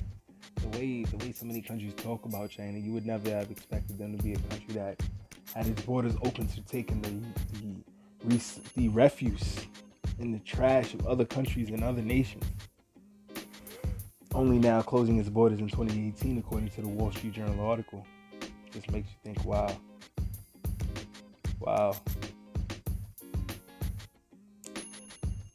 The 0.62 0.78
way 0.78 1.02
the 1.02 1.16
way 1.16 1.32
so 1.32 1.46
many 1.46 1.60
countries 1.60 1.94
talk 1.94 2.24
about 2.26 2.50
China, 2.50 2.78
you 2.78 2.92
would 2.92 3.06
never 3.06 3.30
have 3.30 3.50
expected 3.50 3.98
them 3.98 4.16
to 4.16 4.22
be 4.22 4.34
a 4.34 4.38
country 4.38 4.74
that 4.74 5.02
had 5.52 5.66
its 5.66 5.82
borders 5.82 6.14
open 6.22 6.46
to 6.46 6.60
taking 6.62 7.02
the 7.02 7.10
the 8.28 8.64
the 8.76 8.88
refuse 8.90 9.66
in 10.20 10.30
the 10.30 10.38
trash 10.40 10.94
of 10.94 11.06
other 11.08 11.24
countries 11.24 11.70
and 11.70 11.82
other 11.82 12.02
nations. 12.02 12.44
Only 14.32 14.58
now 14.58 14.82
closing 14.82 15.18
its 15.18 15.28
borders 15.28 15.58
in 15.58 15.68
2018, 15.68 16.38
according 16.38 16.70
to 16.70 16.82
the 16.82 16.88
Wall 16.88 17.10
Street 17.10 17.32
Journal 17.32 17.66
article. 17.66 18.06
Just 18.72 18.90
makes 18.92 19.08
you 19.08 19.16
think, 19.24 19.44
wow. 19.44 19.74
Wow. 21.60 21.96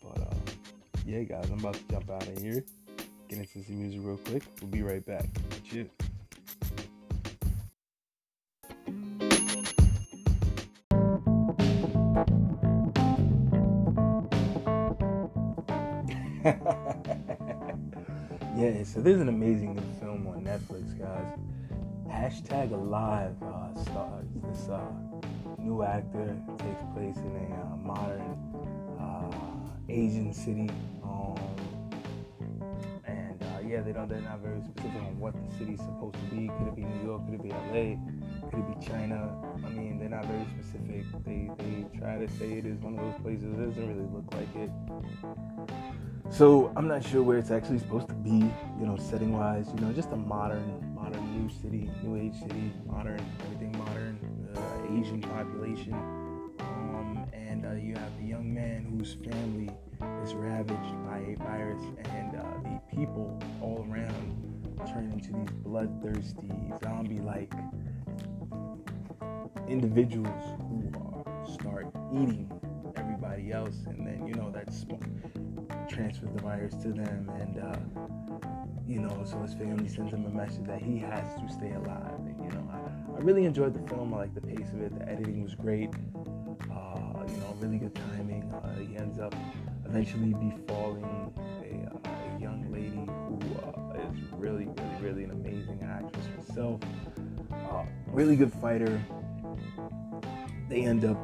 But 0.02 0.20
uh, 0.20 0.36
yeah, 1.06 1.24
guys, 1.24 1.50
I'm 1.50 1.60
about 1.60 1.76
to 1.76 1.84
jump 1.90 2.10
out 2.10 2.28
of 2.28 2.38
here, 2.38 2.64
get 3.30 3.40
into 3.40 3.64
some 3.64 3.80
music 3.80 4.02
real 4.04 4.18
quick. 4.18 4.44
We'll 4.62 4.70
be 4.72 4.82
right 4.82 5.06
back. 5.06 5.26
Cheers. 5.64 5.88
yeah, 18.58 18.84
so 18.84 19.00
there's 19.00 19.22
an 19.22 19.30
amazing 19.30 19.76
new 19.76 20.00
film 20.00 20.28
on 20.28 20.44
Netflix, 20.44 21.00
guys. 21.00 21.34
Hashtag 22.10 22.74
Alive 22.74 23.42
uh, 23.42 23.74
stars 23.82 24.28
this 24.36 24.68
uh, 24.68 24.82
new 25.64 25.84
actor 25.84 26.38
takes 26.58 26.84
place 26.94 27.18
in 27.18 27.34
a 27.36 27.56
uh, 27.56 27.78
modern 27.78 28.38
uh, 29.00 29.32
Asian 29.90 30.34
city. 30.34 30.70
Um, 31.04 31.36
and 33.06 33.42
uh, 33.42 33.60
yeah, 33.66 33.82
they 33.82 33.94
don't. 33.94 34.10
They're 34.10 34.22
not 34.22 34.40
very 34.40 34.62
specific 34.62 35.02
on 35.02 35.20
what 35.20 35.34
the 35.34 35.58
city's 35.58 35.80
supposed 35.80 36.16
to 36.16 36.36
be. 36.36 36.48
Could 36.48 36.68
it 36.68 36.76
be 36.76 36.84
New 36.84 37.06
York? 37.06 37.26
Could 37.26 37.36
it 37.36 37.44
be 37.44 37.50
LA? 37.50 37.96
Could 38.50 38.60
it 38.60 38.80
be 38.80 38.86
China? 38.86 39.32
I 39.66 39.70
mean, 39.70 40.00
they're 40.00 40.10
not 40.10 40.26
very 40.26 40.46
specific. 40.58 41.06
They 41.26 41.50
they 41.58 41.86
try 41.98 42.18
to 42.18 42.28
say 42.38 42.54
it 42.60 42.66
is 42.66 42.80
one 42.80 43.00
of 43.00 43.06
those 43.06 43.22
places. 43.22 43.46
It 43.46 43.66
doesn't 43.66 43.88
really 43.88 44.10
look 44.12 44.34
like 44.34 44.54
it. 44.56 44.72
So 46.30 46.72
I'm 46.76 46.88
not 46.88 47.04
sure 47.04 47.22
where 47.22 47.38
it's 47.38 47.52
actually 47.52 47.80
supposed 47.80 48.08
to 48.08 48.16
be, 48.16 48.50
you 48.80 48.86
know, 48.86 48.98
setting 48.98 49.38
wise. 49.38 49.68
You 49.76 49.82
know, 49.82 49.94
just 49.94 50.12
a 50.12 50.16
modern, 50.16 50.94
modern 50.96 51.24
new 51.38 51.50
city, 51.62 51.92
new 52.02 52.16
age 52.16 52.34
city, 52.40 52.74
modern, 52.88 53.22
everything 53.44 53.78
modern, 53.78 54.18
Asian 55.00 55.22
population. 55.22 55.94
Um, 56.60 57.26
and 57.34 57.66
uh, 57.66 57.74
you 57.74 57.96
have 57.96 58.18
the 58.20 58.26
young 58.26 58.54
man 58.54 58.86
whose 58.86 59.16
family 59.16 59.70
is 60.24 60.34
ravaged 60.34 61.06
by 61.06 61.20
a 61.20 61.36
virus, 61.38 61.84
and 62.12 62.36
uh, 62.36 62.44
the 62.64 62.96
people 62.96 63.42
all 63.62 63.86
around 63.90 64.40
turn 64.88 65.12
into 65.12 65.32
these 65.32 65.50
bloodthirsty, 65.64 66.52
zombie-like 66.84 67.52
individuals 69.68 70.44
who 70.60 71.54
start 71.54 71.88
eating 72.12 72.52
everybody 72.96 73.52
else, 73.52 73.78
and 73.88 74.06
then 74.06 74.28
you 74.28 74.34
know 74.36 74.52
that's 74.52 74.86
transfers 75.88 76.30
the 76.36 76.42
virus 76.42 76.76
to 76.76 76.90
them, 76.90 77.32
and 77.40 77.60
uh, 77.60 77.76
you 78.88 79.00
know, 79.00 79.24
so 79.26 79.40
his 79.42 79.54
family 79.54 79.88
sends 79.88 80.14
him 80.14 80.26
a 80.26 80.30
message 80.30 80.66
that 80.66 80.82
he 80.82 80.98
has 81.00 81.36
to 81.40 81.50
stay 81.50 81.72
alive. 81.72 82.23
I 83.16 83.20
really 83.20 83.46
enjoyed 83.46 83.74
the 83.74 83.88
film. 83.90 84.14
I 84.14 84.18
like 84.18 84.34
the 84.34 84.42
pace 84.42 84.70
of 84.74 84.82
it. 84.82 84.98
The 84.98 85.08
editing 85.08 85.44
was 85.44 85.56
great. 85.56 85.90
Uh, 86.72 87.24
you 87.28 87.38
know, 87.38 87.56
really 87.60 87.78
good 87.78 87.96
timing. 87.96 88.52
Uh, 88.54 88.80
he 88.80 88.98
ends 88.98 89.20
up 89.20 89.36
eventually 89.86 90.34
befalling 90.34 91.34
a, 91.64 91.92
uh, 91.94 92.36
a 92.38 92.42
young 92.42 92.72
lady 92.72 93.06
who 93.06 93.40
uh, 93.62 94.10
is 94.10 94.16
really, 94.34 94.66
really, 94.66 95.02
really 95.02 95.24
an 95.24 95.32
amazing 95.32 95.80
actress 95.84 96.26
herself. 96.36 96.82
Uh, 97.52 97.86
really 98.08 98.36
good 98.36 98.52
fighter. 98.54 99.02
They 100.70 100.82
end 100.84 101.06
up 101.06 101.18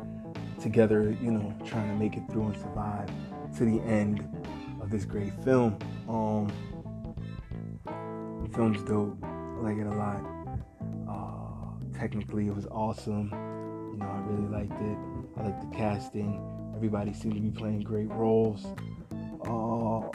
together, 0.62 1.16
you 1.22 1.32
know, 1.32 1.54
trying 1.66 1.90
to 1.90 1.96
make 1.96 2.16
it 2.16 2.24
through 2.32 2.48
and 2.48 2.58
survive 2.58 3.10
to 3.58 3.66
the 3.66 3.82
end 3.82 4.28
of 4.82 4.90
this 4.90 5.06
great 5.06 5.34
film. 5.44 5.78
Um, 6.08 6.52
the 8.44 8.50
film's 8.56 8.82
dope. 8.84 9.18
I 9.24 9.62
like 9.62 9.78
it 9.78 9.88
a 9.88 9.96
lot. 9.96 10.39
Technically, 12.00 12.48
it 12.48 12.56
was 12.56 12.66
awesome. 12.68 13.30
You 13.92 13.98
know, 14.00 14.06
I 14.06 14.20
really 14.20 14.48
liked 14.48 14.82
it. 14.82 14.98
I 15.38 15.48
liked 15.48 15.70
the 15.70 15.76
casting. 15.76 16.42
Everybody 16.74 17.12
seemed 17.12 17.36
to 17.36 17.42
be 17.42 17.52
playing 17.52 17.82
great 17.82 18.10
roles. 18.12 18.68
Uh, 19.46 20.08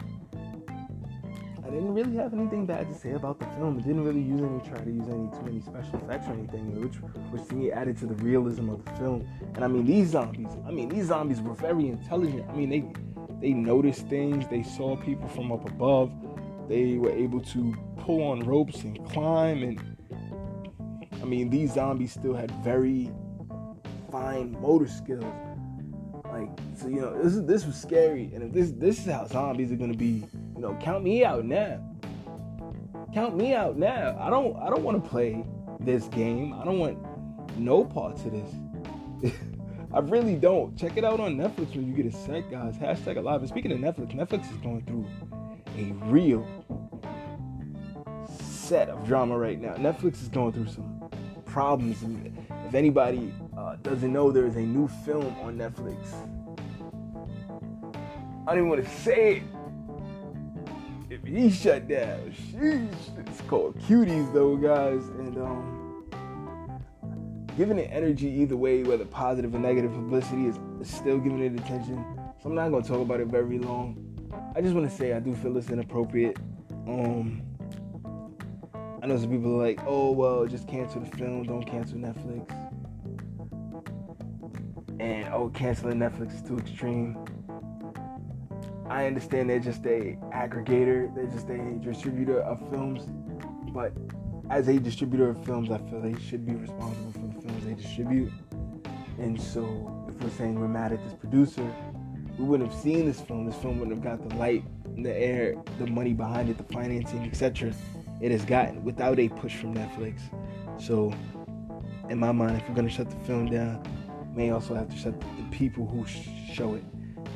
I 1.63 1.69
didn't 1.69 1.93
really 1.93 2.15
have 2.15 2.33
anything 2.33 2.65
bad 2.65 2.87
to 2.87 2.95
say 2.95 3.11
about 3.11 3.39
the 3.39 3.45
film. 3.57 3.77
It 3.77 3.85
didn't 3.85 4.03
really 4.03 4.21
use 4.21 4.41
any 4.41 4.59
try 4.67 4.83
to 4.83 4.89
use 4.89 5.07
any 5.07 5.29
too 5.29 5.41
many 5.43 5.61
special 5.61 5.99
effects 5.99 6.27
or 6.27 6.33
anything, 6.33 6.81
which 6.81 6.95
which 7.29 7.47
to 7.49 7.55
me 7.55 7.71
added 7.71 7.97
to 7.99 8.07
the 8.07 8.15
realism 8.15 8.69
of 8.69 8.83
the 8.83 8.91
film. 8.93 9.27
And 9.53 9.63
I 9.63 9.67
mean 9.67 9.85
these 9.85 10.09
zombies, 10.09 10.49
I 10.67 10.71
mean 10.71 10.89
these 10.89 11.05
zombies 11.05 11.39
were 11.39 11.53
very 11.53 11.87
intelligent. 11.87 12.49
I 12.49 12.53
mean 12.53 12.69
they 12.69 12.83
they 13.41 13.53
noticed 13.53 14.07
things, 14.07 14.47
they 14.47 14.63
saw 14.63 14.95
people 14.95 15.27
from 15.27 15.51
up 15.51 15.69
above, 15.69 16.11
they 16.67 16.97
were 16.97 17.11
able 17.11 17.41
to 17.41 17.75
pull 17.97 18.23
on 18.23 18.39
ropes 18.39 18.81
and 18.83 19.07
climb 19.07 19.61
and 19.61 19.94
I 21.25 21.27
mean 21.27 21.49
these 21.49 21.73
zombies 21.73 22.13
still 22.13 22.35
had 22.35 22.51
very 22.63 23.09
fine 24.11 24.51
motor 24.61 24.87
skills. 24.87 25.25
Like 26.25 26.49
so 26.75 26.87
you 26.87 27.01
know, 27.01 27.19
this 27.19 27.33
is 27.33 27.43
this 27.45 27.65
was 27.65 27.75
scary. 27.75 28.29
And 28.35 28.43
if 28.43 28.53
this 28.53 28.69
this 28.69 28.99
is 28.99 29.11
how 29.11 29.25
zombies 29.25 29.71
are 29.71 29.75
gonna 29.75 29.95
be, 29.95 30.23
you 30.55 30.61
know, 30.61 30.77
count 30.79 31.03
me 31.03 31.25
out 31.25 31.43
now. 31.43 31.83
Count 33.11 33.35
me 33.35 33.55
out 33.55 33.75
now. 33.75 34.15
I 34.19 34.29
don't 34.29 34.55
I 34.57 34.69
don't 34.69 34.83
want 34.83 35.03
to 35.03 35.09
play 35.09 35.43
this 35.79 36.05
game. 36.09 36.53
I 36.53 36.63
don't 36.63 36.77
want 36.77 36.99
no 37.57 37.83
parts 37.83 38.23
of 38.25 38.31
this. 38.31 39.33
I 39.93 39.99
really 40.01 40.35
don't. 40.35 40.77
Check 40.77 40.95
it 40.95 41.03
out 41.03 41.19
on 41.19 41.37
Netflix 41.37 41.75
when 41.75 41.87
you 41.87 41.93
get 41.95 42.05
a 42.05 42.15
sec, 42.15 42.51
guys. 42.51 42.75
Hashtag 42.75 43.17
alive. 43.17 43.39
And 43.39 43.49
speaking 43.49 43.71
of 43.71 43.79
Netflix, 43.79 44.13
Netflix 44.13 44.51
is 44.51 44.57
going 44.57 44.83
through 44.85 45.07
a 45.75 45.91
real 46.05 46.47
set 48.27 48.89
of 48.89 49.03
drama 49.07 49.35
right 49.35 49.59
now. 49.59 49.73
Netflix 49.75 50.21
is 50.21 50.27
going 50.27 50.53
through 50.53 50.67
some 50.67 50.94
problems. 51.55 52.03
If 52.67 52.75
anybody 52.75 53.33
uh, 53.57 53.77
doesn't 53.77 54.11
know, 54.11 54.29
there 54.29 54.45
is 54.45 54.57
a 54.57 54.59
new 54.59 54.89
film 55.05 55.33
on 55.39 55.55
Netflix. 55.57 55.97
I 58.45 58.53
don't 58.53 58.57
even 58.57 58.69
want 58.69 58.83
to 58.83 58.89
say 58.89 59.37
it. 59.37 59.43
If 61.09 61.23
he 61.23 61.49
shut 61.49 61.87
down, 61.87 62.33
sheesh. 62.33 63.29
It's 63.29 63.39
called 63.47 63.79
Cuties, 63.79 64.33
though, 64.33 64.57
guys. 64.57 65.01
And 65.17 65.37
um, 65.37 66.03
giving 67.55 67.79
it 67.79 67.89
energy 67.89 68.27
either 68.27 68.57
way, 68.57 68.83
whether 68.83 69.05
positive 69.05 69.55
or 69.55 69.59
negative 69.59 69.93
publicity, 69.93 70.47
is 70.47 70.59
still 70.83 71.19
giving 71.19 71.39
it 71.39 71.57
attention. 71.57 72.03
So 72.43 72.49
I'm 72.49 72.55
not 72.55 72.69
gonna 72.69 72.83
talk 72.83 72.99
about 72.99 73.21
it 73.21 73.27
very 73.27 73.59
long. 73.59 73.95
I 74.57 74.59
just 74.59 74.75
want 74.75 74.89
to 74.89 74.93
say 74.93 75.13
I 75.13 75.21
do 75.21 75.33
feel 75.33 75.55
it's 75.55 75.69
inappropriate. 75.69 76.37
Um, 76.85 77.44
I 79.05 79.07
know 79.07 79.17
some 79.17 79.29
people 79.29 79.53
are 79.61 79.67
like, 79.67 79.79
"Oh 79.85 80.09
well, 80.09 80.47
just 80.47 80.67
cancel 80.67 80.99
the 80.99 81.15
film, 81.15 81.43
don't 81.43 81.63
cancel 81.63 81.99
Netflix," 81.99 82.49
and 84.99 85.31
oh, 85.31 85.49
canceling 85.49 85.99
Netflix 85.99 86.33
is 86.33 86.41
too 86.41 86.57
extreme. 86.57 87.15
I 88.89 89.05
understand 89.05 89.47
they're 89.51 89.59
just 89.59 89.85
a 89.85 90.17
aggregator, 90.33 91.13
they're 91.13 91.27
just 91.27 91.47
a 91.49 91.77
distributor 91.83 92.41
of 92.41 92.67
films, 92.71 93.03
but 93.75 93.93
as 94.49 94.69
a 94.69 94.79
distributor 94.79 95.29
of 95.29 95.45
films, 95.45 95.69
I 95.69 95.77
feel 95.77 96.01
they 96.01 96.19
should 96.19 96.43
be 96.43 96.55
responsible 96.55 97.11
for 97.11 97.27
the 97.27 97.41
films 97.43 97.63
they 97.63 97.75
distribute. 97.75 98.33
And 99.19 99.39
so, 99.39 100.03
if 100.09 100.15
we're 100.15 100.31
saying 100.31 100.59
we're 100.59 100.67
mad 100.67 100.93
at 100.93 101.03
this 101.03 101.13
producer, 101.13 101.71
we 102.39 102.45
wouldn't 102.45 102.71
have 102.71 102.81
seen 102.81 103.05
this 103.05 103.21
film. 103.21 103.45
This 103.45 103.55
film 103.57 103.77
wouldn't 103.77 104.03
have 104.03 104.19
got 104.19 104.27
the 104.27 104.35
light, 104.37 104.63
the 104.97 105.15
air, 105.15 105.53
the 105.77 105.85
money 105.85 106.13
behind 106.13 106.49
it, 106.49 106.57
the 106.57 106.73
financing, 106.73 107.23
etc. 107.23 107.71
It 108.21 108.31
has 108.31 108.45
gotten 108.45 108.83
without 108.83 109.19
a 109.19 109.29
push 109.29 109.55
from 109.55 109.75
Netflix. 109.75 110.21
So, 110.77 111.13
in 112.09 112.19
my 112.19 112.31
mind, 112.31 112.57
if 112.57 112.69
we're 112.69 112.75
gonna 112.75 112.89
shut 112.89 113.09
the 113.09 113.19
film 113.25 113.47
down, 113.47 113.83
may 114.35 114.51
also 114.51 114.75
have 114.75 114.89
to 114.89 114.97
shut 114.97 115.19
the 115.19 115.43
people 115.51 115.87
who 115.87 116.05
show 116.53 116.75
it. 116.75 116.83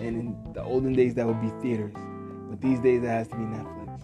And 0.01 0.17
in 0.17 0.53
the 0.53 0.63
olden 0.63 0.93
days, 0.93 1.13
that 1.15 1.25
would 1.25 1.41
be 1.41 1.49
theaters, 1.61 1.93
but 2.49 2.61
these 2.61 2.79
days 2.79 3.03
it 3.03 3.07
has 3.07 3.27
to 3.29 3.35
be 3.35 3.43
Netflix. 3.43 4.03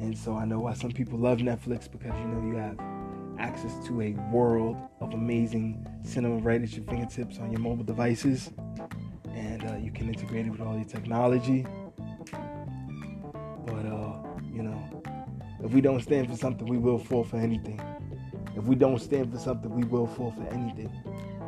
And 0.00 0.16
so 0.16 0.34
I 0.36 0.44
know 0.44 0.60
why 0.60 0.74
some 0.74 0.92
people 0.92 1.18
love 1.18 1.38
Netflix 1.38 1.90
because 1.90 2.18
you 2.18 2.26
know 2.26 2.46
you 2.46 2.56
have 2.56 2.78
access 3.38 3.72
to 3.86 4.00
a 4.00 4.12
world 4.30 4.76
of 5.00 5.12
amazing 5.12 5.86
cinema 6.02 6.36
right 6.36 6.62
at 6.62 6.72
your 6.72 6.84
fingertips 6.84 7.38
on 7.38 7.50
your 7.50 7.60
mobile 7.60 7.84
devices, 7.84 8.50
and 9.34 9.64
uh, 9.64 9.76
you 9.76 9.90
can 9.90 10.08
integrate 10.08 10.46
it 10.46 10.50
with 10.50 10.60
all 10.60 10.76
your 10.76 10.84
technology. 10.84 11.66
But 13.66 13.84
uh, 13.86 13.95
if 15.62 15.72
we 15.72 15.80
don't 15.80 16.00
stand 16.00 16.30
for 16.30 16.36
something, 16.36 16.66
we 16.66 16.78
will 16.78 16.98
fall 16.98 17.24
for 17.24 17.36
anything. 17.36 17.80
If 18.56 18.64
we 18.64 18.74
don't 18.74 19.00
stand 19.00 19.32
for 19.32 19.38
something, 19.38 19.70
we 19.70 19.84
will 19.84 20.06
fall 20.06 20.32
for 20.32 20.46
anything. 20.52 20.90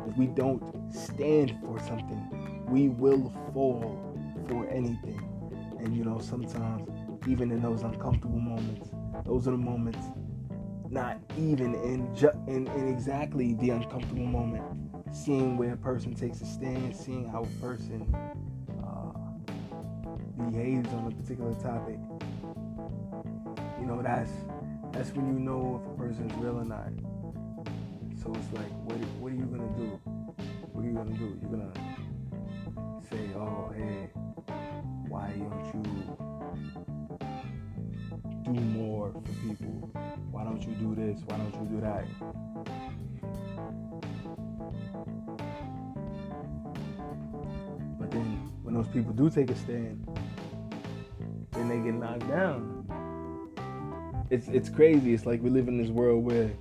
If 0.07 0.17
we 0.17 0.27
don't 0.27 0.61
stand 0.93 1.55
for 1.61 1.79
something, 1.79 2.65
we 2.67 2.89
will 2.89 3.33
fall 3.53 4.15
for 4.47 4.67
anything. 4.67 5.21
And 5.79 5.95
you 5.95 6.03
know, 6.03 6.19
sometimes 6.19 6.89
even 7.27 7.51
in 7.51 7.61
those 7.61 7.83
uncomfortable 7.83 8.39
moments. 8.39 8.89
Those 9.25 9.47
are 9.47 9.51
the 9.51 9.57
moments, 9.57 10.05
not 10.89 11.19
even 11.37 11.75
in, 11.75 12.15
ju- 12.15 12.31
in, 12.47 12.67
in 12.67 12.87
exactly 12.87 13.53
the 13.55 13.71
uncomfortable 13.71 14.25
moment, 14.25 14.63
seeing 15.11 15.57
where 15.57 15.73
a 15.73 15.77
person 15.77 16.15
takes 16.15 16.41
a 16.41 16.45
stand, 16.45 16.95
seeing 16.95 17.27
how 17.27 17.43
a 17.43 17.65
person 17.65 18.15
uh, 18.83 20.49
behaves 20.49 20.91
on 20.93 21.07
a 21.07 21.11
particular 21.11 21.53
topic. 21.55 21.99
Know, 23.89 24.03
that's 24.03 24.29
that's 24.91 25.09
when 25.15 25.25
you 25.25 25.39
know 25.39 25.81
if 25.81 25.89
a 25.91 25.97
person's 25.97 26.31
real 26.35 26.59
or 26.59 26.63
not. 26.63 26.93
So 28.21 28.31
it's 28.35 28.53
like, 28.53 28.71
what 28.85 28.97
what 29.19 29.31
are 29.31 29.35
you 29.35 29.45
gonna 29.45 29.75
do? 29.75 29.99
What 30.71 30.85
are 30.85 30.87
you 30.87 30.93
gonna 30.93 31.17
do? 31.17 31.35
You're 31.41 31.49
gonna 31.49 31.73
say, 33.09 33.33
oh 33.35 33.73
hey, 33.75 34.11
why 35.07 35.33
don't 35.35 35.73
you 35.73 35.81
do 38.43 38.59
more 38.61 39.11
for 39.11 39.33
people? 39.47 39.89
Why 40.29 40.43
don't 40.43 40.61
you 40.61 40.73
do 40.73 40.93
this? 40.93 41.23
Why 41.25 41.37
don't 41.37 41.55
you 41.55 41.65
do 41.67 41.81
that? 41.81 42.05
But 47.99 48.11
then 48.11 48.51
when 48.61 48.75
those 48.75 48.87
people 48.89 49.13
do 49.13 49.31
take 49.31 49.49
a 49.49 49.55
stand, 49.55 50.07
then 51.53 51.69
they 51.69 51.77
get 51.79 51.95
knocked 51.95 52.27
down. 52.29 52.78
It's 54.29 54.47
it's 54.47 54.69
crazy. 54.69 55.13
It's 55.13 55.25
like 55.25 55.41
we 55.41 55.49
live 55.49 55.67
in 55.67 55.81
this 55.81 55.89
world 55.89 56.23
where 56.23 56.51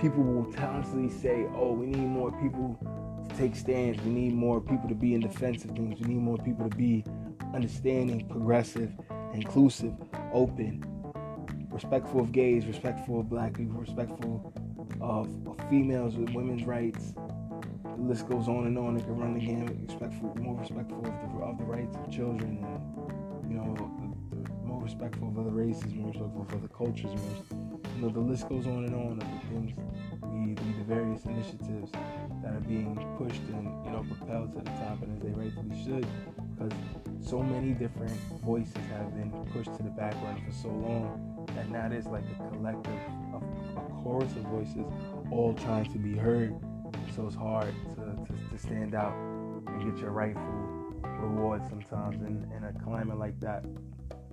people 0.00 0.22
will 0.22 0.50
constantly 0.54 1.10
say, 1.10 1.46
"Oh, 1.54 1.72
we 1.72 1.86
need 1.86 2.06
more 2.06 2.32
people 2.32 2.78
to 3.28 3.36
take 3.36 3.54
stands. 3.54 4.02
We 4.02 4.10
need 4.10 4.32
more 4.32 4.60
people 4.60 4.88
to 4.88 4.94
be 4.94 5.12
in 5.12 5.20
defense 5.20 5.64
of 5.64 5.72
things. 5.72 6.00
We 6.00 6.14
need 6.14 6.22
more 6.22 6.38
people 6.38 6.68
to 6.70 6.74
be 6.74 7.04
understanding, 7.52 8.26
progressive, 8.26 8.92
inclusive, 9.34 9.92
open, 10.32 10.82
respectful 11.70 12.20
of 12.20 12.32
gays, 12.32 12.64
respectful 12.64 13.20
of 13.20 13.28
black 13.28 13.52
people, 13.54 13.78
respectful 13.78 14.52
of, 15.02 15.28
of 15.46 15.68
females 15.68 16.16
with 16.16 16.30
women's 16.30 16.64
rights. 16.64 17.12
The 17.84 18.02
list 18.02 18.28
goes 18.30 18.48
on 18.48 18.66
and 18.66 18.78
on. 18.78 18.96
It 18.96 19.04
can 19.04 19.18
run 19.18 19.34
the 19.34 19.44
gamut. 19.44 19.76
Respectful, 19.86 20.34
more 20.36 20.58
respectful 20.58 21.00
of 21.00 21.04
the, 21.04 21.44
of 21.44 21.58
the 21.58 21.64
rights 21.64 21.96
of 21.96 22.10
children, 22.10 22.64
and 22.64 23.52
you 23.52 23.58
know, 23.58 23.99
respectful 24.90 25.28
of 25.28 25.38
other 25.38 25.50
races, 25.50 25.94
more 25.94 26.08
respectful 26.08 26.42
of 26.42 26.54
other 26.54 26.68
cultures. 26.68 27.04
More, 27.04 27.80
you 27.96 28.02
know, 28.02 28.08
the 28.08 28.20
list 28.20 28.48
goes 28.48 28.66
on 28.66 28.84
and 28.84 28.94
on 28.94 29.12
of 29.12 29.18
the 29.20 29.46
things, 29.48 29.72
the, 30.20 30.62
the, 30.62 30.78
the 30.78 30.84
various 30.84 31.24
initiatives 31.24 31.92
that 32.42 32.54
are 32.54 32.66
being 32.66 32.96
pushed 33.16 33.42
and 33.54 33.70
you 33.84 33.90
know 33.92 34.04
propelled 34.08 34.52
to 34.52 34.58
the 34.58 34.70
top, 34.82 35.02
and 35.02 35.14
as 35.14 35.22
they 35.22 35.30
rightfully 35.30 35.76
should, 35.84 36.06
because 36.56 36.72
so 37.22 37.40
many 37.40 37.72
different 37.72 38.16
voices 38.44 38.74
have 38.92 39.14
been 39.14 39.30
pushed 39.52 39.72
to 39.76 39.82
the 39.82 39.90
background 39.90 40.42
for 40.44 40.52
so 40.52 40.68
long 40.68 41.46
that 41.54 41.68
now 41.70 41.88
there's 41.88 42.06
like 42.06 42.24
a 42.24 42.50
collective, 42.50 43.00
of 43.32 43.42
a 43.76 44.02
chorus 44.02 44.32
of 44.32 44.42
voices 44.50 44.86
all 45.30 45.54
trying 45.54 45.90
to 45.92 45.98
be 45.98 46.16
heard. 46.16 46.54
So 47.14 47.26
it's 47.26 47.36
hard 47.36 47.74
to, 47.90 48.00
to, 48.00 48.50
to 48.50 48.58
stand 48.58 48.94
out 48.94 49.14
and 49.14 49.92
get 49.92 50.00
your 50.02 50.10
rightful 50.10 50.80
reward 51.02 51.62
sometimes 51.68 52.22
in, 52.22 52.50
in 52.56 52.64
a 52.64 52.72
climate 52.82 53.18
like 53.18 53.38
that. 53.40 53.64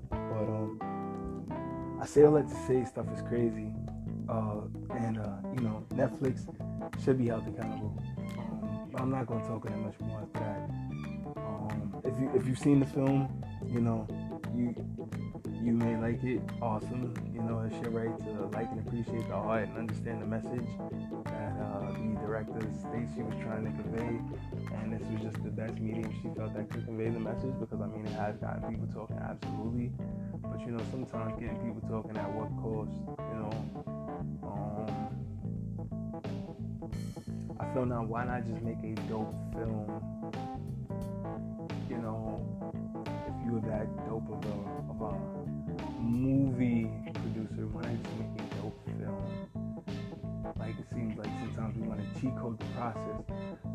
But 0.10 0.48
um, 0.48 1.98
I 2.02 2.06
say 2.06 2.24
all 2.26 2.34
that 2.34 2.48
to 2.48 2.56
say 2.68 2.86
stuff 2.86 3.06
is 3.14 3.22
crazy, 3.24 3.72
uh, 4.30 4.62
and 4.92 5.18
uh, 5.20 5.38
you 5.54 5.62
know 5.62 5.86
Netflix 5.94 6.48
should 7.04 7.18
be 7.18 7.28
held 7.28 7.48
accountable. 7.48 7.98
Um, 8.38 8.92
I'm 8.96 9.10
not 9.12 9.26
going 9.28 9.42
to 9.42 9.48
talk 9.48 9.64
that 9.66 9.78
much 9.78 10.00
more 10.02 10.22
after 10.22 10.40
that. 10.40 10.70
Um, 11.38 11.96
if 12.04 12.20
you 12.20 12.32
if 12.36 12.48
you've 12.48 12.60
seen 12.60 12.80
the 12.80 12.86
film, 12.86 13.44
you 13.68 13.82
know 13.82 14.08
you 14.56 14.76
you 15.62 15.74
may 15.74 15.98
like 15.98 16.24
it. 16.24 16.42
Awesome, 16.62 17.14
you 17.34 17.42
know 17.42 17.60
it's 17.70 17.76
your 17.82 17.92
right 17.92 18.18
to 18.20 18.46
like 18.58 18.70
and 18.72 18.88
appreciate 18.88 19.28
the 19.28 19.34
art 19.34 19.68
and 19.68 19.78
understand 19.78 20.22
the 20.22 20.26
message 20.26 20.68
that 21.26 21.54
uh, 21.60 21.92
the 21.92 22.18
director 22.22 22.62
states 22.80 23.12
she 23.16 23.22
was 23.24 23.36
trying 23.42 23.66
to 23.66 23.72
convey. 23.82 24.20
And 24.88 25.02
this 25.02 25.08
was 25.10 25.22
just 25.34 25.44
the 25.44 25.50
best 25.50 25.78
medium 25.82 26.10
she 26.22 26.30
felt 26.38 26.54
that 26.54 26.70
could 26.70 26.86
convey 26.86 27.10
the 27.10 27.20
message 27.20 27.52
because 27.60 27.82
I 27.82 27.88
mean 27.88 28.06
it 28.06 28.14
has 28.14 28.38
gotten 28.38 28.72
people 28.72 28.88
talking 28.94 29.20
absolutely, 29.20 29.92
but 30.42 30.62
you 30.62 30.72
know 30.72 30.82
sometimes 30.92 31.34
getting 31.38 31.58
people 31.58 31.84
talking 31.90 32.16
at 32.16 32.32
what 32.32 32.48
cost, 32.64 32.96
you 33.20 33.36
know. 33.36 33.52
Um, 34.48 34.88
I 37.60 37.74
feel 37.74 37.86
now 37.86 38.06
why 38.06 38.24
not 38.24 38.46
just 38.48 38.62
make 38.62 38.80
a 38.80 38.96
dope 39.10 39.36
film 39.52 39.92
you 41.90 41.98
know, 41.98 42.40
if 43.04 43.46
you 43.46 43.52
were 43.54 43.68
that 43.68 43.88
dope 44.08 44.30
of 44.32 44.40
a, 44.46 44.56
of 44.90 45.02
a 45.02 45.20
movie 46.02 46.90
producer, 47.12 47.68
why 47.74 47.82
not 47.82 48.04
just 48.04 48.16
make 48.20 48.40
a 48.40 48.56
dope 48.56 48.80
film? 48.86 49.67
Like 50.68 50.80
it 50.80 50.90
seems 50.90 51.18
like 51.18 51.32
sometimes 51.40 51.78
we 51.78 51.88
want 51.88 52.02
to 52.02 52.20
cheat 52.20 52.36
code 52.36 52.60
the 52.60 52.66
process. 52.76 53.24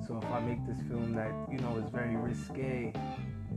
So 0.07 0.19
if 0.19 0.31
I 0.31 0.41
make 0.41 0.61
this 0.67 0.77
film 0.89 1.15
that 1.15 1.33
you 1.51 1.57
know 1.59 1.79
is 1.79 1.89
very 1.89 2.17
risque, 2.17 2.93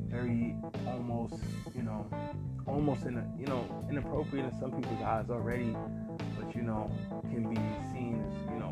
very 0.07 0.55
almost 0.87 1.43
you 1.75 1.83
know, 1.83 2.07
almost 2.65 3.03
in 3.03 3.17
a 3.17 3.27
you 3.37 3.45
know 3.45 3.67
inappropriate 3.89 4.45
in 4.45 4.57
some 4.57 4.71
people's 4.71 5.01
eyes 5.01 5.29
already, 5.29 5.75
but 6.39 6.55
you 6.55 6.61
know 6.61 6.89
can 7.23 7.49
be 7.49 7.59
seen 7.91 8.23
as 8.23 8.53
you 8.53 8.57
know 8.57 8.71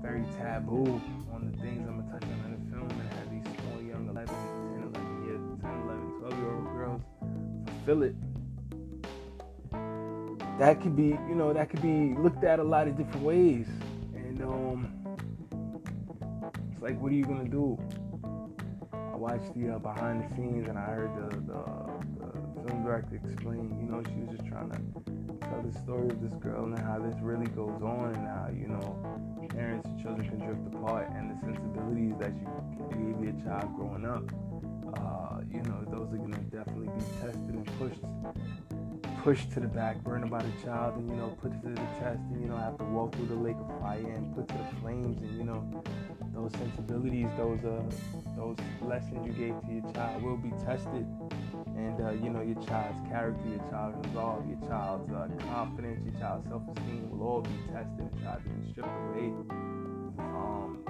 very 0.00 0.24
taboo 0.38 0.98
on 1.34 1.52
the 1.52 1.58
things 1.60 1.86
I'm 1.86 2.00
gonna 2.00 2.12
touch 2.12 2.24
on 2.24 2.48
in 2.48 2.64
the 2.64 2.70
film 2.74 2.88
and 2.88 3.12
have 3.12 3.30
these 3.30 3.44
small 3.60 3.82
young 3.82 4.08
11, 4.08 4.24
10, 4.24 4.88
11 4.88 5.24
years, 5.28 5.60
10, 5.60 5.70
11, 5.84 6.12
12 6.18 6.38
year 6.38 6.54
old 6.54 6.64
girls 6.72 7.02
fulfill 7.84 8.04
it. 8.04 8.31
That 10.58 10.80
could 10.80 10.94
be, 10.96 11.18
you 11.28 11.34
know, 11.34 11.52
that 11.52 11.70
could 11.70 11.82
be 11.82 12.14
looked 12.18 12.44
at 12.44 12.58
a 12.58 12.62
lot 12.64 12.86
of 12.86 12.96
different 12.96 13.22
ways. 13.24 13.66
And 14.14 14.42
um 14.42 14.92
it's 16.72 16.82
like 16.82 17.00
what 17.00 17.10
are 17.10 17.14
you 17.14 17.24
gonna 17.24 17.48
do? 17.48 17.78
I 18.92 19.16
watched 19.16 19.54
the 19.54 19.74
uh, 19.74 19.78
behind 19.78 20.22
the 20.24 20.34
scenes 20.36 20.68
and 20.68 20.78
I 20.78 20.82
heard 20.82 21.10
the, 21.16 21.36
the, 21.36 21.62
the 22.20 22.68
film 22.68 22.84
director 22.84 23.16
explain, 23.16 23.76
you 23.80 23.90
know, 23.90 24.02
she 24.04 24.20
was 24.20 24.36
just 24.36 24.46
trying 24.48 24.70
to 24.70 24.78
tell 25.48 25.62
the 25.62 25.72
story 25.80 26.08
of 26.08 26.20
this 26.22 26.34
girl 26.34 26.64
and 26.64 26.78
how 26.78 26.98
this 26.98 27.16
really 27.20 27.46
goes 27.46 27.82
on 27.82 28.14
and 28.14 28.26
how, 28.26 28.48
you 28.52 28.68
know, 28.68 29.48
parents 29.48 29.86
and 29.86 30.00
children 30.02 30.28
can 30.28 30.38
drift 30.38 30.74
apart 30.74 31.10
and 31.14 31.30
the 31.30 31.40
sensibilities 31.40 32.14
that 32.18 32.32
you 32.34 32.46
gave 32.90 33.24
your 33.24 33.44
child 33.44 33.74
growing 33.76 34.04
up, 34.06 34.24
uh, 34.98 35.40
you 35.50 35.62
know, 35.62 35.84
those 35.90 36.12
are 36.12 36.18
to 36.18 36.38
definitely 36.54 36.88
be 36.88 37.04
tested 37.20 37.54
and 37.54 37.66
pushed 37.78 38.02
pushed 39.22 39.52
to 39.52 39.60
the 39.60 39.68
back 39.68 40.02
burner 40.02 40.26
by 40.26 40.42
the 40.42 40.52
child 40.64 40.96
and 40.96 41.08
you 41.08 41.14
know 41.14 41.28
put 41.40 41.52
to 41.62 41.68
the 41.68 41.76
test 42.00 42.18
and 42.32 42.42
you 42.42 42.48
know 42.48 42.56
have 42.56 42.76
to 42.76 42.84
walk 42.84 43.14
through 43.14 43.26
the 43.26 43.34
lake 43.34 43.56
of 43.56 43.80
fire 43.80 43.98
and 43.98 44.34
put 44.34 44.48
to 44.48 44.54
the 44.54 44.80
flames 44.80 45.22
and 45.22 45.38
you 45.38 45.44
know 45.44 45.62
those 46.34 46.50
sensibilities 46.52 47.28
those 47.36 47.62
uh 47.64 47.82
those 48.36 48.56
lessons 48.80 49.24
you 49.24 49.32
gave 49.32 49.54
to 49.62 49.72
your 49.72 49.92
child 49.92 50.22
will 50.22 50.36
be 50.36 50.50
tested. 50.64 51.06
And 51.76 52.00
uh, 52.00 52.10
you 52.10 52.30
know 52.30 52.42
your 52.42 52.60
child's 52.66 53.00
character 53.08 53.48
your 53.48 53.64
child's 53.70 54.06
resolve 54.08 54.46
your 54.48 54.58
child's 54.68 55.10
uh, 55.12 55.28
confidence 55.46 56.04
your 56.04 56.20
child's 56.20 56.48
self-esteem 56.48 57.10
will 57.10 57.26
all 57.26 57.40
be 57.42 57.50
tested 57.72 58.00
and 58.00 58.22
tried 58.22 58.42
to 58.44 58.70
stripped 58.72 58.88
away 58.88 59.32
um, 60.18 60.82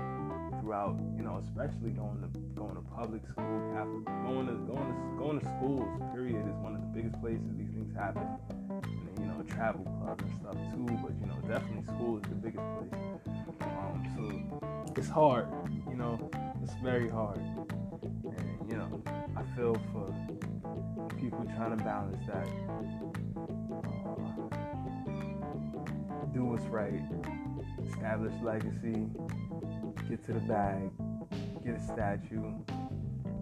throughout 0.61 0.97
you 1.17 1.23
know 1.23 1.43
especially 1.45 1.91
going 1.91 2.21
to 2.23 2.52
going 2.63 2.77
to 2.77 2.83
public 2.95 3.23
school 3.27 3.59
Catholic, 3.75 4.05
going 4.23 4.47
to 4.47 4.55
going 4.71 4.87
to 4.87 5.19
going 5.19 5.41
to 5.41 5.47
schools 5.59 5.89
period 6.15 6.47
is 6.47 6.55
one 6.63 6.75
of 6.75 6.81
the 6.81 6.93
biggest 6.95 7.21
places 7.21 7.43
these 7.59 7.75
things 7.75 7.93
happen 7.95 8.27
and 8.51 9.19
you 9.19 9.27
know 9.27 9.43
travel 9.49 9.83
clubs 9.99 10.23
and 10.23 10.35
stuff 10.41 10.55
too 10.71 10.87
but 11.03 11.13
you 11.19 11.27
know 11.27 11.39
definitely 11.49 11.85
school 11.85 12.19
is 12.19 12.23
the 12.31 12.39
biggest 12.39 12.65
place 12.79 13.01
um, 13.63 13.99
so 14.15 14.23
it's 14.97 15.09
hard 15.09 15.49
you 15.91 15.97
know 15.97 16.31
it's 16.63 16.75
very 16.83 17.09
hard 17.09 17.39
and 17.39 18.71
you 18.71 18.77
know 18.77 19.03
I 19.37 19.43
feel 19.57 19.75
for 19.93 20.15
people 21.19 21.45
trying 21.57 21.77
to 21.77 21.85
balance 21.85 22.23
that. 22.27 22.47
Uh, 22.47 22.83
do 26.33 26.45
what's 26.47 26.65
right, 26.67 27.03
establish 27.89 28.33
legacy, 28.43 29.07
get 30.09 30.25
to 30.25 30.33
the 30.33 30.41
bag, 30.41 30.91
get 31.65 31.77
a 31.77 31.81
statue, 31.81 32.43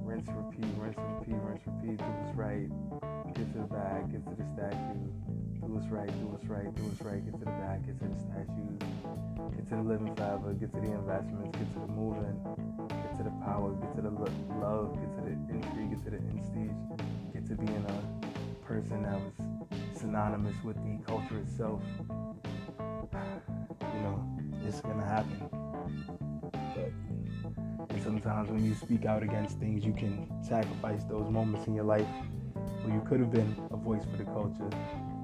rinse, 0.05 0.29
repeat, 0.29 0.69
rinse, 0.77 0.97
repeat, 0.99 1.41
rinse, 1.41 1.63
repeat, 1.65 1.97
do 1.97 2.05
what's 2.21 2.37
right, 2.37 2.69
get 3.33 3.49
to 3.53 3.59
the 3.61 3.71
bag, 3.73 4.13
get 4.13 4.21
to 4.29 4.35
the 4.37 4.45
statue, 4.53 5.09
do 5.57 5.73
what's 5.73 5.89
right, 5.89 6.13
do 6.21 6.27
what's 6.29 6.45
right, 6.45 6.69
do 6.77 6.83
what's 6.85 7.01
right, 7.01 7.25
get 7.25 7.33
to 7.33 7.41
the 7.41 7.57
bag, 7.65 7.81
get 7.87 7.97
to 7.97 8.05
the 8.05 8.21
statues, 8.21 8.77
get 9.57 9.65
to 9.73 9.77
the 9.77 9.87
living 9.89 10.13
forever, 10.17 10.53
get 10.53 10.69
to 10.69 10.81
the 10.85 10.93
investments, 10.93 11.57
get 11.57 11.73
to 11.73 11.81
the 11.81 11.93
moving, 11.97 12.37
get 12.93 13.17
to 13.17 13.25
the 13.25 13.33
power, 13.41 13.73
get 13.81 13.89
to 13.97 14.03
the 14.05 14.13
love, 14.61 14.93
get 15.01 15.11
to 15.17 15.23
the 15.25 15.33
intrigue, 15.49 15.97
get 15.97 16.05
to 16.05 16.11
the 16.13 16.21
instige, 16.29 16.77
get 17.33 17.49
to 17.49 17.57
being 17.57 17.85
a 17.89 17.99
person 18.67 19.03
that 19.03 19.17
was 19.17 19.33
synonymous 19.97 20.57
with 20.63 20.77
the 20.85 21.01
culture 21.09 21.39
itself. 21.41 21.81
You 23.81 24.01
know, 24.05 24.21
it's 24.67 24.81
gonna 24.81 25.09
happen. 25.09 25.60
Sometimes 28.03 28.51
when 28.51 28.65
you 28.65 28.75
speak 28.75 29.05
out 29.05 29.23
against 29.23 29.59
things, 29.59 29.85
you 29.85 29.93
can 29.93 30.27
sacrifice 30.43 31.05
those 31.05 31.31
moments 31.31 31.67
in 31.67 31.75
your 31.75 31.85
life 31.85 32.07
where 32.83 32.95
you 32.95 33.03
could 33.09 33.21
have 33.21 33.31
been 33.31 33.55
a 33.71 33.77
voice 33.77 34.03
for 34.11 34.17
the 34.17 34.25
culture 34.25 34.71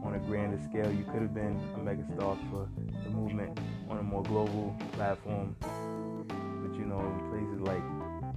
on 0.04 0.14
a 0.14 0.18
grander 0.20 0.58
scale. 0.68 0.90
You 0.92 1.04
could 1.04 1.22
have 1.22 1.34
been 1.34 1.58
a 1.74 1.78
megastar 1.78 2.38
for 2.50 2.68
the 3.02 3.10
movement 3.10 3.58
on 3.88 3.98
a 3.98 4.02
more 4.02 4.22
global 4.22 4.76
platform. 4.92 5.56
But 5.60 6.78
you 6.78 6.84
know, 6.84 7.00
in 7.00 7.30
places 7.30 7.60
like 7.60 7.82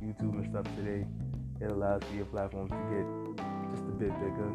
YouTube 0.01 0.41
and 0.41 0.49
stuff 0.49 0.65
today, 0.75 1.05
it 1.61 1.71
allows 1.71 2.03
for 2.03 2.15
your 2.15 2.25
platform 2.25 2.69
to 2.69 2.75
get 2.89 3.71
just 3.71 3.83
a 3.83 3.91
bit 3.91 4.11
bigger. 4.19 4.51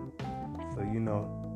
So 0.75 0.83
you 0.83 1.01
know, 1.01 1.55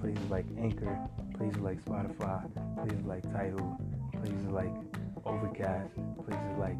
places 0.00 0.30
like 0.30 0.46
Anchor, 0.58 0.98
places 1.36 1.60
like 1.60 1.84
Spotify, 1.84 2.48
places 2.76 3.04
like 3.04 3.22
Tidal, 3.32 3.78
places 4.12 4.46
like 4.48 4.74
Overcast, 5.24 5.92
places 6.24 6.58
like 6.58 6.78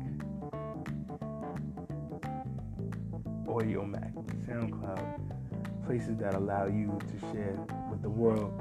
Audiomack, 3.47 4.13
SoundCloud, 4.47 5.87
places 5.87 6.17
that 6.19 6.35
allow 6.35 6.67
you 6.67 6.99
to 7.09 7.19
share 7.33 7.57
with 7.91 8.03
the 8.03 8.11
world. 8.11 8.53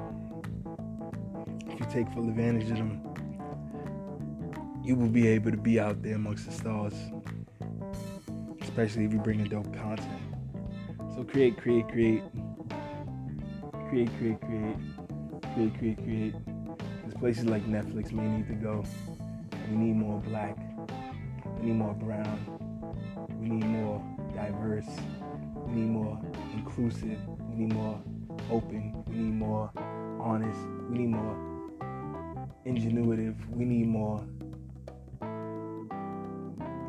If 1.67 1.79
you 1.79 1.85
take 1.91 2.07
full 2.13 2.29
advantage 2.29 2.69
of 2.71 2.77
them, 2.77 3.01
you 4.83 4.95
will 4.95 5.09
be 5.09 5.27
able 5.27 5.51
to 5.51 5.57
be 5.57 5.79
out 5.79 6.03
there 6.03 6.15
amongst 6.15 6.45
the 6.45 6.51
stars, 6.51 6.93
especially 8.61 9.05
if 9.05 9.13
you 9.13 9.19
bring 9.19 9.39
in 9.39 9.49
dope 9.49 9.73
content. 9.75 10.07
So 11.15 11.23
create, 11.23 11.57
create, 11.57 11.87
create. 11.87 12.23
Create, 13.89 14.09
create, 14.17 14.41
create. 14.41 14.75
Create, 15.53 15.77
create, 15.79 16.03
create. 16.03 16.35
There's 17.01 17.13
places 17.15 17.45
like 17.45 17.65
Netflix 17.65 18.11
may 18.11 18.27
need 18.27 18.47
to 18.47 18.53
go. 18.55 18.83
We 19.69 19.77
need 19.77 19.95
more 19.95 20.19
black. 20.21 20.57
We 21.59 21.67
need 21.67 21.77
more 21.77 21.93
brown. 21.93 22.39
We 23.39 23.49
need 23.49 23.65
more 23.65 24.03
diverse. 24.35 24.85
We 25.65 25.81
need 25.81 25.89
more 25.89 26.21
inclusive. 26.53 27.19
We 27.49 27.65
need 27.65 27.73
more 27.73 27.99
open. 28.51 29.03
We 29.07 29.15
need 29.15 29.33
more 29.33 29.71
honest. 30.19 30.59
We 30.89 30.99
need 30.99 31.09
more 31.09 31.35
ingenuitive. 32.65 33.35
We 33.49 33.65
need 33.65 33.87
more 33.87 34.23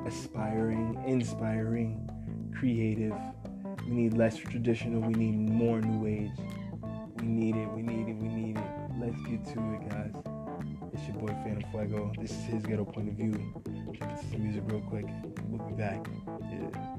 aspiring, 0.07 1.03
inspiring, 1.07 2.09
creative. 2.59 3.15
We 3.87 3.95
need 3.95 4.15
less 4.15 4.37
traditional. 4.37 5.01
We 5.01 5.15
need 5.15 5.37
more 5.37 5.81
new 5.81 6.07
age. 6.07 6.31
We 7.21 7.27
need 7.27 7.57
it. 7.57 7.69
We 7.73 7.83
need 7.83 8.09
it. 8.09 8.17
We 8.17 8.29
need 8.29 8.57
it. 8.57 8.65
Let's 8.99 9.21
get 9.23 9.45
to 9.55 9.75
it, 9.75 9.89
guys. 9.89 10.15
It's 10.93 11.07
your 11.09 11.17
boy 11.17 11.35
Phantom 11.45 11.65
Fuego. 11.71 12.13
This 12.19 12.31
is 12.31 12.45
his 12.45 12.63
ghetto 12.65 12.85
point 12.85 13.09
of 13.09 13.15
view. 13.15 13.35
Into 13.67 14.19
some 14.31 14.43
music 14.43 14.63
real 14.67 14.81
quick. 14.81 15.07
We'll 15.49 15.67
be 15.69 15.75
back. 15.75 16.07
Yeah. 16.51 16.96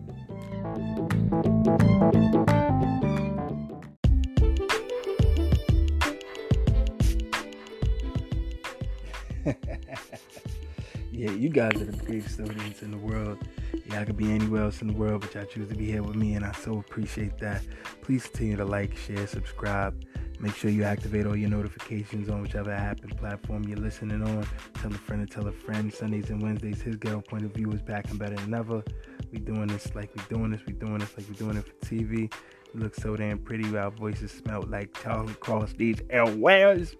yeah, 11.12 11.32
you 11.32 11.50
guys 11.50 11.82
are 11.82 11.86
the 11.86 11.98
greatest 12.06 12.40
audience 12.40 12.82
in 12.82 12.92
the 12.92 12.98
world. 12.98 13.38
Yeah, 13.86 14.02
I 14.02 14.06
could 14.06 14.18
be 14.18 14.32
anywhere 14.32 14.64
else 14.64 14.82
in 14.82 14.88
the 14.88 14.94
world, 14.94 15.22
but 15.22 15.34
y'all 15.34 15.46
choose 15.46 15.70
to 15.70 15.76
be 15.76 15.86
here 15.86 16.04
with 16.04 16.16
me, 16.16 16.34
and 16.34 16.44
I 16.44 16.52
so 16.52 16.80
appreciate 16.80 17.38
that. 17.40 17.62
Please 18.02 18.24
continue 18.24 18.58
to 18.58 18.66
like, 18.66 18.98
share, 18.98 19.26
subscribe. 19.28 20.04
Make 20.40 20.56
sure 20.56 20.70
you 20.70 20.84
activate 20.84 21.26
all 21.26 21.36
your 21.36 21.50
notifications 21.50 22.30
on 22.30 22.42
whichever 22.42 22.72
app 22.72 23.04
and 23.04 23.18
platform 23.18 23.64
you're 23.64 23.78
listening 23.78 24.22
on. 24.22 24.46
Tell 24.76 24.94
a 24.94 24.98
friend 24.98 25.28
to 25.28 25.34
tell 25.34 25.48
a 25.48 25.52
friend. 25.52 25.92
Sundays 25.92 26.30
and 26.30 26.42
Wednesdays, 26.42 26.82
his 26.82 26.96
girl 26.96 27.22
point 27.22 27.46
of 27.46 27.52
view 27.54 27.72
is 27.72 27.82
back 27.82 28.10
and 28.10 28.20
better 28.20 28.36
than 28.36 28.54
ever. 28.54 28.84
We 29.32 29.40
doing 29.40 29.68
this 29.68 29.94
like 29.96 30.10
we 30.16 30.22
doing 30.30 30.52
this. 30.52 30.62
We 30.66 30.74
doing 30.74 31.00
this 31.00 31.18
like 31.18 31.28
we 31.28 31.36
doing 31.36 31.58
it 31.58 31.66
for 31.66 31.74
TV. 31.86 32.32
We 32.74 32.82
look 32.82 32.96
so 32.96 33.16
damn 33.16 33.40
pretty. 33.40 33.76
Our 33.78 33.92
voices 33.92 34.32
smell 34.32 34.64
like 34.68 34.94
Charlie 35.02 35.34
Cross. 35.36 35.74
These 35.74 35.98
airwares. 36.04 36.96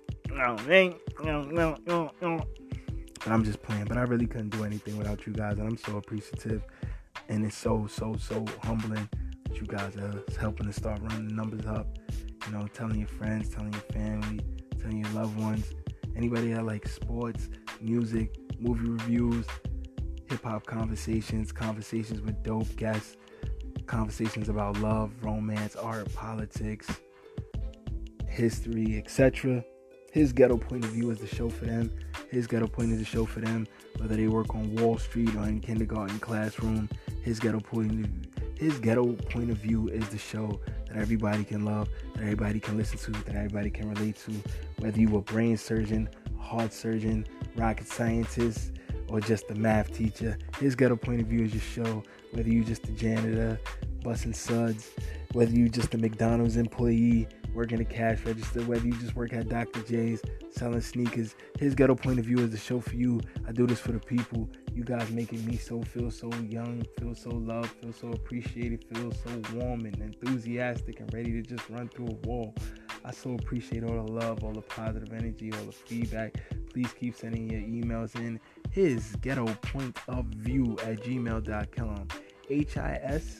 But 3.24 3.34
I'm 3.34 3.44
just 3.44 3.62
playing. 3.62 3.86
But 3.86 3.98
I 3.98 4.04
really 4.04 4.28
couldn't 4.28 4.50
do 4.50 4.64
anything 4.64 4.98
without 4.98 5.26
you 5.26 5.34
guys, 5.34 5.58
and 5.58 5.68
I'm 5.68 5.78
so 5.78 5.98
appreciative. 5.98 6.64
And 7.30 7.46
it's 7.46 7.58
so, 7.58 7.88
so, 7.88 8.16
so 8.18 8.46
humbling 8.64 9.10
that 9.46 9.60
you 9.60 9.68
guys 9.68 9.96
are 9.98 10.24
helping 10.40 10.68
to 10.68 10.74
start 10.74 11.00
running 11.02 11.28
the 11.28 11.34
numbers 11.34 11.66
up. 11.66 11.88
You 12.46 12.54
know, 12.54 12.68
telling 12.68 13.00
your 13.00 13.08
friends, 13.08 13.50
telling 13.50 13.74
your 13.74 13.82
family, 13.94 14.40
telling 14.80 15.04
your 15.04 15.10
loved 15.12 15.38
ones, 15.38 15.74
anybody 16.16 16.54
that 16.54 16.66
likes 16.66 16.94
sports, 16.94 17.50
music, 17.82 18.38
movie 18.60 18.90
reviews, 18.90 19.46
hip 20.30 20.44
hop 20.44 20.66
conversations, 20.66 21.52
conversations 21.52 22.22
with 22.22 22.42
dope 22.44 22.76
guests, 22.76 23.18
conversations 23.86 24.50
about 24.50 24.78
love, 24.80 25.12
romance, 25.22 25.76
art, 25.76 26.14
politics, 26.14 26.88
history, 28.28 28.98
etc. 28.98 29.64
His 30.12 30.34
ghetto 30.34 30.58
point 30.58 30.84
of 30.84 30.92
view 30.92 31.10
is 31.12 31.20
the 31.20 31.28
show 31.28 31.50
for 31.50 31.66
them. 31.66 31.92
His 32.30 32.48
ghetto 32.48 32.68
point 32.68 32.92
is 32.92 33.00
the 33.00 33.06
show 33.06 33.26
for 33.26 33.40
them, 33.40 33.68
whether 33.98 34.16
they 34.16 34.28
work 34.28 34.54
on 34.56 34.76
Wall 34.76 34.98
Street 34.98 35.34
or 35.36 35.44
in 35.44 35.60
kindergarten 35.60 36.20
classroom. 36.20 36.90
His 37.24 37.40
ghetto 37.40 37.60
point 37.60 38.06
of, 38.06 38.12
his 38.58 38.80
ghetto 38.80 39.14
point 39.14 39.52
of 39.52 39.58
view 39.58 39.88
is 39.90 40.08
the 40.10 40.18
show 40.18 40.60
that 40.88 40.98
everybody 40.98 41.44
can 41.44 41.66
love, 41.66 41.90
that 42.16 42.24
everybody 42.24 42.60
can 42.60 42.78
listen 42.78 42.98
to, 43.00 43.24
that 43.26 43.36
everybody 43.36 43.70
can 43.70 43.90
relate 43.90 44.18
to. 44.26 44.34
Whether 44.80 45.00
you 45.00 45.16
a 45.18 45.22
brain 45.22 45.58
surgeon, 45.58 46.10
heart 46.40 46.74
surgeon, 46.74 47.26
rocket 47.56 47.88
scientist, 47.88 48.72
or 49.10 49.20
just 49.22 49.50
a 49.52 49.56
math 49.56 49.94
teacher, 49.94 50.38
his 50.60 50.76
ghetto 50.76 50.96
point 50.96 51.22
of 51.22 51.28
view 51.28 51.44
is 51.44 51.54
your 51.54 51.62
show. 51.62 52.04
Whether 52.32 52.50
you 52.50 52.64
just 52.64 52.88
a 52.88 52.92
janitor, 52.92 53.60
busting 54.04 54.34
suds, 54.34 54.92
whether 55.32 55.52
you 55.52 55.70
just 55.70 55.94
a 55.94 55.98
McDonald's 55.98 56.58
employee, 56.58 57.28
working 57.54 57.78
the 57.78 57.86
cash 57.86 58.22
register, 58.24 58.62
whether 58.64 58.86
you 58.86 58.94
just 58.94 59.16
work 59.16 59.34
at 59.34 59.50
Dr. 59.50 59.82
Jay's 59.82 60.22
selling 60.52 60.82
sneakers. 60.82 61.36
His 61.60 61.74
ghetto 61.74 61.96
point 61.96 62.20
of 62.20 62.26
view 62.26 62.40
is 62.40 62.52
the 62.52 62.58
show 62.58 62.80
for 62.80 62.96
you. 62.96 63.20
I 63.48 63.52
do 63.52 63.66
this 63.66 63.80
for 63.80 63.92
the 63.92 64.00
people. 64.00 64.50
You 64.74 64.84
guys 64.84 65.10
making 65.10 65.44
me 65.46 65.58
so 65.58 65.82
feel 65.82 66.12
so 66.12 66.32
young, 66.48 66.86
feel 67.00 67.16
so 67.16 67.30
loved, 67.30 67.72
feel 67.82 67.94
so 67.94 68.10
appreciated, 68.10 68.86
feel 68.94 69.12
so 69.12 69.42
warm 69.56 69.86
and 69.86 70.00
enthusiastic 70.02 71.00
and 71.00 71.12
ready 71.14 71.32
to 71.32 71.42
just 71.42 71.68
run 71.70 71.90
through 71.90 72.10
a 72.10 72.28
wall. 72.28 72.54
I 73.04 73.12
so 73.12 73.34
appreciate 73.34 73.84
all 73.84 74.06
the 74.06 74.12
love, 74.12 74.44
all 74.44 74.54
the 74.54 74.62
positive 74.62 75.14
energy, 75.14 75.52
all 75.54 75.66
the 75.66 75.72
feedback. 75.72 76.36
Please 76.72 76.94
keep 76.94 77.16
sending 77.16 77.50
your 77.50 77.62
emails 77.62 78.16
in. 78.16 78.40
His 78.72 79.16
ghetto 79.22 79.46
point 79.64 79.98
of 80.08 80.26
view 80.26 80.78
at 80.84 81.04
gmail.com. 81.04 82.08
H 82.50 82.78
I 82.78 83.00
S 83.04 83.40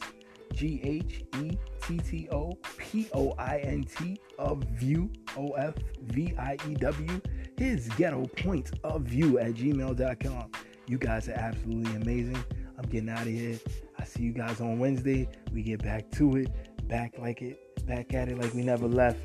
G 0.54 0.80
H 0.84 1.24
E 1.42 1.58
T 1.82 1.98
T 1.98 2.28
O 2.32 2.58
P 2.78 3.08
O 3.14 3.34
I 3.38 3.60
N 3.60 3.84
T 3.84 4.20
of 4.40 4.64
view 4.64 5.10
O 5.36 5.52
F 5.52 5.76
V 6.04 6.34
I 6.38 6.58
E 6.68 6.74
W. 6.76 7.22
His 7.58 7.88
ghetto 7.90 8.26
point 8.38 8.72
of 8.84 9.04
view 9.04 9.40
at 9.40 9.54
gmail.com. 9.54 10.52
You 10.88 10.98
guys 10.98 11.28
are 11.28 11.34
absolutely 11.34 11.96
amazing. 11.96 12.44
I'm 12.78 12.88
getting 12.90 13.10
out 13.10 13.22
of 13.22 13.28
here. 13.28 13.60
I 14.00 14.04
see 14.04 14.24
you 14.24 14.32
guys 14.32 14.62
on 14.62 14.80
Wednesday. 14.80 15.28
We 15.52 15.64
get 15.64 15.84
back 15.84 16.10
to 16.12 16.38
it, 16.38 16.88
back 16.88 17.18
like 17.18 17.42
it, 17.42 17.86
back 17.88 18.14
at 18.14 18.30
it 18.30 18.38
like 18.40 18.54
we 18.54 18.62
never 18.62 18.88
left, 18.88 19.20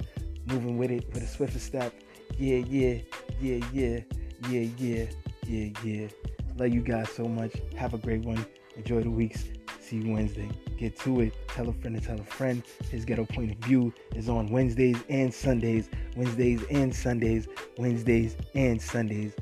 moving 0.47 0.79
with 0.79 0.91
it 0.91 1.07
with 1.13 1.23
a 1.23 1.27
swifter 1.27 1.59
step. 1.59 1.93
Yeah, 2.39 2.59
yeah, 2.59 2.99
yeah, 3.41 3.65
yeah, 3.73 4.01
yeah, 4.49 4.69
yeah, 4.79 5.05
yeah, 5.47 5.69
yeah. 5.85 6.09
Love 6.57 6.73
you 6.73 6.81
guys 6.81 7.11
so 7.11 7.25
much. 7.25 7.53
Have 7.77 7.95
a 7.95 7.99
great 7.99 8.23
one. 8.23 8.45
Enjoy 8.77 9.03
the 9.03 9.11
weeks. 9.11 9.45
See 9.81 9.97
you 9.97 10.13
Wednesday. 10.13 10.49
Get 10.79 10.99
to 11.01 11.21
it. 11.21 11.35
Tell 11.49 11.69
a 11.69 11.73
friend 11.73 12.01
to 12.01 12.07
tell 12.07 12.21
a 12.21 12.25
friend. 12.25 12.63
His 12.91 13.05
ghetto 13.05 13.25
point 13.25 13.53
of 13.53 13.59
view 13.59 13.93
is 14.15 14.29
on 14.29 14.47
Wednesdays 14.49 15.03
and 15.09 15.33
Sundays. 15.33 15.89
Wednesdays 16.17 16.63
and 16.71 16.95
Sundays. 16.95 17.49
Wednesdays 17.79 18.37
and 18.55 18.81
Sundays. 18.81 19.33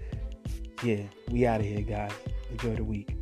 Yeah, 0.83 1.03
we 1.31 1.47
out 1.47 1.61
of 1.61 1.67
here, 1.67 1.83
guys. 1.83 2.13
Enjoy 2.51 2.75
the 2.75 2.85
week. 2.85 3.20